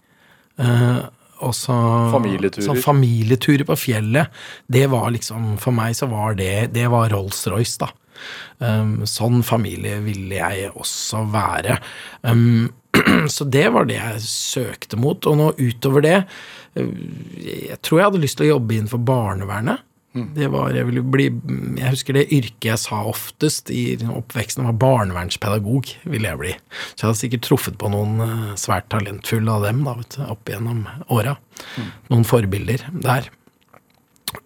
eh, 0.59 1.03
og 1.43 1.51
så 1.53 1.75
Familieturer. 2.13 2.63
så 2.63 2.75
familieturer 2.79 3.65
på 3.67 3.75
fjellet. 3.75 4.27
Det 4.71 4.85
var 4.89 5.09
liksom 5.11 5.57
For 5.59 5.71
meg 5.75 5.91
så 5.93 6.07
var 6.07 6.33
det 6.39 6.71
Det 6.73 6.85
var 6.89 7.09
Rolls-Royce, 7.11 7.77
da. 7.83 7.89
Um, 8.59 9.03
sånn 9.09 9.41
familie 9.45 9.99
ville 10.05 10.39
jeg 10.39 10.71
også 10.73 11.25
være. 11.33 11.79
Um, 12.23 12.69
så 13.35 13.47
det 13.47 13.67
var 13.75 13.89
det 13.89 13.99
jeg 13.99 14.23
søkte 14.27 14.99
mot. 14.99 15.25
Og 15.29 15.39
nå 15.39 15.49
utover 15.59 16.05
det 16.05 16.15
eh, 16.19 16.93
Jeg 17.71 17.81
tror 17.85 17.99
jeg 17.99 18.09
hadde 18.09 18.23
lyst 18.23 18.39
til 18.39 18.49
å 18.49 18.55
jobbe 18.55 18.77
innenfor 18.77 19.03
barnevernet. 19.05 19.83
Det 20.15 20.47
var, 20.47 20.69
jeg, 20.71 20.87
ville 20.87 21.01
bli, 21.03 21.25
jeg 21.75 21.91
husker 21.91 22.15
det 22.15 22.29
yrket 22.31 22.69
jeg 22.69 22.79
sa 22.79 23.01
oftest 23.03 23.67
i 23.75 23.97
oppveksten, 23.99 24.63
var 24.63 24.77
barnevernspedagog. 24.79 25.89
ville 26.07 26.29
jeg 26.29 26.39
bli. 26.39 26.53
Så 26.93 27.01
jeg 27.01 27.07
hadde 27.09 27.19
sikkert 27.19 27.43
truffet 27.49 27.75
på 27.81 27.89
noen 27.91 28.23
eh, 28.23 28.53
svært 28.59 28.87
talentfulle 28.93 29.57
av 29.57 29.67
dem 29.67 29.83
da, 29.83 29.97
vet 29.99 30.15
du, 30.15 30.21
opp 30.31 30.51
gjennom 30.51 30.85
åra. 31.11 31.35
Noen 32.13 32.23
forbilder 32.27 32.87
der. 33.03 33.27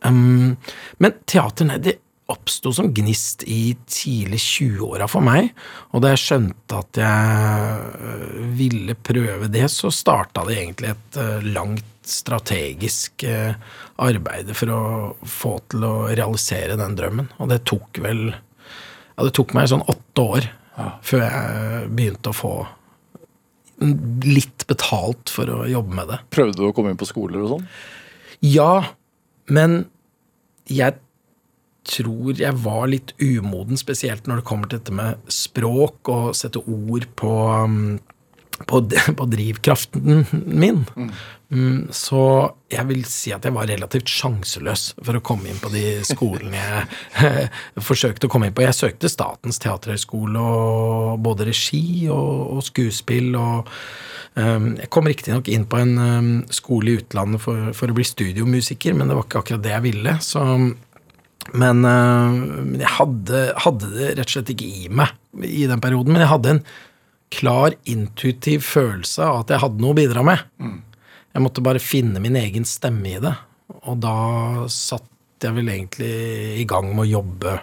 Um, 0.06 0.58
men 1.02 1.22
teater 1.30 1.70
nei, 1.70 1.78
det 1.86 2.00
oppsto 2.30 2.72
som 2.76 2.92
gnist 2.94 3.44
i 3.50 3.76
tidlig 3.90 4.40
20-åra 4.44 5.08
for 5.10 5.26
meg. 5.26 5.52
Og 5.94 6.04
da 6.04 6.14
jeg 6.14 6.24
skjønte 6.24 6.82
at 6.82 7.00
jeg 7.02 8.04
øh, 8.10 8.42
ville 8.60 8.96
prøve 8.96 9.50
det, 9.52 9.66
så 9.74 9.92
starta 9.94 10.46
det 10.48 10.58
egentlig 10.60 10.94
et 10.94 11.20
øh, 11.22 11.48
langt 11.50 11.86
strategisk 12.10 13.26
øh, 13.30 13.54
arbeid 14.02 14.54
for 14.58 14.74
å 14.74 14.82
få 15.28 15.56
til 15.70 15.86
å 15.86 15.94
realisere 16.10 16.80
den 16.80 16.98
drømmen. 16.98 17.32
Og 17.40 17.52
det 17.52 17.64
tok 17.70 18.02
vel 18.04 18.30
Ja, 18.32 19.26
det 19.26 19.34
tok 19.36 19.52
meg 19.58 19.68
sånn 19.68 19.88
åtte 19.92 20.24
år 20.24 20.46
før 21.04 21.26
jeg 21.26 21.88
begynte 21.92 22.32
å 22.32 22.38
få 22.38 22.52
litt 24.24 24.64
betalt 24.70 25.32
for 25.32 25.52
å 25.52 25.66
jobbe 25.68 25.98
med 25.98 26.08
det. 26.08 26.20
Prøvde 26.32 26.56
du 26.56 26.70
å 26.70 26.72
komme 26.76 26.94
inn 26.94 27.00
på 27.00 27.08
skoler 27.10 27.44
og 27.44 27.52
sånn? 27.52 27.66
Ja, 28.48 28.72
men 29.52 29.82
jeg 30.72 30.96
tror 31.88 32.40
jeg 32.40 32.56
var 32.64 32.88
litt 32.92 33.14
umoden, 33.22 33.80
spesielt 33.80 34.28
når 34.28 34.42
det 34.42 34.48
kommer 34.50 34.70
til 34.70 34.82
dette 34.82 34.96
med 34.96 35.32
språk 35.32 36.12
og 36.12 36.32
sette 36.38 36.62
ord 36.62 37.08
på, 37.20 37.34
um, 37.50 38.00
på, 38.68 38.82
på 39.20 39.28
drivkraften 39.32 40.26
min. 40.46 40.86
Mm, 41.50 41.88
Så 41.96 42.22
jeg 42.70 42.86
vil 42.92 43.02
si 43.10 43.32
at 43.34 43.46
jeg 43.48 43.56
var 43.56 43.66
relativt 43.72 44.12
sjanseløs 44.12 44.92
for 45.00 45.18
å 45.18 45.24
komme 45.26 45.50
inn 45.50 45.58
på 45.62 45.72
de 45.74 46.04
skolene 46.06 46.60
jeg 46.62 47.48
forsøkte 47.90 48.30
å 48.30 48.32
komme 48.32 48.50
inn 48.50 48.58
på. 48.58 48.68
Jeg 48.68 48.78
søkte 48.78 49.10
Statens 49.10 49.58
teaterhøgskole 49.64 50.44
og 50.44 51.24
både 51.26 51.50
regi 51.50 52.06
og, 52.14 52.60
og 52.60 52.62
skuespill 52.68 53.34
og 53.34 53.72
um, 54.36 54.76
Jeg 54.78 54.92
kom 54.94 55.10
riktignok 55.10 55.50
inn 55.50 55.66
på 55.66 55.82
en 55.82 55.96
um, 55.98 56.30
skole 56.54 56.94
i 56.94 57.02
utlandet 57.02 57.42
for, 57.42 57.72
for 57.74 57.90
å 57.90 57.98
bli 57.98 58.06
studiomusiker, 58.06 58.94
men 58.94 59.10
det 59.10 59.18
var 59.18 59.26
ikke 59.26 59.42
akkurat 59.42 59.66
det 59.66 59.74
jeg 59.74 59.88
ville. 59.90 60.16
Så 60.22 60.46
men 61.54 61.86
øh, 61.88 62.38
men 62.80 62.84
jeg 62.84 62.92
hadde, 62.98 63.42
hadde 63.66 63.90
det 63.96 64.12
rett 64.20 64.28
og 64.28 64.36
slett 64.36 64.54
ikke 64.54 64.70
i 64.70 64.90
meg 64.92 65.46
i 65.46 65.66
den 65.70 65.82
perioden. 65.82 66.14
Men 66.14 66.24
jeg 66.26 66.34
hadde 66.34 66.54
en 66.56 66.64
klar 67.34 67.76
intuitiv 67.90 68.66
følelse 68.66 69.26
av 69.26 69.44
at 69.44 69.54
jeg 69.54 69.64
hadde 69.64 69.84
noe 69.84 69.94
å 69.94 70.00
bidra 70.00 70.26
med. 70.26 70.44
Jeg 71.34 71.46
måtte 71.46 71.64
bare 71.66 71.82
finne 71.82 72.22
min 72.24 72.38
egen 72.40 72.66
stemme 72.68 73.12
i 73.12 73.22
det. 73.22 73.36
Og 73.86 74.00
da 74.02 74.16
satt 74.74 75.06
jeg 75.44 75.56
vel 75.56 75.70
egentlig 75.72 76.14
i 76.60 76.66
gang 76.68 76.90
med 76.92 77.06
å 77.06 77.12
jobbe 77.20 77.60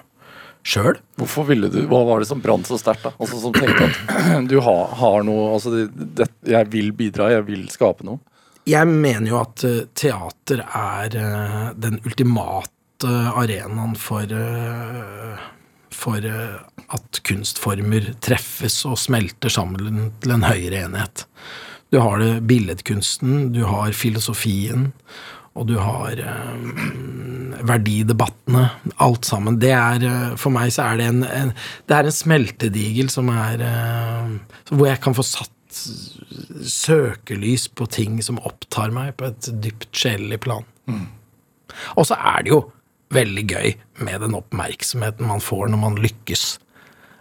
sjøl. 0.66 0.96
Hvorfor 1.18 1.46
ville 1.50 1.70
du, 1.70 1.82
Hva 1.90 2.02
var 2.08 2.22
det 2.22 2.28
som 2.30 2.40
brant 2.42 2.66
så 2.66 2.78
sterkt? 2.80 3.04
da? 3.06 3.12
Altså 3.20 3.40
Som 3.42 3.54
tenkte 3.54 3.90
at 3.90 4.48
du 4.50 4.56
har, 4.64 4.94
har 4.98 5.26
noe 5.26 5.52
altså 5.54 5.74
det, 5.74 5.90
det, 6.18 6.30
Jeg 6.48 6.70
vil 6.72 6.90
bidra, 6.96 7.30
jeg 7.34 7.46
vil 7.50 7.66
skape 7.72 8.06
noe. 8.06 8.22
Jeg 8.66 8.88
mener 8.90 9.28
jo 9.30 9.36
at 9.38 9.62
eh, 9.66 9.84
teater 9.94 10.64
er 10.64 11.18
eh, 11.20 11.60
den 11.78 12.00
ultimate 12.02 12.72
arenaen 13.04 13.96
for, 13.98 14.24
eh, 14.24 15.44
for 15.92 16.24
eh, 16.24 16.58
at 16.96 17.20
kunstformer 17.26 18.12
treffes 18.24 18.84
og 18.88 18.98
smelter 19.00 19.52
sammen 19.52 20.12
til 20.22 20.36
en 20.36 20.46
høyere 20.46 20.86
enhet. 20.86 21.26
Du 21.92 22.00
har 22.02 22.18
det 22.18 22.46
billedkunsten, 22.48 23.52
du 23.54 23.64
har 23.68 23.94
filosofien, 23.94 24.92
og 25.56 25.68
du 25.70 25.76
har 25.80 26.18
eh, 26.20 26.56
verdidebattene. 27.66 28.66
Alt 29.02 29.28
sammen. 29.28 29.58
Det 29.62 29.72
er, 29.72 30.04
eh, 30.04 30.36
for 30.40 30.52
meg 30.54 30.72
så 30.74 30.90
er 30.90 31.00
det 31.00 31.10
en, 31.12 31.22
en, 31.24 31.52
det 31.88 31.96
er 31.96 32.08
en 32.08 32.16
smeltedigel 32.18 33.08
som 33.12 33.30
er 33.32 33.64
eh, 33.64 34.34
Hvor 34.72 34.90
jeg 34.90 35.00
kan 35.04 35.16
få 35.16 35.24
satt 35.26 35.52
søkelys 36.66 37.66
på 37.68 37.88
ting 37.92 38.20
som 38.24 38.38
opptar 38.48 38.92
meg 38.94 39.16
på 39.18 39.28
et 39.28 39.48
dypt 39.60 39.90
sjelelig 39.96 40.38
plan. 40.46 40.64
Og 41.96 42.06
så 42.08 42.16
er 42.16 42.46
det 42.46 42.52
jo 42.54 42.62
veldig 43.14 43.44
gøy 43.46 43.74
med 44.06 44.22
den 44.24 44.36
oppmerksomheten 44.38 45.28
man 45.28 45.42
får 45.44 45.70
når 45.70 45.82
man 45.82 45.98
lykkes. 46.02 46.46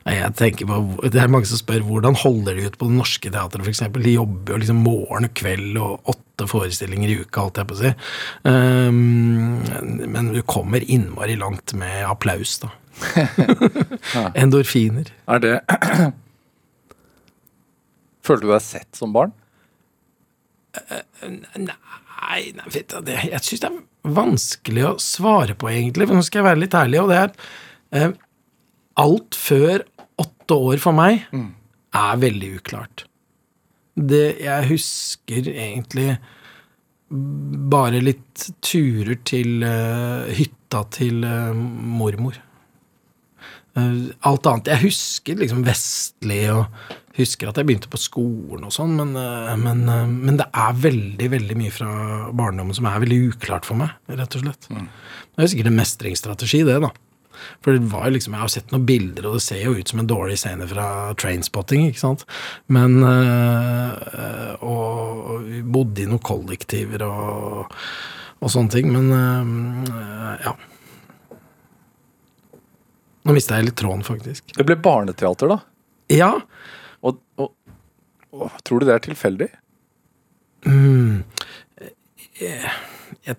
Jeg 0.06 0.36
tenker 0.38 0.68
på, 0.70 0.76
Det 1.10 1.18
er 1.18 1.32
mange 1.34 1.48
som 1.50 1.58
spør 1.58 1.82
hvordan 1.82 2.18
holder 2.22 2.54
de 2.54 2.68
ut 2.68 2.78
på 2.78 2.86
Det 2.86 2.98
Norske 3.00 3.30
Teatret 3.34 3.66
f.eks. 3.66 3.80
De 3.90 4.14
jobber 4.14 4.54
jo 4.54 4.60
liksom 4.62 4.84
morgen 4.86 5.26
og 5.26 5.34
kveld 5.34 5.80
og 5.82 6.12
åtte 6.14 6.46
forestillinger 6.50 7.10
i 7.10 7.18
uka, 7.24 7.42
holdt 7.42 7.58
jeg 7.58 7.70
på 7.70 7.74
å 7.74 7.80
si. 7.80 7.92
Um, 8.46 9.64
men 10.14 10.30
du 10.36 10.44
kommer 10.46 10.86
innmari 10.86 11.40
langt 11.42 11.74
med 11.74 12.06
applaus, 12.06 12.60
da. 12.62 12.70
Endorfiner. 14.42 15.10
Er 15.28 15.42
det 15.42 15.56
Følte 18.26 18.46
du 18.46 18.54
deg 18.54 18.64
sett 18.66 18.98
som 18.98 19.12
barn? 19.14 19.34
Nei, 21.26 22.40
nei 22.56 22.70
vet 22.74 22.94
du, 22.94 23.12
jeg 23.12 23.42
syns 23.42 23.62
det 23.62 23.70
er 23.70 23.82
vanskelig 24.06 24.86
å 24.88 24.94
svare 25.02 25.56
på, 25.58 25.70
egentlig. 25.72 26.08
For 26.10 26.18
nå 26.18 26.24
skal 26.26 26.42
jeg 26.42 26.50
være 26.50 26.62
litt 26.64 26.78
ærlig, 26.78 27.02
og 27.02 27.12
det 27.12 27.20
er 27.24 27.36
eh, 27.96 28.16
Alt 28.96 29.36
før 29.36 29.82
åtte 30.24 30.56
år 30.56 30.80
for 30.80 30.96
meg 30.96 31.26
er 31.36 32.22
veldig 32.22 32.52
uklart. 32.62 33.04
Det 33.96 34.38
jeg 34.40 34.70
husker 34.70 35.50
egentlig 35.52 36.14
bare 37.76 38.00
litt 38.00 38.46
turer 38.64 39.20
til 39.28 39.66
uh, 39.68 40.32
hytta 40.32 40.86
til 40.96 41.28
uh, 41.28 41.52
mormor. 41.52 42.40
Eh, 43.76 43.96
alt 44.24 44.48
annet 44.48 44.70
Jeg 44.72 44.86
husker 44.86 45.40
liksom 45.42 45.66
vestlig 45.68 46.46
og 46.54 46.70
husker 47.16 47.48
at 47.48 47.60
jeg 47.60 47.68
begynte 47.68 47.92
på 47.92 48.00
skolen 48.00 48.66
og 48.68 48.74
sånn, 48.76 48.96
men, 49.00 49.16
eh, 49.20 49.56
men, 49.60 49.84
eh, 49.88 50.06
men 50.08 50.40
det 50.40 50.48
er 50.52 50.78
veldig 50.84 51.30
veldig 51.32 51.58
mye 51.60 51.72
fra 51.72 51.90
barndommen 52.36 52.76
som 52.76 52.88
er 52.88 53.04
veldig 53.04 53.20
uklart 53.32 53.68
for 53.68 53.80
meg, 53.80 53.96
rett 54.12 54.36
og 54.36 54.44
slett. 54.44 54.68
Det 54.68 55.44
er 55.44 55.52
sikkert 55.52 55.72
en 55.72 55.80
mestringsstrategi, 55.80 56.64
det, 56.68 56.80
da. 56.84 56.92
For 57.64 57.76
det 57.76 57.92
var 57.92 58.08
jo 58.08 58.16
liksom, 58.16 58.34
Jeg 58.34 58.42
har 58.42 58.52
sett 58.52 58.72
noen 58.72 58.86
bilder, 58.88 59.28
og 59.28 59.34
det 59.38 59.44
ser 59.44 59.64
jo 59.64 59.76
ut 59.76 59.90
som 59.92 60.00
en 60.00 60.08
dårlig 60.08 60.38
scene 60.40 60.68
fra 60.68 61.14
Trainspotting. 61.20 61.90
ikke 61.90 62.00
sant? 62.00 62.24
Men 62.68 63.04
øh, 63.04 64.56
og 64.64 65.44
vi 65.44 65.60
bodde 65.62 66.04
i 66.04 66.08
noen 66.08 66.24
kollektiver 66.24 67.04
og, 67.04 67.76
og 68.40 68.54
sånne 68.54 68.72
ting. 68.72 68.88
Men 68.94 69.12
øh, 69.12 70.32
ja. 70.48 70.56
Nå 73.26 73.34
mista 73.34 73.58
jeg 73.58 73.70
litt 73.72 73.78
tråden, 73.80 74.04
faktisk. 74.06 74.52
Det 74.56 74.66
ble 74.68 74.76
barneteater, 74.86 75.50
da. 75.50 75.60
Ja. 76.14 76.32
Og, 77.06 77.18
og, 77.42 77.52
og 78.36 78.60
tror 78.68 78.82
du 78.84 78.86
det 78.90 78.96
er 79.00 79.06
tilfeldig? 79.08 79.48
Jeg 83.26 83.38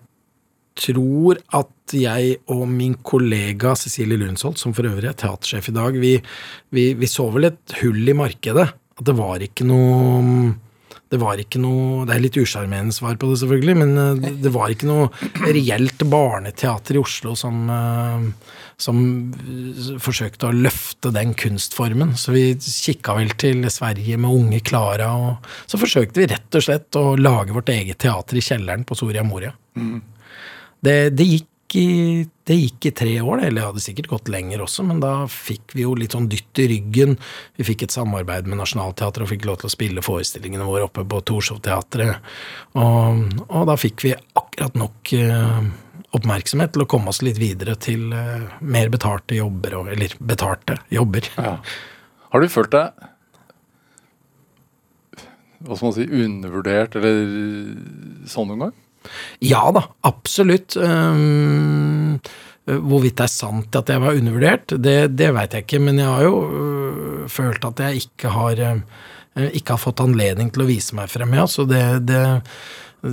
tror 0.77 1.39
at 1.57 1.95
jeg 1.97 2.35
og 2.53 2.63
min 2.69 2.95
kollega 3.07 3.73
Cecilie 3.79 4.19
Lundsholt, 4.19 4.59
som 4.61 4.73
for 4.77 4.87
øvrig 4.89 5.09
er 5.09 5.17
teatersjef 5.17 5.71
i 5.71 5.75
dag, 5.77 5.97
vi, 6.01 6.13
vi, 6.75 6.89
vi 6.99 7.09
så 7.09 7.29
vel 7.33 7.49
et 7.51 7.77
hull 7.81 8.03
i 8.11 8.15
markedet. 8.17 8.67
At 8.97 9.05
det 9.07 9.15
var 9.17 9.43
ikke 9.45 9.65
noe 9.69 10.55
det 11.07 11.19
var 11.21 11.39
ikke 11.39 11.59
noe 11.63 12.01
Det 12.03 12.15
er 12.17 12.19
litt 12.19 12.35
usjarmerende 12.41 12.91
svar 12.91 13.15
på 13.15 13.29
det, 13.29 13.37
selvfølgelig, 13.39 13.75
men 13.79 13.91
eh, 14.01 14.31
det- 14.43 14.51
var 14.51 14.73
ikke 14.73 14.89
noe 14.89 15.05
reelt 15.45 16.01
barneteater 16.11 16.97
i 16.97 16.99
Oslo 16.99 17.31
som, 17.39 17.61
eh, 17.71 18.25
som 18.77 18.97
forsøkte 20.01 20.51
å 20.51 20.55
løfte 20.55 21.09
den 21.15 21.33
kunstformen. 21.37 22.13
Så 22.19 22.35
vi 22.35 22.45
kikka 22.61 23.15
vel 23.17 23.33
til 23.41 23.65
Sverige 23.73 24.19
med 24.21 24.33
unge 24.37 24.61
Klara, 24.65 25.09
og 25.17 25.51
så 25.65 25.81
forsøkte 25.81 26.21
vi 26.21 26.29
rett 26.29 26.57
og 26.59 26.65
slett 26.65 26.99
å 26.99 27.15
lage 27.17 27.55
vårt 27.55 27.73
eget 27.73 28.03
teater 28.05 28.37
i 28.37 28.45
kjelleren 28.45 28.85
på 28.87 28.97
Soria 28.97 29.25
Moria. 29.25 29.55
Det, 30.77 30.97
det, 31.17 31.25
gikk 31.25 31.77
i, 31.81 31.87
det 32.45 32.59
gikk 32.59 32.89
i 32.91 32.93
tre 33.01 33.15
år, 33.17 33.41
eller 33.47 33.57
det 33.57 33.65
hadde 33.65 33.83
sikkert 33.87 34.11
gått 34.11 34.29
lenger 34.29 34.61
også, 34.67 34.85
men 34.85 35.01
da 35.01 35.15
fikk 35.31 35.73
vi 35.73 35.81
jo 35.81 35.95
litt 35.97 36.13
sånn 36.13 36.29
dytt 36.29 36.61
i 36.61 36.69
ryggen. 36.75 37.17
Vi 37.57 37.65
fikk 37.65 37.87
et 37.87 37.97
samarbeid 37.97 38.45
med 38.45 38.61
Nationaltheatret 38.61 39.25
og 39.25 39.33
fikk 39.33 39.49
lov 39.49 39.57
til 39.63 39.71
å 39.71 39.73
spille 39.73 40.05
forestillingene 40.05 40.69
våre 40.69 40.85
oppe 40.85 41.01
på 41.01 41.23
Torshov-teatret. 41.33 42.29
Og, 42.77 43.25
og 43.49 43.67
da 43.73 43.81
fikk 43.81 44.05
vi 44.05 44.13
akkurat 44.13 44.77
nok 44.77 45.17
eh, 45.17 45.73
oppmerksomhet 46.15 46.73
til 46.73 46.85
å 46.85 46.89
komme 46.89 47.11
oss 47.11 47.23
litt 47.25 47.39
videre 47.41 47.75
til 47.81 48.13
eh, 48.15 48.47
mer 48.63 48.89
betalte 48.93 49.35
jobber, 49.37 49.79
eller 49.91 50.15
betalte 50.23 50.79
jobber. 50.93 51.27
Har 52.31 52.43
du 52.43 52.51
følt 52.51 52.73
deg 52.75 53.07
hva 55.57 55.73
skal 55.73 55.87
man 55.87 55.95
si, 55.95 56.03
undervurdert 56.23 56.97
eller 56.99 57.15
sånn 58.29 58.51
noen 58.51 58.67
gang? 58.67 58.75
Ja 59.43 59.63
da, 59.73 59.87
absolutt. 60.07 60.77
Um, 60.77 62.19
Hvorvidt 62.67 63.15
det 63.15 63.23
er 63.23 63.31
sant 63.31 63.75
at 63.79 63.87
jeg 63.87 64.03
var 64.03 64.17
undervurdert, 64.19 64.73
det, 64.83 64.95
det 65.15 65.29
veit 65.31 65.53
jeg 65.55 65.63
ikke. 65.63 65.79
Men 65.79 66.01
jeg 66.01 66.09
har 66.11 66.25
jo 66.25 66.33
uh, 66.43 67.21
følt 67.31 67.63
at 67.63 67.79
jeg 67.85 68.01
ikke 68.03 68.33
har, 68.35 68.59
uh, 68.59 69.45
ikke 69.47 69.77
har 69.77 69.79
fått 69.79 70.03
anledning 70.03 70.51
til 70.51 70.65
å 70.65 70.67
vise 70.67 70.97
meg 70.97 71.07
frem, 71.09 71.31
ja. 71.39 71.45
Så 71.47 71.63
det, 71.69 71.83
det, 72.09 72.25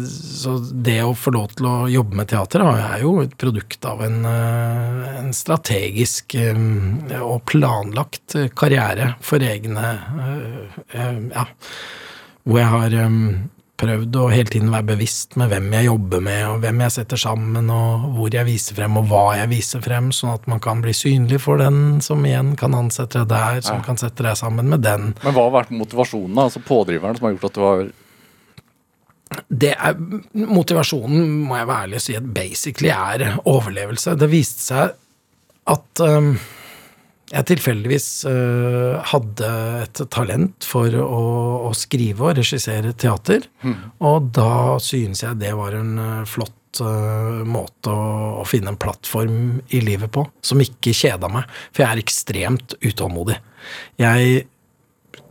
så 0.08 0.56
det 0.84 0.98
å 1.04 1.14
få 1.16 1.32
lov 1.34 1.54
til 1.58 1.66
å 1.70 1.74
jobbe 1.92 2.18
med 2.20 2.28
teater 2.32 2.64
er 2.66 3.02
jo 3.04 3.16
et 3.22 3.34
produkt 3.40 3.84
av 3.88 4.02
en, 4.06 4.20
øh, 4.28 5.18
en 5.20 5.32
strategisk 5.36 6.34
øh, 6.40 7.20
og 7.22 7.44
planlagt 7.50 8.36
karriere 8.58 9.14
for 9.24 9.38
egne 9.44 9.90
øh, 10.18 11.20
Ja. 11.34 11.46
Hvor 12.44 12.58
jeg 12.60 12.68
har 12.68 12.94
prøvd 13.80 14.16
å 14.20 14.28
hele 14.30 14.50
tiden 14.52 14.70
være 14.72 14.86
bevisst 14.92 15.34
med 15.40 15.50
hvem 15.50 15.72
jeg 15.74 15.88
jobber 15.88 16.22
med, 16.22 16.42
og 16.46 16.60
hvem 16.62 16.82
jeg 16.84 16.94
setter 16.94 17.20
sammen, 17.20 17.70
og 17.74 18.04
hvor 18.18 18.36
jeg 18.36 18.46
viser 18.46 18.76
frem, 18.78 18.98
og 19.00 19.08
hva 19.10 19.24
jeg 19.40 19.50
viser 19.50 19.82
frem, 19.84 20.12
sånn 20.14 20.34
at 20.36 20.46
man 20.50 20.62
kan 20.62 20.82
bli 20.84 20.94
synlig 20.94 21.40
for 21.42 21.58
den 21.62 21.98
som 22.04 22.22
igjen 22.28 22.54
kan 22.60 22.76
ansette 22.78 23.24
deg 23.24 23.32
der, 23.34 23.60
som 23.66 23.80
Ja. 23.80 23.82
kan 23.88 23.98
sette 23.98 24.22
deg 24.22 24.36
sammen 24.38 24.68
med 24.70 24.82
den. 24.86 25.14
Men 25.24 25.34
hva 25.34 25.48
har 25.50 25.64
vært 25.64 25.74
motivasjonen? 25.74 26.38
Altså 26.38 26.62
pådriveren 26.62 27.16
som 27.18 27.26
har 27.26 27.34
gjort 27.34 27.50
at 27.50 27.54
du 27.54 27.60
har 27.60 27.84
Det 29.48 29.72
er 29.74 29.96
Motivasjonen, 30.34 31.30
må 31.48 31.58
jeg 31.58 31.70
være 31.70 31.86
ærlig 31.88 32.00
og 32.00 32.04
si, 32.06 32.18
at 32.18 32.34
basically 32.36 32.92
er 32.94 33.38
overlevelse. 33.44 34.16
Det 34.20 34.30
viste 34.32 34.66
seg 34.68 34.94
at 35.70 36.02
um, 36.04 36.34
jeg 37.32 37.48
tilfeldigvis 37.48 38.08
uh, 38.28 39.00
hadde 39.12 39.52
et 39.84 40.02
talent 40.12 40.66
for 40.68 40.92
å, 41.00 41.22
å 41.70 41.72
skrive 41.76 42.28
og 42.28 42.38
regissere 42.40 42.92
teater, 43.00 43.48
og 44.04 44.28
da 44.36 44.76
synes 44.82 45.24
jeg 45.24 45.40
det 45.40 45.54
var 45.56 45.76
en 45.78 45.96
uh, 45.98 46.28
flott 46.28 46.82
øh, 46.84 47.44
måte 47.46 47.92
å, 47.92 48.06
å 48.42 48.44
finne 48.48 48.72
en 48.72 48.80
plattform 48.80 49.60
i 49.70 49.80
livet 49.84 50.10
på, 50.14 50.24
som 50.42 50.62
ikke 50.62 50.94
kjeda 50.96 51.30
meg. 51.30 51.46
For 51.70 51.84
jeg 51.84 51.90
er 51.94 52.02
ekstremt 52.02 52.74
utålmodig. 52.82 53.38
Jeg 54.02 54.48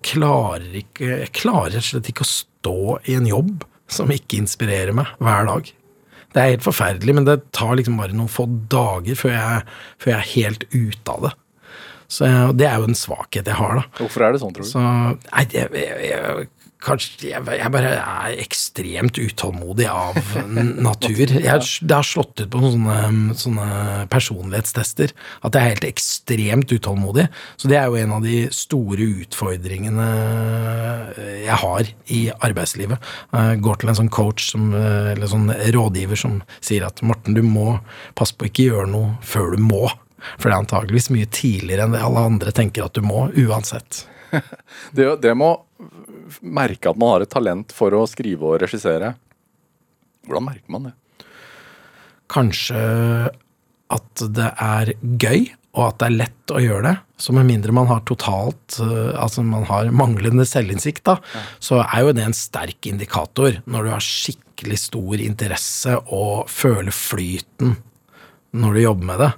klarer 0.03 0.79
ikke 0.79 1.09
Jeg 1.09 1.31
klarer 1.35 1.83
slett 1.83 2.09
ikke 2.11 2.25
å 2.25 2.31
stå 2.31 2.79
i 3.11 3.17
en 3.19 3.27
jobb 3.27 3.63
som 3.91 4.11
ikke 4.13 4.39
inspirerer 4.41 4.93
meg 4.95 5.11
hver 5.23 5.47
dag. 5.49 5.71
Det 6.33 6.41
er 6.41 6.53
helt 6.55 6.65
forferdelig, 6.65 7.13
men 7.13 7.27
det 7.27 7.37
tar 7.53 7.75
liksom 7.77 7.99
bare 7.99 8.15
noen 8.17 8.31
få 8.31 8.47
dager 8.71 9.17
før 9.19 9.35
jeg, 9.35 9.63
før 10.01 10.15
jeg 10.15 10.19
er 10.19 10.31
helt 10.33 10.63
ute 10.73 11.13
av 11.13 11.27
det. 11.27 11.33
Så 12.13 12.29
jeg, 12.29 12.55
det 12.59 12.67
er 12.69 12.81
jo 12.81 12.89
en 12.89 12.97
svakhet 12.97 13.49
jeg 13.49 13.57
har, 13.57 13.79
da. 13.79 13.85
Hvorfor 13.99 14.25
er 14.25 14.33
det 14.33 14.41
sånn, 14.41 14.53
tror 14.55 14.65
du? 14.65 14.69
Så 14.69 14.81
Nei, 14.83 15.45
jeg, 15.53 15.69
jeg, 15.77 16.09
jeg, 16.09 16.49
kanskje 16.83 17.29
jeg, 17.31 17.43
jeg 17.59 17.71
bare 17.73 17.91
er 17.95 18.35
ekstremt 18.43 19.17
utålmodig 19.19 19.87
av 19.89 20.17
natur. 20.83 21.21
Jeg, 21.23 21.63
det 21.81 21.95
har 21.95 22.07
slått 22.07 22.43
ut 22.43 22.49
på 22.53 22.61
sånne, 22.63 23.35
sånne 23.39 23.67
personlighetstester 24.11 25.13
at 25.13 25.55
jeg 25.55 25.61
er 25.61 25.73
helt 25.73 25.87
ekstremt 25.87 26.73
utålmodig. 26.73 27.27
Så 27.57 27.71
det 27.71 27.79
er 27.79 27.89
jo 27.89 27.99
en 28.01 28.15
av 28.17 28.27
de 28.27 28.43
store 28.53 29.09
utfordringene 29.23 30.09
jeg 31.43 31.59
har 31.63 31.91
i 32.13 32.21
arbeidslivet. 32.43 33.11
Jeg 33.33 33.63
går 33.65 33.81
til 33.81 33.93
en 33.93 33.99
sånn 34.03 34.13
coach 34.13 34.51
som, 34.53 34.71
eller 34.75 35.29
sånn 35.29 35.51
rådgiver 35.75 36.19
som 36.19 36.39
sier 36.59 36.87
at 36.87 37.03
Morten, 37.05 37.37
du 37.37 37.43
må 37.45 37.77
passe 38.17 38.35
på 38.37 38.49
ikke 38.49 38.69
gjøre 38.69 38.89
noe 38.91 39.17
før 39.25 39.55
du 39.55 39.63
må. 39.63 39.85
For 40.37 40.47
det 40.47 40.55
er 40.55 40.61
antageligvis 40.61 41.11
mye 41.11 41.29
tidligere 41.35 41.87
enn 41.87 41.95
det 41.95 42.03
alle 42.03 42.25
andre 42.29 42.53
tenker 42.55 42.85
at 42.85 42.95
du 42.95 43.03
må, 43.05 43.27
uansett. 43.35 44.05
Det, 44.97 45.05
det 45.21 45.35
må 45.37 45.51
merke 46.41 46.91
at 46.91 46.99
man 46.99 47.15
har 47.15 47.25
et 47.25 47.33
talent 47.33 47.73
for 47.75 47.95
å 47.95 48.05
skrive 48.09 48.49
og 48.49 48.61
regissere. 48.63 49.13
Hvordan 50.27 50.47
merker 50.47 50.73
man 50.73 50.89
det? 50.89 50.93
Kanskje 52.33 52.79
at 53.93 54.23
det 54.33 54.49
er 54.63 54.93
gøy, 55.21 55.51
og 55.73 55.87
at 55.87 55.99
det 56.01 56.07
er 56.07 56.17
lett 56.21 56.53
å 56.53 56.61
gjøre 56.61 56.85
det. 56.85 56.95
Så 57.23 57.33
med 57.35 57.47
mindre 57.49 57.73
man 57.75 57.89
har 57.89 58.03
totalt 58.05 58.77
eh, 58.83 59.13
Altså 59.17 59.43
man 59.45 59.65
har 59.69 59.89
manglende 59.95 60.45
selvinnsikt, 60.47 61.03
da, 61.07 61.17
så 61.63 61.81
er 61.83 62.05
jo 62.05 62.15
det 62.15 62.27
en 62.27 62.37
sterk 62.37 62.89
indikator 62.89 63.61
når 63.65 63.87
du 63.87 63.93
har 63.93 64.05
skikkelig 64.05 64.79
stor 64.85 65.23
interesse 65.23 65.97
og 66.03 66.51
føler 66.51 66.93
flyten 66.93 67.77
når 68.53 68.75
du 68.75 68.83
jobber 68.83 69.09
med 69.09 69.23
det. 69.23 69.31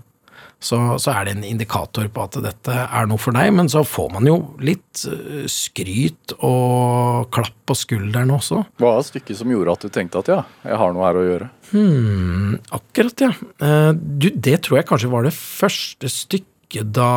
Så, 0.65 0.77
så 1.01 1.11
er 1.13 1.27
det 1.27 1.35
en 1.35 1.43
indikator 1.45 2.07
på 2.09 2.23
at 2.25 2.37
dette 2.41 2.73
er 2.73 3.09
noe 3.09 3.21
for 3.21 3.35
deg, 3.37 3.51
men 3.53 3.67
så 3.69 3.83
får 3.85 4.07
man 4.15 4.25
jo 4.29 4.37
litt 4.65 5.03
eh, 5.11 5.43
skryt 5.51 6.33
og 6.39 7.27
klapp 7.35 7.53
på 7.69 7.75
skulderen 7.77 8.33
også. 8.33 8.63
Hva 8.81 8.95
er 8.97 9.05
stykket 9.05 9.37
som 9.41 9.51
gjorde 9.53 9.75
at 9.75 9.85
du 9.85 9.93
tenkte 9.93 10.23
at 10.23 10.31
ja, 10.31 10.39
jeg 10.65 10.79
har 10.81 10.95
noe 10.95 11.05
her 11.05 11.19
å 11.21 11.25
gjøre? 11.27 11.49
Akkurat, 12.79 13.25
ja. 13.27 13.31
Eh, 13.61 13.91
Du, 13.95 14.29
det 14.33 14.57
tror 14.65 14.79
jeg 14.79 14.87
kanskje 14.89 15.11
var 15.13 15.27
det 15.27 15.35
første 15.37 16.09
stykket 16.11 16.89
da 16.95 17.11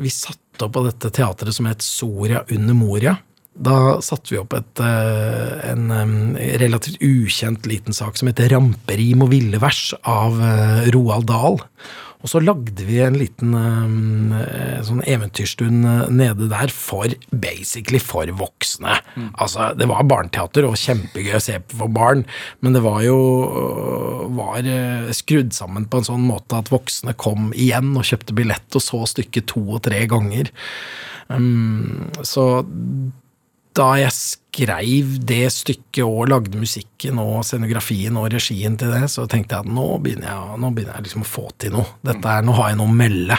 vi 0.00 0.12
satte 0.12 0.66
opp 0.66 0.76
på 0.76 0.84
dette 0.86 1.10
teatret 1.16 1.56
som 1.56 1.66
het 1.66 1.82
Soria 1.82 2.44
under 2.54 2.76
Moria. 2.78 3.16
Da 3.52 3.98
satte 4.04 4.32
vi 4.32 4.38
opp 4.40 4.54
et, 4.56 4.80
eh, 4.80 5.72
en 5.72 6.38
relativt 6.62 7.02
ukjent 7.04 7.66
liten 7.68 7.92
sak 7.96 8.16
som 8.16 8.30
heter 8.30 8.54
Ramperim 8.54 9.26
og 9.26 9.32
ville 9.34 9.58
vers 9.60 9.90
av 10.08 10.38
Roald 10.94 11.26
Dahl. 11.28 11.58
Og 12.22 12.30
så 12.30 12.42
lagde 12.42 12.86
vi 12.86 13.00
en 13.02 13.18
liten 13.18 13.54
eh, 14.38 14.78
sånn 14.86 15.02
eventyrstund 15.10 15.86
eh, 15.88 16.04
nede 16.14 16.48
der 16.52 16.72
for 16.72 17.10
basically 17.30 18.00
for 18.02 18.30
voksne. 18.38 18.98
Altså, 19.32 19.72
det 19.78 19.88
var 19.90 20.06
barneteater 20.08 20.66
og 20.68 20.78
kjempegøy 20.80 21.36
å 21.38 21.42
se 21.42 21.58
på 21.60 21.80
for 21.82 21.92
barn, 21.92 22.24
men 22.62 22.76
det 22.76 22.82
var 22.84 23.02
jo 23.04 23.18
øh, 23.48 24.26
var 24.38 24.68
eh, 24.68 25.10
skrudd 25.16 25.54
sammen 25.56 25.88
på 25.90 26.00
en 26.00 26.10
sånn 26.12 26.26
måte 26.26 26.58
at 26.58 26.70
voksne 26.72 27.16
kom 27.18 27.50
igjen 27.52 27.94
og 27.96 28.06
kjøpte 28.06 28.36
billett 28.38 28.78
og 28.78 28.84
så 28.84 29.02
stykket 29.10 29.50
to 29.52 29.64
og 29.66 29.82
tre 29.88 30.04
ganger. 30.10 30.52
Um, 31.32 32.10
så 32.26 32.64
da 33.76 33.88
jeg 33.96 34.12
skreiv 34.12 35.14
det 35.24 35.46
stykket 35.54 36.04
og 36.04 36.28
lagde 36.28 36.60
musikken 36.60 37.20
og 37.22 37.40
scenografien 37.46 38.16
og 38.20 38.28
regien 38.34 38.76
til 38.80 38.92
det, 38.92 39.06
så 39.12 39.24
tenkte 39.30 39.56
jeg 39.56 39.64
at 39.66 39.72
nå 39.72 39.86
begynner 40.04 40.28
jeg, 40.28 40.60
nå 40.60 40.70
begynner 40.74 40.98
jeg 40.98 41.06
liksom 41.08 41.24
å 41.24 41.30
få 41.30 41.46
til 41.62 41.76
noe. 41.78 41.88
Dette 42.04 42.34
er, 42.36 42.44
Nå 42.44 42.56
har 42.58 42.72
jeg 42.72 42.80
noe 42.80 42.92
å 42.92 42.96
melde. 43.00 43.38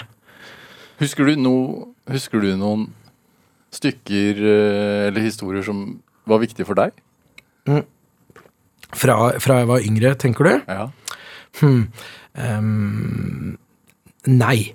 Husker 1.01 1.29
du, 1.29 1.35
noe, 1.41 1.87
husker 2.09 2.41
du 2.43 2.53
noen 2.57 2.87
stykker 3.73 4.41
eh, 4.41 5.07
eller 5.09 5.25
historier 5.25 5.65
som 5.65 5.85
var 6.29 6.41
viktige 6.43 6.67
for 6.69 6.79
deg? 6.79 6.95
Fra, 8.93 9.15
fra 9.41 9.59
jeg 9.61 9.69
var 9.69 9.85
yngre, 9.85 10.13
tenker 10.21 10.49
du? 10.49 10.53
Ja. 10.69 10.89
Ehm, 12.33 13.57
nei. 14.29 14.73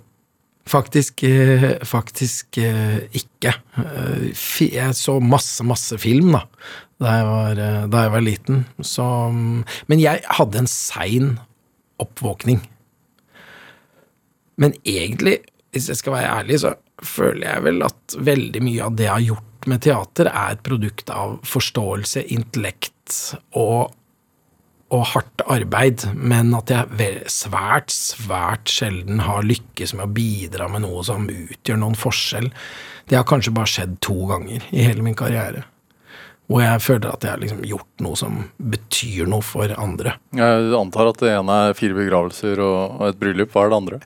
Faktisk, 0.69 1.23
eh, 1.25 1.79
faktisk 1.85 2.59
eh, 2.61 2.99
ikke. 3.17 3.55
Eh, 3.81 4.69
jeg 4.69 4.97
så 4.97 5.17
masse, 5.21 5.65
masse 5.65 5.99
film 6.01 6.37
da 6.37 6.45
da 6.99 7.13
jeg 7.15 7.27
var, 7.29 7.59
da 7.87 8.01
jeg 8.03 8.11
var 8.11 8.23
liten. 8.27 8.57
Så, 8.83 9.05
men 9.87 10.01
jeg 10.03 10.19
hadde 10.35 10.59
en 10.59 10.67
sein 10.67 11.29
oppvåkning. 12.03 12.59
Men 14.59 14.75
egentlig, 14.83 15.37
hvis 15.71 15.87
jeg 15.93 16.01
skal 16.01 16.17
være 16.17 16.33
ærlig, 16.41 16.59
så 16.65 16.73
føler 17.07 17.53
jeg 17.53 17.65
vel 17.69 17.87
at 17.87 18.17
veldig 18.19 18.65
mye 18.67 18.89
av 18.89 18.99
det 18.99 19.07
jeg 19.07 19.15
har 19.15 19.27
gjort 19.29 19.71
med 19.71 19.85
teater, 19.87 20.33
er 20.33 20.57
et 20.57 20.67
produkt 20.67 21.15
av 21.15 21.39
forståelse, 21.47 22.27
intellekt 22.35 23.19
og 23.55 23.95
og 24.95 25.05
hardt 25.11 25.43
arbeid, 25.53 26.07
men 26.17 26.55
at 26.57 26.71
jeg 26.73 27.25
svært, 27.29 27.93
svært 27.93 28.71
sjelden 28.73 29.21
har 29.27 29.45
lykkes 29.45 29.93
med 29.97 30.07
å 30.07 30.15
bidra 30.17 30.69
med 30.73 30.87
noe 30.87 31.03
som 31.05 31.27
utgjør 31.29 31.81
noen 31.83 31.99
forskjell. 31.99 32.49
Det 33.09 33.19
har 33.19 33.27
kanskje 33.29 33.53
bare 33.57 33.69
skjedd 33.69 33.99
to 34.05 34.17
ganger 34.31 34.65
i 34.73 34.87
hele 34.87 35.05
min 35.05 35.19
karriere. 35.19 35.67
Hvor 36.49 36.63
jeg 36.65 36.81
føler 36.81 37.11
at 37.11 37.25
jeg 37.25 37.35
har 37.35 37.43
liksom 37.43 37.61
gjort 37.69 38.05
noe 38.05 38.17
som 38.17 38.39
betyr 38.57 39.29
noe 39.29 39.45
for 39.45 39.73
andre. 39.77 40.15
Jeg 40.33 40.71
antar 40.79 41.11
at 41.11 41.21
det 41.21 41.35
ene 41.35 41.59
er 41.67 41.77
fire 41.77 41.99
begravelser 41.99 42.63
og 42.65 43.05
et 43.11 43.21
bryllup. 43.21 43.53
Hva 43.53 43.67
er 43.67 43.73
det 43.75 43.81
andre? 43.83 44.01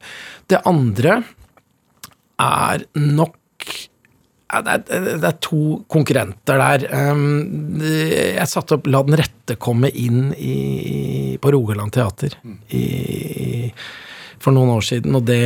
Det 0.51 0.63
andre 0.67 1.21
er 2.43 2.87
nok 2.99 3.39
det, 4.61 4.75
er, 4.93 5.07
det 5.23 5.29
er 5.29 5.39
to 5.41 5.83
konkurrenter 5.91 6.61
der. 6.61 6.85
Um, 7.13 7.81
jeg 7.81 8.49
satte 8.51 8.77
opp 8.77 8.89
La 8.91 9.01
den 9.07 9.17
rette 9.19 9.57
komme 9.57 9.89
inn 9.89 10.33
i, 10.37 11.39
på 11.41 11.53
Rogaland 11.55 11.95
Teater 11.95 12.37
i, 12.77 13.73
for 14.43 14.55
noen 14.55 14.75
år 14.77 14.85
siden, 14.85 15.17
og 15.17 15.25
det, 15.29 15.43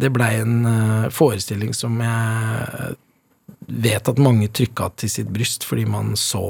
det 0.00 0.10
blei 0.14 0.32
en 0.40 0.58
eh, 0.66 1.08
forestilling 1.12 1.74
som 1.76 1.98
jeg 2.00 2.94
vet 3.70 4.08
at 4.10 4.22
mange 4.22 4.48
trykka 4.50 4.88
til 4.98 5.12
sitt 5.12 5.28
bryst 5.30 5.66
fordi 5.68 5.84
man 5.86 6.14
så 6.18 6.42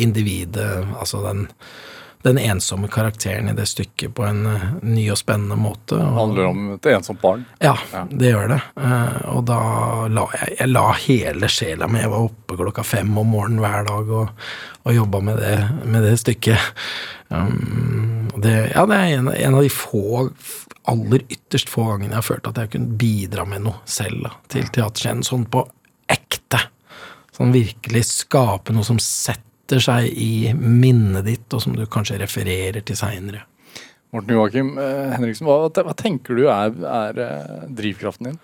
individet, 0.00 0.82
altså 0.98 1.20
den, 1.28 1.44
den 2.24 2.38
ensomme 2.40 2.88
karakteren 2.88 3.50
i 3.50 3.54
det 3.56 3.66
stykket 3.68 4.14
på 4.16 4.24
en 4.24 4.46
eh, 4.48 4.62
ny 4.82 5.02
og 5.12 5.18
spennende 5.20 5.58
måte. 5.60 5.98
Det 6.00 6.12
handler 6.16 6.46
om 6.48 6.62
et 6.74 6.86
ensomt 6.94 7.20
barn. 7.20 7.44
ja, 7.60 7.74
Ja. 7.92 8.06
det 8.10 8.30
gjør 8.32 8.48
det. 8.54 8.60
Eh, 8.80 9.18
og 9.34 9.44
da 9.50 9.58
la 10.08 10.24
jeg, 10.38 10.56
jeg 10.58 10.72
la 10.72 10.84
hele 11.04 11.50
sjela 11.52 11.88
mi. 11.88 12.00
Jeg 12.00 12.12
var 12.14 12.24
oppe 12.30 12.56
klokka 12.56 12.84
fem 12.86 13.12
om 13.20 13.28
morgenen 13.34 13.60
hver 13.60 13.84
dag 13.90 14.10
og, 14.20 14.46
og 14.84 14.96
jobba 14.96 15.20
med 15.20 15.38
det, 15.44 15.54
med 15.84 16.02
det 16.08 16.16
stykket. 16.24 16.72
Um, 17.28 18.28
det, 18.36 18.54
ja, 18.74 18.84
det 18.86 18.96
er 18.96 19.14
en, 19.18 19.28
en 19.32 19.54
av 19.58 19.62
de 19.64 19.70
få 19.72 20.30
aller 20.88 21.22
ytterst 21.32 21.70
få 21.72 21.86
gangene 21.88 22.12
jeg 22.12 22.20
har 22.20 22.26
følt 22.26 22.48
at 22.50 22.58
jeg 22.60 22.70
kunne 22.74 22.98
bidra 23.00 23.46
med 23.48 23.64
noe 23.64 23.80
selv 23.88 24.26
da, 24.26 24.34
til 24.52 24.68
teaterscenen. 24.68 25.24
Sånn 25.24 25.46
på 25.50 25.64
ekte. 26.12 26.60
Sånn 27.34 27.54
virkelig 27.54 28.04
skape 28.10 28.72
noe 28.76 28.84
som 28.86 29.00
setter 29.02 29.42
seg 29.72 30.06
i 30.10 30.52
minnet 30.54 31.24
ditt, 31.26 31.46
og 31.54 31.62
som 31.64 31.74
du 31.76 31.84
kanskje 31.90 32.20
refererer 32.20 32.84
til 32.84 32.98
seinere. 32.98 33.44
Morten 34.14 34.36
Joakim 34.36 34.76
eh, 34.78 35.10
Henriksen, 35.16 35.48
hva, 35.48 35.66
hva, 35.66 35.94
tenker 35.98 36.38
du 36.38 36.46
er, 36.46 36.70
er 36.86 37.18
eh, 37.24 37.66
drivkraften 37.74 38.30
din? 38.30 38.38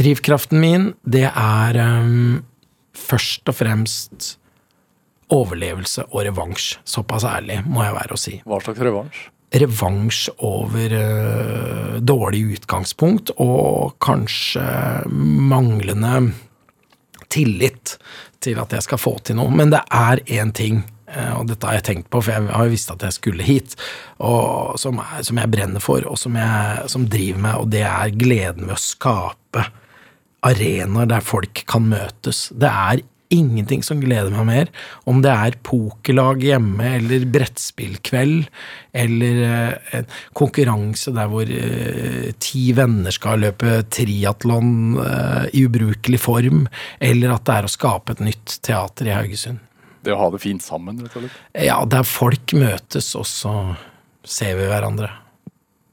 Drivkraften 0.00 0.60
min, 0.60 0.90
det 1.08 1.26
er 1.28 1.78
um, 1.80 2.42
først 2.96 3.48
og 3.48 3.56
fremst 3.56 4.34
overlevelse 5.32 6.04
og 6.10 6.24
revansj. 6.28 6.80
Såpass 6.88 7.26
ærlig 7.28 7.60
må 7.66 7.84
jeg 7.84 7.96
være 7.96 8.16
å 8.16 8.20
si. 8.20 8.36
Hva 8.48 8.60
slags 8.64 8.82
revansj? 8.84 9.22
Revansj 9.60 10.20
over 10.46 10.94
uh, 10.94 11.96
dårlig 12.06 12.44
utgangspunkt 12.58 13.32
og 13.40 13.96
kanskje 14.04 14.62
manglende 15.10 16.30
tillit 17.32 17.96
til 18.44 18.60
at 18.60 18.72
jeg 18.74 18.86
skal 18.86 19.00
få 19.00 19.16
til 19.24 19.38
noe. 19.40 19.52
Men 19.54 19.72
det 19.74 19.82
er 19.94 20.22
én 20.40 20.52
ting, 20.56 20.82
uh, 21.12 21.40
og 21.40 21.50
dette 21.50 21.68
har 21.68 21.78
jeg 21.78 21.86
tenkt 21.90 22.10
på, 22.12 22.22
for 22.22 22.34
jeg 22.34 22.50
har 22.52 22.68
jo 22.68 22.74
visst 22.74 22.92
at 22.94 23.04
jeg 23.06 23.16
skulle 23.16 23.46
hit, 23.46 23.76
og 24.18 24.78
som, 24.80 25.00
er, 25.02 25.22
som 25.26 25.40
jeg 25.40 25.52
brenner 25.52 25.84
for, 25.84 26.06
og 26.08 26.18
som, 26.20 26.38
jeg, 26.40 26.90
som 26.92 27.08
driver 27.10 27.46
meg, 27.46 27.60
og 27.60 27.70
det 27.74 27.84
er 27.88 28.16
gleden 28.16 28.68
ved 28.68 28.78
å 28.78 28.82
skape 28.82 29.68
arenaer 30.46 31.08
der 31.10 31.24
folk 31.24 31.64
kan 31.68 31.88
møtes. 31.90 32.48
Det 32.56 32.70
er 32.70 33.02
ingenting 33.30 33.82
som 33.86 34.00
gleder 34.02 34.32
meg 34.34 34.46
mer. 34.48 34.70
Om 35.08 35.22
det 35.24 35.32
er 35.32 35.58
pokerlag 35.66 36.42
hjemme, 36.44 36.96
eller 36.98 37.26
brettspillkveld, 37.30 38.50
eller 39.02 39.40
eh, 39.46 39.96
en 40.00 40.10
konkurranse 40.36 41.14
der 41.16 41.30
hvor 41.30 41.50
eh, 41.54 42.30
ti 42.42 42.66
venner 42.76 43.14
skal 43.14 43.44
løpe 43.46 43.80
triatlon 43.92 44.98
eh, 45.04 45.46
i 45.56 45.64
ubrukelig 45.68 46.20
form, 46.22 46.66
eller 46.98 47.36
at 47.36 47.46
det 47.46 47.58
er 47.58 47.70
å 47.70 47.74
skape 47.76 48.16
et 48.16 48.24
nytt 48.30 48.58
teater 48.66 49.10
i 49.10 49.16
Haugesund. 49.16 49.62
Det 50.00 50.14
å 50.14 50.20
ha 50.22 50.30
det 50.32 50.40
fint 50.40 50.64
sammen, 50.64 51.00
rett 51.04 51.16
og 51.18 51.26
slett? 51.26 51.40
Ja, 51.66 51.80
der 51.84 52.06
folk 52.08 52.54
møtes, 52.56 53.12
og 53.20 53.26
så 53.28 53.54
ser 54.24 54.56
vi 54.58 54.68
hverandre. 54.70 55.10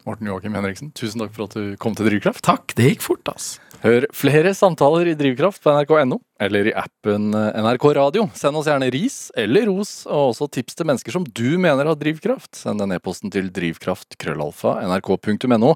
Morten 0.08 0.30
Joakim 0.30 0.56
Henriksen, 0.56 0.94
tusen 0.96 1.20
takk 1.20 1.34
for 1.36 1.50
at 1.50 1.56
du 1.58 1.76
kom 1.84 1.96
til 1.98 2.08
Drivkraft. 2.08 2.40
Takk, 2.48 2.72
det 2.80 2.94
gikk 2.94 3.04
fort, 3.04 3.28
ass. 3.34 3.58
Hør 3.84 4.06
flere 4.16 4.54
samtaler 4.58 5.06
i 5.12 5.14
Drivkraft 5.18 5.62
på 5.62 5.70
nrk.no, 5.70 6.18
eller 6.42 6.66
i 6.70 6.74
appen 6.78 7.30
NRK 7.30 7.86
Radio. 7.98 8.30
Send 8.38 8.58
oss 8.58 8.68
gjerne 8.70 8.90
ris 8.94 9.32
eller 9.38 9.66
ros, 9.70 10.06
og 10.10 10.30
også 10.32 10.48
tips 10.58 10.76
til 10.80 10.88
mennesker 10.90 11.12
som 11.14 11.24
du 11.28 11.58
mener 11.62 11.86
har 11.86 11.96
drivkraft. 12.00 12.56
Send 12.58 12.80
den 12.82 12.92
e-posten 12.96 13.30
til 13.34 13.52
drivkraft.krøllalfa.nrk.no. 13.54 15.72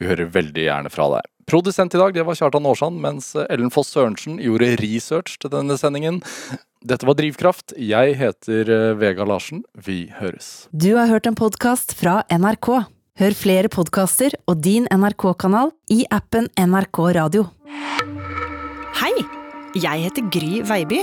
Vi 0.00 0.06
hører 0.08 0.32
veldig 0.32 0.64
gjerne 0.64 0.90
fra 0.94 1.06
deg. 1.18 1.24
Produsent 1.50 1.92
i 1.92 1.98
dag 2.00 2.10
det 2.16 2.24
var 2.24 2.36
Kjartan 2.38 2.66
Aarsand, 2.70 2.96
mens 3.02 3.34
Ellen 3.48 3.70
Foss 3.74 3.90
Sørensen 3.92 4.34
gjorde 4.40 4.76
research 4.80 5.32
til 5.42 5.50
denne 5.52 5.76
sendingen. 5.80 6.22
Dette 6.82 7.06
var 7.06 7.14
Drivkraft. 7.18 7.72
Jeg 7.76 8.14
heter 8.22 8.94
Vega 8.98 9.24
Larsen. 9.28 9.62
Vi 9.76 10.12
høres. 10.22 10.68
Du 10.72 10.96
har 10.96 11.06
hørt 11.12 11.26
en 11.28 11.36
podkast 11.38 11.92
fra 11.98 12.22
NRK. 12.32 12.68
Hør 13.20 13.34
flere 13.36 13.68
podkaster 13.68 14.32
og 14.48 14.62
din 14.64 14.86
NRK-kanal 14.88 15.68
i 15.92 15.98
appen 16.16 16.46
NRK 16.56 17.00
Radio. 17.18 17.42
Hei! 18.96 19.12
Jeg 19.76 20.06
heter 20.06 20.30
Gry 20.32 20.62
Veiby. 20.64 21.02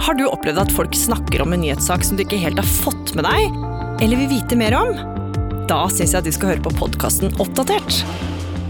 Har 0.00 0.16
du 0.16 0.24
opplevd 0.24 0.62
at 0.62 0.72
folk 0.72 0.96
snakker 0.96 1.44
om 1.44 1.52
en 1.52 1.60
nyhetssak 1.60 2.04
som 2.04 2.16
du 2.16 2.22
ikke 2.24 2.40
helt 2.40 2.56
har 2.60 2.68
fått 2.68 3.12
med 3.16 3.28
deg, 3.28 3.58
eller 4.04 4.22
vil 4.22 4.30
vite 4.38 4.56
mer 4.56 4.76
om? 4.78 4.94
Da 5.68 5.82
syns 5.92 6.14
jeg 6.14 6.22
at 6.22 6.30
du 6.30 6.32
skal 6.32 6.54
høre 6.54 6.64
på 6.64 6.72
podkasten 6.78 7.36
Oppdatert. 7.44 8.00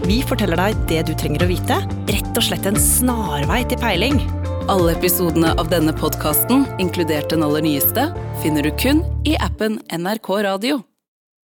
Vi 0.03 0.19
forteller 0.27 0.59
deg 0.59 0.83
det 0.91 1.05
du 1.07 1.13
trenger 1.15 1.47
å 1.47 1.49
vite, 1.53 1.79
rett 2.11 2.33
og 2.33 2.43
slett 2.43 2.67
en 2.67 2.79
snarvei 2.79 3.61
til 3.71 3.79
peiling. 3.79 4.19
Alle 4.67 4.97
episodene 4.97 5.55
av 5.55 5.71
denne 5.71 5.95
podkasten, 5.95 6.67
inkludert 6.83 7.31
den 7.31 7.47
aller 7.47 7.63
nyeste, 7.63 8.09
finner 8.43 8.67
du 8.67 8.75
kun 8.75 9.05
i 9.23 9.39
appen 9.39 9.79
NRK 9.95 10.31
Radio. 10.43 10.83